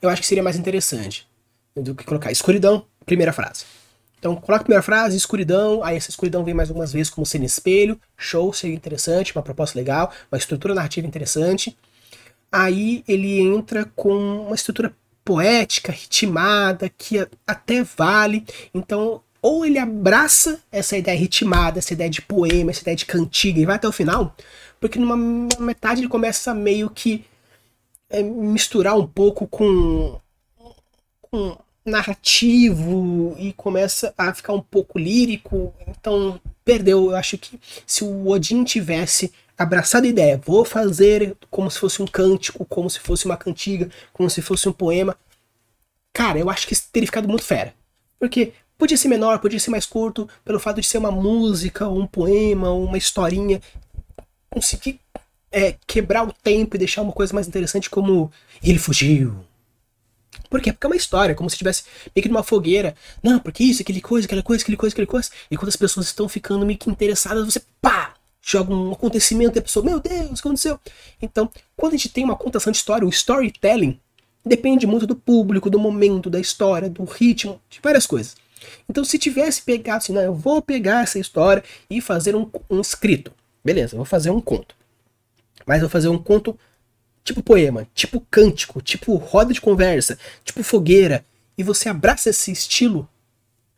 eu 0.00 0.08
acho 0.08 0.22
que 0.22 0.28
seria 0.28 0.44
mais 0.44 0.56
interessante 0.56 1.28
do 1.74 1.92
que 1.92 2.04
colocar 2.04 2.30
escuridão, 2.30 2.86
primeira 3.04 3.32
frase. 3.32 3.64
Então, 4.26 4.34
coloca 4.34 4.62
a 4.62 4.64
primeira 4.64 4.82
frase, 4.82 5.16
escuridão, 5.16 5.84
aí 5.84 5.96
essa 5.96 6.10
escuridão 6.10 6.42
vem 6.42 6.52
mais 6.52 6.68
algumas 6.68 6.92
vezes 6.92 7.08
como 7.08 7.24
cena 7.24 7.44
espelho, 7.44 7.96
show, 8.16 8.52
seria 8.52 8.74
interessante, 8.74 9.32
uma 9.32 9.42
proposta 9.42 9.78
legal, 9.78 10.12
uma 10.32 10.36
estrutura 10.36 10.74
narrativa 10.74 11.06
interessante. 11.06 11.76
Aí 12.50 13.04
ele 13.06 13.38
entra 13.38 13.84
com 13.94 14.12
uma 14.46 14.56
estrutura 14.56 14.92
poética, 15.24 15.92
ritmada, 15.92 16.88
que 16.88 17.24
até 17.46 17.84
vale. 17.84 18.44
Então, 18.74 19.22
ou 19.40 19.64
ele 19.64 19.78
abraça 19.78 20.58
essa 20.72 20.96
ideia 20.96 21.16
ritmada, 21.16 21.78
essa 21.78 21.92
ideia 21.92 22.10
de 22.10 22.20
poema, 22.20 22.72
essa 22.72 22.80
ideia 22.80 22.96
de 22.96 23.06
cantiga 23.06 23.60
e 23.60 23.64
vai 23.64 23.76
até 23.76 23.86
o 23.86 23.92
final, 23.92 24.34
porque 24.80 24.98
numa 24.98 25.16
metade 25.60 26.00
ele 26.00 26.08
começa 26.08 26.52
meio 26.52 26.90
que 26.90 27.24
é, 28.10 28.24
misturar 28.24 28.98
um 28.98 29.06
pouco 29.06 29.46
com, 29.46 30.20
com 31.20 31.56
narrativo 31.86 33.34
e 33.38 33.52
começa 33.52 34.12
a 34.18 34.34
ficar 34.34 34.52
um 34.52 34.60
pouco 34.60 34.98
lírico, 34.98 35.72
então 35.86 36.40
perdeu. 36.64 37.10
Eu 37.10 37.16
acho 37.16 37.38
que 37.38 37.58
se 37.86 38.04
o 38.04 38.28
Odin 38.28 38.64
tivesse 38.64 39.32
abraçado 39.56 40.04
a 40.04 40.08
ideia, 40.08 40.40
vou 40.44 40.64
fazer 40.64 41.36
como 41.50 41.70
se 41.70 41.78
fosse 41.78 42.02
um 42.02 42.06
cântico, 42.06 42.64
como 42.66 42.90
se 42.90 43.00
fosse 43.00 43.24
uma 43.24 43.36
cantiga, 43.36 43.88
como 44.12 44.28
se 44.28 44.42
fosse 44.42 44.68
um 44.68 44.72
poema, 44.72 45.16
cara, 46.12 46.38
eu 46.38 46.50
acho 46.50 46.66
que 46.66 46.76
teria 46.92 47.06
ficado 47.06 47.28
muito 47.28 47.44
fera. 47.44 47.72
Porque 48.18 48.52
Podia 48.78 48.96
ser 48.96 49.08
menor, 49.08 49.38
podia 49.38 49.58
ser 49.58 49.70
mais 49.70 49.86
curto, 49.86 50.28
pelo 50.44 50.60
fato 50.60 50.80
de 50.80 50.86
ser 50.86 50.98
uma 50.98 51.10
música, 51.10 51.88
um 51.88 52.06
poema, 52.06 52.70
uma 52.70 52.98
historinha. 52.98 53.60
Conseguir 54.50 55.00
é, 55.50 55.74
quebrar 55.86 56.26
o 56.28 56.32
tempo 56.32 56.76
e 56.76 56.78
deixar 56.78 57.00
uma 57.00 57.12
coisa 57.12 57.32
mais 57.32 57.48
interessante 57.48 57.88
como 57.88 58.30
ele 58.62 58.78
fugiu. 58.78 59.34
Por 60.48 60.60
quê? 60.60 60.72
Porque 60.72 60.86
é 60.86 60.88
uma 60.88 60.96
história, 60.96 61.34
como 61.34 61.48
se 61.50 61.54
estivesse 61.54 61.84
meio 62.14 62.22
que 62.22 62.28
numa 62.28 62.42
fogueira. 62.42 62.94
Não, 63.22 63.38
porque 63.38 63.64
isso, 63.64 63.82
aquele 63.82 64.00
coisa, 64.00 64.26
aquela 64.26 64.42
coisa, 64.42 64.62
aquele 64.62 64.76
coisa, 64.76 64.94
aquele 64.94 65.06
coisa. 65.06 65.30
E 65.50 65.56
quando 65.56 65.68
as 65.68 65.76
pessoas 65.76 66.06
estão 66.06 66.28
ficando 66.28 66.66
meio 66.66 66.78
que 66.78 66.90
interessadas, 66.90 67.44
você 67.44 67.60
pá! 67.80 68.14
Joga 68.40 68.72
um 68.72 68.92
acontecimento 68.92 69.56
e 69.56 69.58
a 69.58 69.62
pessoa, 69.62 69.84
meu 69.84 69.98
Deus, 69.98 70.30
o 70.30 70.34
que 70.34 70.40
aconteceu? 70.40 70.78
Então, 71.20 71.50
quando 71.76 71.94
a 71.94 71.96
gente 71.96 72.10
tem 72.10 72.22
uma 72.22 72.36
contação 72.36 72.70
de 72.70 72.78
história, 72.78 73.04
o 73.04 73.10
storytelling 73.10 73.98
depende 74.44 74.86
muito 74.86 75.04
do 75.04 75.16
público, 75.16 75.68
do 75.68 75.80
momento, 75.80 76.30
da 76.30 76.38
história, 76.38 76.88
do 76.88 77.02
ritmo, 77.02 77.60
de 77.68 77.80
várias 77.82 78.06
coisas. 78.06 78.36
Então, 78.88 79.04
se 79.04 79.18
tivesse 79.18 79.62
pegado 79.62 79.98
assim, 79.98 80.12
não, 80.12 80.22
eu 80.22 80.34
vou 80.34 80.62
pegar 80.62 81.02
essa 81.02 81.18
história 81.18 81.64
e 81.90 82.00
fazer 82.00 82.36
um, 82.36 82.48
um 82.70 82.80
escrito. 82.80 83.32
Beleza, 83.64 83.96
vou 83.96 84.04
fazer 84.04 84.30
um 84.30 84.40
conto. 84.40 84.76
Mas 85.66 85.80
vou 85.80 85.90
fazer 85.90 86.08
um 86.08 86.18
conto 86.18 86.56
tipo 87.26 87.42
poema, 87.42 87.86
tipo 87.92 88.24
cântico, 88.30 88.80
tipo 88.80 89.16
roda 89.16 89.52
de 89.52 89.60
conversa, 89.60 90.16
tipo 90.44 90.62
fogueira. 90.62 91.24
E 91.58 91.62
você 91.62 91.88
abraça 91.88 92.30
esse 92.30 92.52
estilo, 92.52 93.08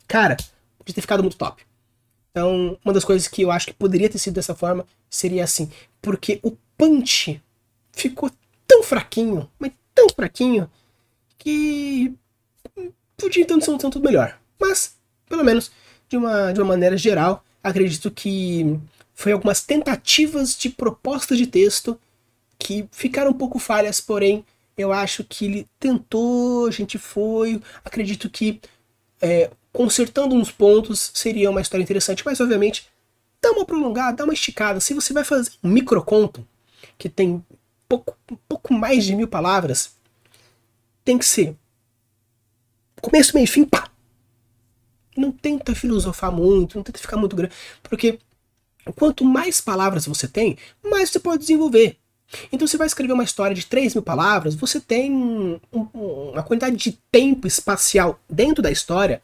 cara, 0.07 0.37
podia 0.79 0.95
ter 0.95 1.01
ficado 1.01 1.23
muito 1.23 1.37
top. 1.37 1.63
Então, 2.31 2.79
uma 2.85 2.93
das 2.93 3.05
coisas 3.05 3.27
que 3.27 3.43
eu 3.43 3.51
acho 3.51 3.67
que 3.67 3.73
poderia 3.73 4.09
ter 4.09 4.19
sido 4.19 4.35
dessa 4.35 4.55
forma 4.55 4.87
seria 5.09 5.45
assim, 5.45 5.71
porque 6.03 6.39
o 6.43 6.57
punch 6.77 7.41
ficou 7.93 8.31
tão 8.67 8.83
fraquinho, 8.83 9.49
mas 9.59 9.73
tão 9.95 10.09
fraquinho, 10.11 10.71
que 11.39 12.15
podia 13.17 13.43
então 13.43 13.61
ser 13.61 13.71
um 13.71 13.79
tanto 13.79 14.01
melhor. 14.01 14.39
Mas, 14.61 14.97
pelo 15.29 15.43
menos, 15.43 15.71
de 16.09 16.17
uma, 16.17 16.53
de 16.53 16.61
uma 16.61 16.69
maneira 16.69 16.97
geral, 16.97 17.45
acredito 17.63 18.11
que 18.11 18.79
foi 19.15 19.33
algumas 19.33 19.63
tentativas 19.63 20.57
de 20.57 20.69
proposta 20.69 21.35
de 21.35 21.47
texto 21.47 21.99
que 22.59 22.89
ficaram 22.91 23.31
um 23.31 23.35
pouco 23.35 23.59
falhas, 23.59 24.01
porém 24.01 24.45
eu 24.77 24.93
acho 24.93 25.25
que 25.25 25.45
ele 25.45 25.69
tentou, 25.79 26.67
a 26.67 26.71
gente 26.71 26.99
foi, 26.99 27.61
acredito 27.85 28.29
que 28.29 28.61
é, 29.21 29.51
consertando 29.73 30.35
uns 30.35 30.51
pontos 30.51 31.11
seria 31.15 31.51
uma 31.51 31.61
história 31.61 31.83
interessante, 31.83 32.23
mas 32.25 32.41
obviamente 32.41 32.89
dá 33.41 33.51
uma 33.53 33.65
prolongada, 33.65 34.17
dá 34.17 34.25
uma 34.25 34.35
esticada. 34.35 34.81
Se 34.81 34.95
você 34.95 35.13
vai 35.13 35.25
fazer 35.25 35.51
um 35.63 35.69
microconto 35.69 36.47
que 36.97 37.09
tem 37.09 37.45
pouco, 37.89 38.17
um 38.31 38.37
pouco 38.49 38.75
mais 38.75 39.05
de 39.05 39.15
mil 39.15 39.29
palavras, 39.29 39.97
tem 41.05 41.19
que 41.19 41.25
ser 41.25 41.57
começo, 43.01 43.35
meio 43.35 43.47
fim, 43.47 43.65
pá. 43.65 43.91
Não 45.17 45.33
tenta 45.33 45.75
filosofar 45.75 46.31
muito, 46.31 46.77
não 46.77 46.85
tenta 46.85 46.99
ficar 46.99 47.17
muito 47.17 47.35
grande, 47.35 47.55
porque 47.83 48.19
quanto 48.95 49.25
mais 49.25 49.61
palavras 49.61 50.07
você 50.07 50.29
tem, 50.29 50.57
mais 50.83 51.11
você 51.11 51.19
pode 51.19 51.41
desenvolver. 51.41 51.99
Então, 52.53 52.66
você 52.66 52.76
vai 52.76 52.87
escrever 52.87 53.12
uma 53.12 53.24
história 53.24 53.55
de 53.55 53.66
3 53.66 53.95
mil 53.95 54.03
palavras, 54.03 54.55
você 54.55 54.81
tem 54.81 55.12
um, 55.12 55.61
uma 55.72 56.43
quantidade 56.43 56.76
de 56.76 56.93
tempo 57.11 57.47
espacial 57.47 58.20
dentro 58.29 58.62
da 58.62 58.70
história 58.70 59.22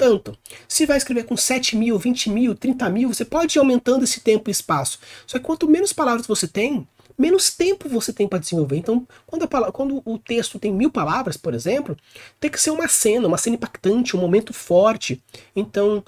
tanto. 0.00 0.34
Se 0.66 0.86
vai 0.86 0.96
escrever 0.96 1.24
com 1.24 1.36
7 1.36 1.76
mil, 1.76 1.98
20 1.98 2.30
mil, 2.30 2.54
30 2.54 2.88
mil, 2.88 3.12
você 3.12 3.22
pode 3.22 3.58
ir 3.58 3.60
aumentando 3.60 4.02
esse 4.02 4.20
tempo 4.20 4.48
e 4.48 4.50
espaço. 4.50 4.98
Só 5.26 5.38
que 5.38 5.44
quanto 5.44 5.68
menos 5.68 5.92
palavras 5.92 6.26
você 6.26 6.48
tem, 6.48 6.88
menos 7.18 7.50
tempo 7.50 7.86
você 7.86 8.10
tem 8.10 8.26
para 8.26 8.38
desenvolver. 8.38 8.78
Então, 8.78 9.06
quando, 9.26 9.42
a, 9.42 9.70
quando, 9.70 10.00
o 10.06 10.18
texto 10.18 10.58
tem 10.58 10.72
mil 10.72 10.90
palavras, 10.90 11.36
por 11.36 11.52
exemplo, 11.52 11.94
tem 12.40 12.50
que 12.50 12.58
ser 12.58 12.70
uma 12.70 12.88
cena, 12.88 13.28
uma 13.28 13.36
cena 13.36 13.56
impactante, 13.56 14.16
um 14.16 14.20
momento 14.20 14.54
forte. 14.54 15.22
Então, 15.54 16.02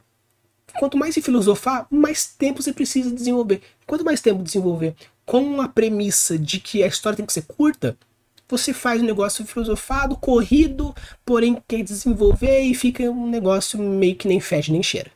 quanto 0.78 0.96
mais 0.96 1.12
se 1.12 1.20
filosofar, 1.20 1.86
mais 1.90 2.24
tempo 2.24 2.62
você 2.62 2.72
precisa 2.72 3.14
desenvolver. 3.14 3.60
Quanto 3.86 4.06
mais 4.06 4.22
tempo 4.22 4.42
desenvolver 4.42 4.94
com 5.24 5.60
a 5.60 5.68
premissa 5.68 6.38
de 6.38 6.60
que 6.60 6.82
a 6.82 6.86
história 6.86 7.16
tem 7.16 7.26
que 7.26 7.32
ser 7.32 7.42
curta, 7.42 7.96
você 8.48 8.74
faz 8.74 9.00
um 9.00 9.06
negócio 9.06 9.46
filosofado, 9.46 10.16
corrido, 10.16 10.94
porém 11.24 11.56
quer 11.66 11.82
desenvolver 11.82 12.60
e 12.60 12.74
fica 12.74 13.02
um 13.04 13.28
negócio 13.28 13.78
meio 13.78 14.14
que 14.14 14.28
nem 14.28 14.40
fede 14.40 14.70
nem 14.70 14.82
cheira. 14.82 15.10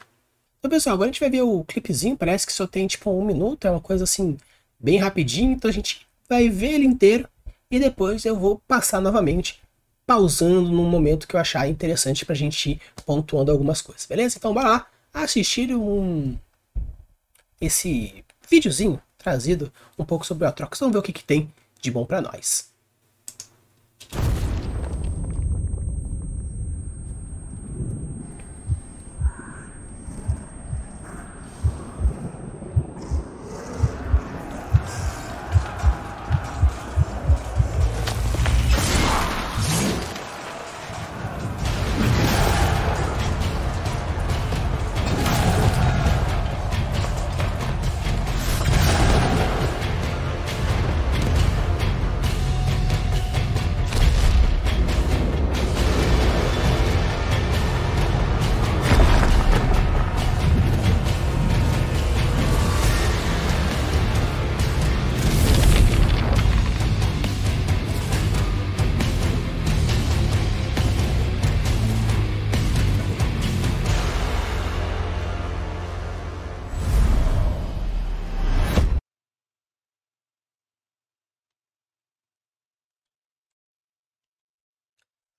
Então, 0.58 0.70
pessoal, 0.70 0.94
agora 0.94 1.10
a 1.10 1.12
gente 1.12 1.20
vai 1.20 1.30
ver 1.30 1.42
o 1.42 1.62
clipezinho, 1.64 2.16
parece 2.16 2.46
que 2.46 2.52
só 2.52 2.66
tem 2.66 2.86
tipo 2.86 3.10
um 3.10 3.24
minuto, 3.24 3.66
é 3.66 3.70
uma 3.70 3.80
coisa 3.80 4.04
assim, 4.04 4.38
bem 4.80 4.96
rapidinho, 4.96 5.52
então 5.52 5.68
a 5.68 5.72
gente 5.72 6.06
vai 6.28 6.48
ver 6.48 6.72
ele 6.72 6.86
inteiro 6.86 7.28
e 7.70 7.78
depois 7.78 8.24
eu 8.24 8.36
vou 8.36 8.60
passar 8.66 9.00
novamente, 9.00 9.60
pausando 10.06 10.70
num 10.70 10.88
momento 10.88 11.28
que 11.28 11.36
eu 11.36 11.40
achar 11.40 11.68
interessante 11.68 12.24
pra 12.24 12.34
gente 12.34 12.70
ir 12.70 12.80
pontuando 13.04 13.52
algumas 13.52 13.82
coisas, 13.82 14.06
beleza? 14.06 14.38
Então 14.38 14.54
bora 14.54 14.68
lá 14.68 14.86
assistir 15.12 15.74
um 15.74 16.36
esse 17.60 18.24
videozinho 18.48 19.00
trazido 19.26 19.72
um 19.98 20.04
pouco 20.04 20.24
sobre 20.24 20.44
o 20.44 20.48
Atrox. 20.48 20.78
Vamos 20.78 20.92
ver 20.92 21.00
o 21.00 21.02
que, 21.02 21.12
que 21.12 21.24
tem 21.24 21.52
de 21.80 21.90
bom 21.90 22.06
para 22.06 22.20
nós. 22.20 22.70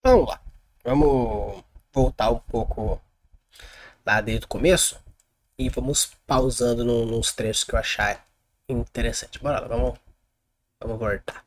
Vamos 0.09 0.29
lá. 0.29 0.41
Vamos 0.85 1.65
voltar 1.91 2.31
um 2.31 2.39
pouco 2.39 3.01
lá 4.05 4.21
desde 4.21 4.45
o 4.45 4.47
começo 4.47 4.97
e 5.59 5.67
vamos 5.67 6.11
pausando 6.25 6.85
no, 6.85 7.05
nos 7.05 7.33
trechos 7.33 7.65
que 7.65 7.75
eu 7.75 7.79
achar 7.79 8.25
interessante. 8.69 9.37
Bora 9.37 9.59
lá, 9.59 9.67
vamos, 9.67 9.99
vamos 10.79 10.97
voltar. 10.97 11.43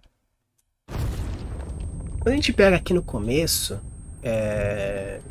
Quando 2.20 2.28
a 2.28 2.32
gente 2.32 2.52
pega 2.52 2.76
aqui 2.76 2.92
no 2.92 3.02
começo, 3.02 3.80
é... 4.22 5.22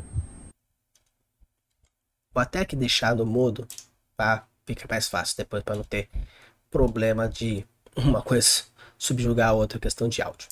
vou 2.34 2.42
até 2.42 2.58
aqui 2.58 2.74
deixar 2.74 3.14
no 3.14 3.24
mudo, 3.24 3.64
tá? 4.16 4.44
Fica 4.66 4.88
mais 4.90 5.06
fácil 5.06 5.36
depois 5.36 5.62
para 5.62 5.76
não 5.76 5.84
ter 5.84 6.10
problema 6.68 7.28
de 7.28 7.64
uma 7.94 8.22
coisa 8.22 8.64
subjugar 8.98 9.50
a 9.50 9.52
outra 9.52 9.78
questão 9.78 10.08
de 10.08 10.20
áudio. 10.20 10.48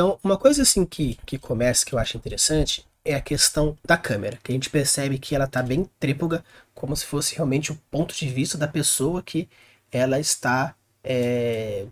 Então, 0.00 0.18
uma 0.24 0.38
coisa 0.38 0.62
assim 0.62 0.86
que, 0.86 1.18
que 1.26 1.36
começa 1.36 1.84
que 1.84 1.94
eu 1.94 1.98
acho 1.98 2.16
interessante 2.16 2.86
é 3.04 3.14
a 3.14 3.20
questão 3.20 3.76
da 3.84 3.98
câmera, 3.98 4.38
que 4.42 4.50
a 4.50 4.54
gente 4.54 4.70
percebe 4.70 5.18
que 5.18 5.34
ela 5.34 5.44
está 5.44 5.62
bem 5.62 5.86
trípoga, 6.00 6.42
como 6.74 6.96
se 6.96 7.04
fosse 7.04 7.34
realmente 7.34 7.70
o 7.70 7.78
ponto 7.90 8.14
de 8.14 8.26
vista 8.26 8.56
da 8.56 8.66
pessoa 8.66 9.22
que 9.22 9.46
ela 9.92 10.18
está 10.18 10.74
é, 11.04 11.84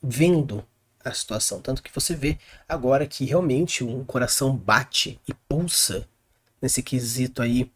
vendo 0.00 0.64
a 1.04 1.10
situação. 1.10 1.60
Tanto 1.60 1.82
que 1.82 1.92
você 1.92 2.14
vê 2.14 2.38
agora 2.68 3.04
que 3.04 3.24
realmente 3.24 3.82
um 3.82 4.04
coração 4.04 4.56
bate 4.56 5.20
e 5.26 5.34
pulsa 5.34 6.06
nesse 6.62 6.84
quesito 6.84 7.42
aí 7.42 7.68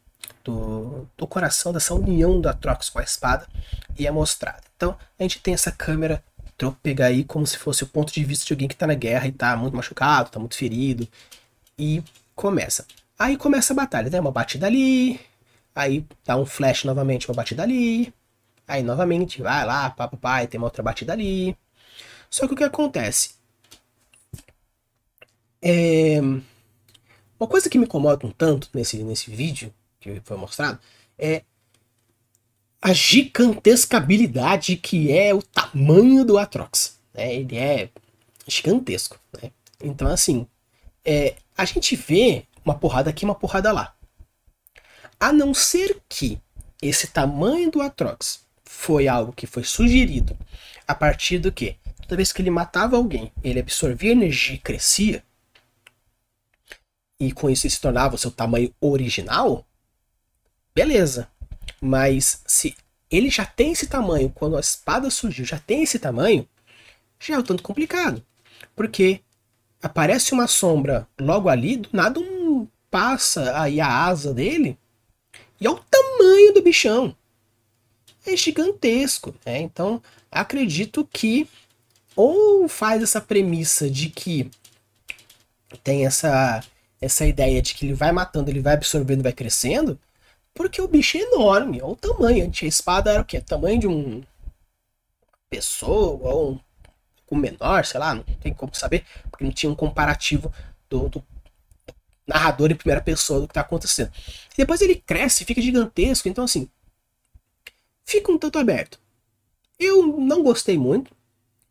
do, 0.45 1.05
do 1.16 1.26
coração, 1.26 1.72
dessa 1.72 1.95
união 1.95 2.41
da 2.41 2.53
Trox 2.53 2.91
com 2.91 3.01
a 3.01 3.03
espada, 3.03 3.49
e 3.99 4.07
é 4.07 4.11
mostrada. 4.12 4.62
Então 4.76 4.97
a 5.18 5.22
gente 5.24 5.41
tem 5.41 5.53
essa 5.53 5.72
câmera 5.72 6.22
pegar 6.83 7.07
aí 7.07 7.25
como 7.25 7.47
se 7.47 7.57
fosse 7.57 7.85
o 7.85 7.87
ponto 7.87 8.13
de 8.13 8.25
vista 8.25 8.47
de 8.47 8.53
alguém 8.53 8.69
que 8.69 8.77
tá 8.77 8.87
na 8.87 8.95
guerra 8.95 9.27
e 9.27 9.33
tá 9.33 9.57
muito 9.57 9.77
machucado, 9.77 10.31
tá 10.31 10.39
muito 10.39 10.57
ferido. 10.57 11.09
E 11.79 12.03
começa. 12.35 12.87
Aí 13.19 13.37
começa 13.37 13.73
a 13.73 13.77
batalha, 13.77 14.11
né? 14.11 14.21
Uma 14.21 14.33
batida 14.33 14.67
ali, 14.67 15.21
aí 15.75 16.05
dá 16.25 16.37
um 16.37 16.47
flash 16.47 16.85
novamente, 16.85 17.29
uma 17.29 17.35
batida 17.35 17.63
ali. 17.63 18.13
Aí 18.69 18.83
novamente, 18.83 19.43
vai 19.43 19.65
lá, 19.67 19.91
papai, 19.91 20.47
tem 20.47 20.59
uma 20.59 20.67
outra 20.67 20.83
batida 20.83 21.13
ali. 21.13 21.57
Só 22.31 22.47
que 22.47 22.55
o 22.55 22.57
que 22.57 22.65
acontece? 22.65 23.35
É... 25.63 26.21
Uma 27.39 27.49
coisa 27.49 27.69
que 27.71 27.79
me 27.79 27.85
incomoda 27.87 28.27
um 28.27 28.31
tanto 28.31 28.69
nesse, 28.75 29.03
nesse 29.03 29.31
vídeo 29.31 29.73
que 29.99 30.21
foi 30.25 30.37
mostrado 30.37 30.79
é 31.19 31.43
a 32.81 32.93
gigantesca 32.93 33.97
habilidade 33.97 34.76
que 34.76 35.12
é 35.12 35.35
o 35.35 35.43
tamanho 35.43 36.24
do 36.24 36.39
Atrox. 36.39 36.99
Né? 37.12 37.35
Ele 37.35 37.57
é 37.57 37.91
gigantesco. 38.47 39.18
Né? 39.41 39.51
Então, 39.83 40.09
assim, 40.09 40.47
é, 41.05 41.37
a 41.57 41.64
gente 41.64 41.95
vê 41.97 42.45
uma 42.64 42.74
porrada 42.74 43.11
aqui, 43.11 43.24
uma 43.24 43.35
porrada 43.35 43.70
lá. 43.72 43.95
A 45.18 45.33
não 45.33 45.53
ser 45.53 46.01
que 46.09 46.41
esse 46.81 47.07
tamanho 47.09 47.70
do 47.70 47.83
Atrox 47.83 48.41
foi 48.64 49.07
algo 49.09 49.33
que 49.33 49.47
foi 49.47 49.64
sugerido 49.64 50.37
a 50.89 50.95
partir 50.95 51.39
do 51.39 51.53
que? 51.53 51.76
Toda 52.03 52.16
vez 52.16 52.33
que 52.33 52.41
ele 52.41 52.51
matava 52.51 52.97
alguém, 52.97 53.31
ele 53.45 53.61
absorvia 53.61 54.12
energia 54.12 54.55
e 54.55 54.59
crescia, 54.59 55.22
e 57.18 57.31
com 57.33 57.51
isso 57.51 57.66
ele 57.66 57.74
se 57.74 57.81
tornava 57.81 58.14
o 58.14 58.18
seu 58.18 58.31
tamanho 58.31 58.74
original, 58.81 59.66
beleza. 60.74 61.28
Mas 61.81 62.43
se 62.47 62.75
ele 63.11 63.31
já 63.31 63.45
tem 63.45 63.73
esse 63.73 63.87
tamanho, 63.87 64.31
quando 64.31 64.57
a 64.57 64.61
espada 64.61 65.11
surgiu, 65.11 65.45
já 65.45 65.59
tem 65.59 65.83
esse 65.83 65.99
tamanho, 65.99 66.49
já 67.19 67.35
é 67.35 67.39
um 67.39 67.43
tanto 67.43 67.63
complicado. 67.63 68.23
Porque 68.77 69.21
aparece 69.83 70.33
uma 70.33 70.47
sombra 70.47 71.09
logo 71.19 71.49
ali, 71.49 71.79
do 71.79 71.89
nada 71.93 72.21
um 72.21 72.67
passa 72.91 73.61
aí 73.61 73.81
a 73.81 73.89
asa 73.89 74.35
dele, 74.35 74.77
e 75.61 75.67
é 75.67 75.71
o 75.71 75.79
tamanho 75.79 76.53
do 76.55 76.63
bichão. 76.63 77.15
É 78.27 78.37
gigantesco. 78.37 79.35
Né? 79.45 79.61
Então, 79.61 80.03
acredito 80.31 81.09
que 81.13 81.49
ou 82.17 82.69
faz 82.69 83.03
essa 83.03 83.21
premissa 83.21 83.89
de 83.89 84.09
que 84.11 84.51
tem 85.83 86.07
essa, 86.07 86.63
essa 87.01 87.25
ideia 87.25 87.63
de 87.63 87.75
que 87.75 87.87
ele 87.87 87.95
vai 87.95 88.13
matando, 88.13 88.51
ele 88.51 88.61
vai 88.61 88.75
absorvendo, 88.75 89.23
vai 89.23 89.33
crescendo, 89.33 89.99
Porque 90.55 90.80
o 90.80 90.88
bicho 90.88 91.16
é 91.16 91.20
enorme, 91.20 91.80
olha 91.80 91.92
o 91.92 91.96
tamanho. 91.96 92.51
A 92.51 92.66
espada 92.66 93.12
era 93.12 93.22
o 93.22 93.24
quê? 93.24 93.40
Tamanho 93.40 93.80
de 93.80 93.86
um 93.86 94.22
pessoa 95.48 96.28
ou 96.28 96.53
um, 96.53 96.61
um 97.32 97.36
menor, 97.36 97.84
sei 97.84 97.98
lá, 97.98 98.14
não 98.14 98.22
tem 98.22 98.55
como 98.55 98.74
saber, 98.74 99.05
porque 99.30 99.44
não 99.44 99.53
tinha 99.53 99.70
um 99.70 99.74
comparativo 99.74 100.53
do, 100.88 101.09
do 101.09 101.24
narrador 102.26 102.70
em 102.70 102.76
primeira 102.76 103.01
pessoa 103.01 103.40
do 103.40 103.46
que 103.46 103.51
está 103.51 103.61
acontecendo. 103.61 104.12
E 104.55 104.57
depois 104.57 104.80
ele 104.80 104.94
cresce, 104.94 105.44
fica 105.44 105.61
gigantesco, 105.61 106.28
então 106.28 106.44
assim, 106.44 106.68
fica 108.05 108.30
um 108.30 108.38
tanto 108.38 108.59
aberto. 108.59 109.01
Eu 109.78 110.07
não 110.18 110.42
gostei 110.42 110.78
muito, 110.78 111.12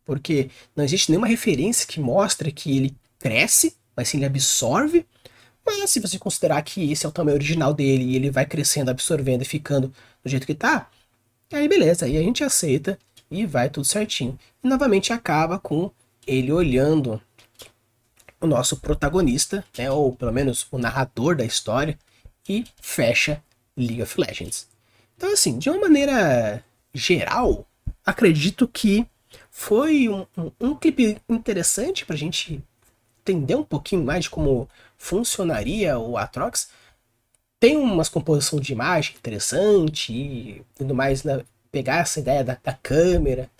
porque 0.04 0.50
não 0.74 0.84
existe 0.84 1.10
nenhuma 1.10 1.26
referência 1.26 1.86
que 1.86 2.00
mostre 2.00 2.52
que 2.52 2.76
ele 2.76 2.96
cresce, 3.18 3.76
mas 3.96 4.08
sim 4.08 4.18
ele 4.18 4.26
absorve. 4.26 5.06
Mas 5.64 5.90
se 5.90 6.00
você 6.00 6.18
considerar 6.18 6.62
que 6.62 6.90
esse 6.90 7.06
é 7.06 7.08
o 7.08 7.12
tamanho 7.12 7.36
original 7.36 7.72
dele 7.72 8.04
e 8.04 8.16
ele 8.16 8.30
vai 8.30 8.46
crescendo, 8.46 8.90
absorvendo 8.90 9.42
e 9.42 9.46
ficando 9.46 9.92
do 10.22 10.30
jeito 10.30 10.46
que 10.46 10.54
tá, 10.54 10.90
aí 11.52 11.68
beleza, 11.68 12.06
aí 12.06 12.16
a 12.16 12.22
gente 12.22 12.42
aceita 12.42 12.98
e 13.30 13.46
vai 13.46 13.68
tudo 13.68 13.84
certinho. 13.84 14.38
E 14.62 14.68
novamente 14.68 15.12
acaba 15.12 15.58
com 15.58 15.90
ele 16.26 16.52
olhando 16.52 17.20
o 18.40 18.46
nosso 18.46 18.76
protagonista, 18.78 19.64
né, 19.76 19.90
ou 19.90 20.14
pelo 20.14 20.32
menos 20.32 20.66
o 20.70 20.78
narrador 20.78 21.36
da 21.36 21.44
história, 21.44 21.98
e 22.48 22.64
fecha 22.80 23.42
League 23.76 24.02
of 24.02 24.18
Legends. 24.18 24.66
Então, 25.16 25.32
assim, 25.32 25.58
de 25.58 25.68
uma 25.68 25.80
maneira 25.80 26.64
geral, 26.94 27.66
acredito 28.04 28.66
que 28.66 29.06
foi 29.50 30.08
um, 30.08 30.26
um, 30.36 30.50
um 30.60 30.74
clipe 30.74 31.18
interessante 31.28 32.06
para 32.06 32.14
a 32.14 32.18
gente 32.18 32.62
entender 33.20 33.54
um 33.54 33.64
pouquinho 33.64 34.04
mais 34.04 34.24
de 34.24 34.30
como 34.30 34.68
funcionaria 34.96 35.98
o 35.98 36.16
Atrox. 36.16 36.68
Tem 37.58 37.76
umas 37.76 38.08
composição 38.08 38.58
de 38.58 38.72
imagem 38.72 39.14
interessante 39.16 40.12
e 40.12 40.62
tudo 40.76 40.94
mais, 40.94 41.24
né? 41.24 41.42
pegar 41.70 41.98
essa 41.98 42.20
ideia 42.20 42.42
da, 42.42 42.58
da 42.62 42.72
câmera 42.72 43.50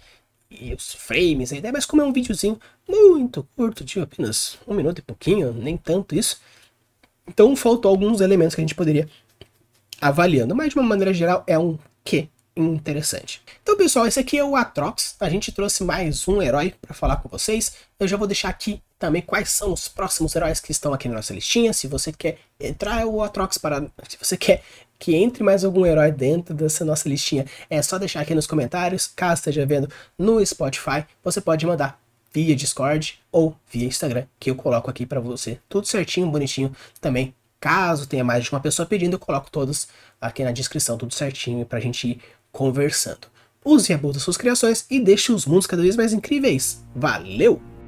e 0.50 0.74
os 0.74 0.94
frames, 0.94 1.52
a 1.52 1.56
ideia, 1.56 1.72
mas 1.72 1.86
como 1.86 2.02
é 2.02 2.04
um 2.04 2.12
videozinho 2.12 2.58
muito 2.88 3.46
curto, 3.56 3.84
de 3.84 4.00
apenas 4.00 4.58
um 4.66 4.74
minuto 4.74 4.98
e 4.98 5.02
pouquinho, 5.02 5.52
nem 5.52 5.76
tanto 5.76 6.14
isso, 6.14 6.40
então 7.26 7.54
faltou 7.54 7.88
alguns 7.88 8.20
elementos 8.20 8.54
que 8.54 8.61
a 8.61 8.64
gente 8.64 8.74
poderia 8.74 9.08
avaliando, 10.00 10.56
mas 10.56 10.70
de 10.70 10.76
uma 10.76 10.88
maneira 10.88 11.14
geral 11.14 11.44
é 11.46 11.58
um 11.58 11.78
que 12.04 12.28
interessante. 12.56 13.40
Então, 13.62 13.76
pessoal, 13.76 14.06
esse 14.06 14.18
aqui 14.18 14.36
é 14.36 14.44
o 14.44 14.56
Atrox. 14.56 15.14
A 15.20 15.28
gente 15.30 15.52
trouxe 15.52 15.84
mais 15.84 16.26
um 16.26 16.42
herói 16.42 16.74
para 16.80 16.92
falar 16.92 17.16
com 17.16 17.28
vocês. 17.28 17.74
Eu 17.98 18.08
já 18.08 18.16
vou 18.16 18.26
deixar 18.26 18.48
aqui 18.48 18.82
também 19.01 19.22
quais 19.22 19.48
são 19.48 19.72
os 19.72 19.88
próximos 19.88 20.36
heróis 20.36 20.61
que 20.61 20.70
estão 20.70 20.92
aqui 20.92 21.09
na 21.09 21.16
nossa 21.16 21.32
listinha. 21.32 21.72
Se 21.72 21.88
você 21.88 22.12
quer 22.12 22.38
entrar 22.61 23.07
o 23.07 23.22
Atrox 23.22 23.57
para. 23.57 23.80
Se 24.07 24.18
você 24.20 24.36
quer 24.36 24.62
que 24.98 25.16
entre 25.16 25.42
mais 25.42 25.64
algum 25.64 25.86
herói 25.86 26.12
dentro 26.12 26.55
dessa 26.55 26.84
nossa 26.84 27.09
listinha, 27.09 27.46
é 27.70 27.80
só 27.80 27.98
deixar 27.98 28.20
aqui 28.20 28.34
nos 28.34 28.46
comentários. 28.46 29.07
Caso 29.07 29.40
esteja 29.40 29.64
vendo 29.64 29.88
no 30.18 30.44
Spotify, 30.44 31.07
você 31.24 31.40
pode 31.40 31.66
mandar 31.66 31.98
via 32.30 32.55
Discord 32.55 33.18
ou 33.32 33.57
via 33.72 33.86
Instagram, 33.86 34.26
que 34.38 34.51
eu 34.51 34.55
coloco 34.55 34.90
aqui 34.90 35.07
para 35.07 35.18
você. 35.18 35.59
Tudo 35.66 35.86
certinho, 35.86 36.30
bonitinho 36.30 36.76
também. 37.01 37.34
Caso 37.59 38.07
tenha 38.07 38.22
mais 38.22 38.44
de 38.44 38.53
uma 38.53 38.61
pessoa 38.61 38.86
pedindo, 38.86 39.14
eu 39.14 39.18
coloco 39.18 39.51
todos 39.51 39.88
aqui 40.20 40.44
na 40.44 40.53
descrição, 40.53 40.98
tudo 40.98 41.14
certinho, 41.14 41.64
pra 41.64 41.80
gente 41.80 42.07
ir 42.07 42.22
conversando. 42.53 43.28
Use 43.64 43.90
e 43.90 43.94
abusa 43.94 44.20
suas 44.20 44.36
criações 44.36 44.84
e 44.90 45.01
deixe 45.01 45.32
os 45.32 45.46
mundos 45.46 45.66
cada 45.66 45.82
vez 45.82 45.96
mais 45.96 46.12
incríveis. 46.12 46.84
Valeu! 46.94 47.80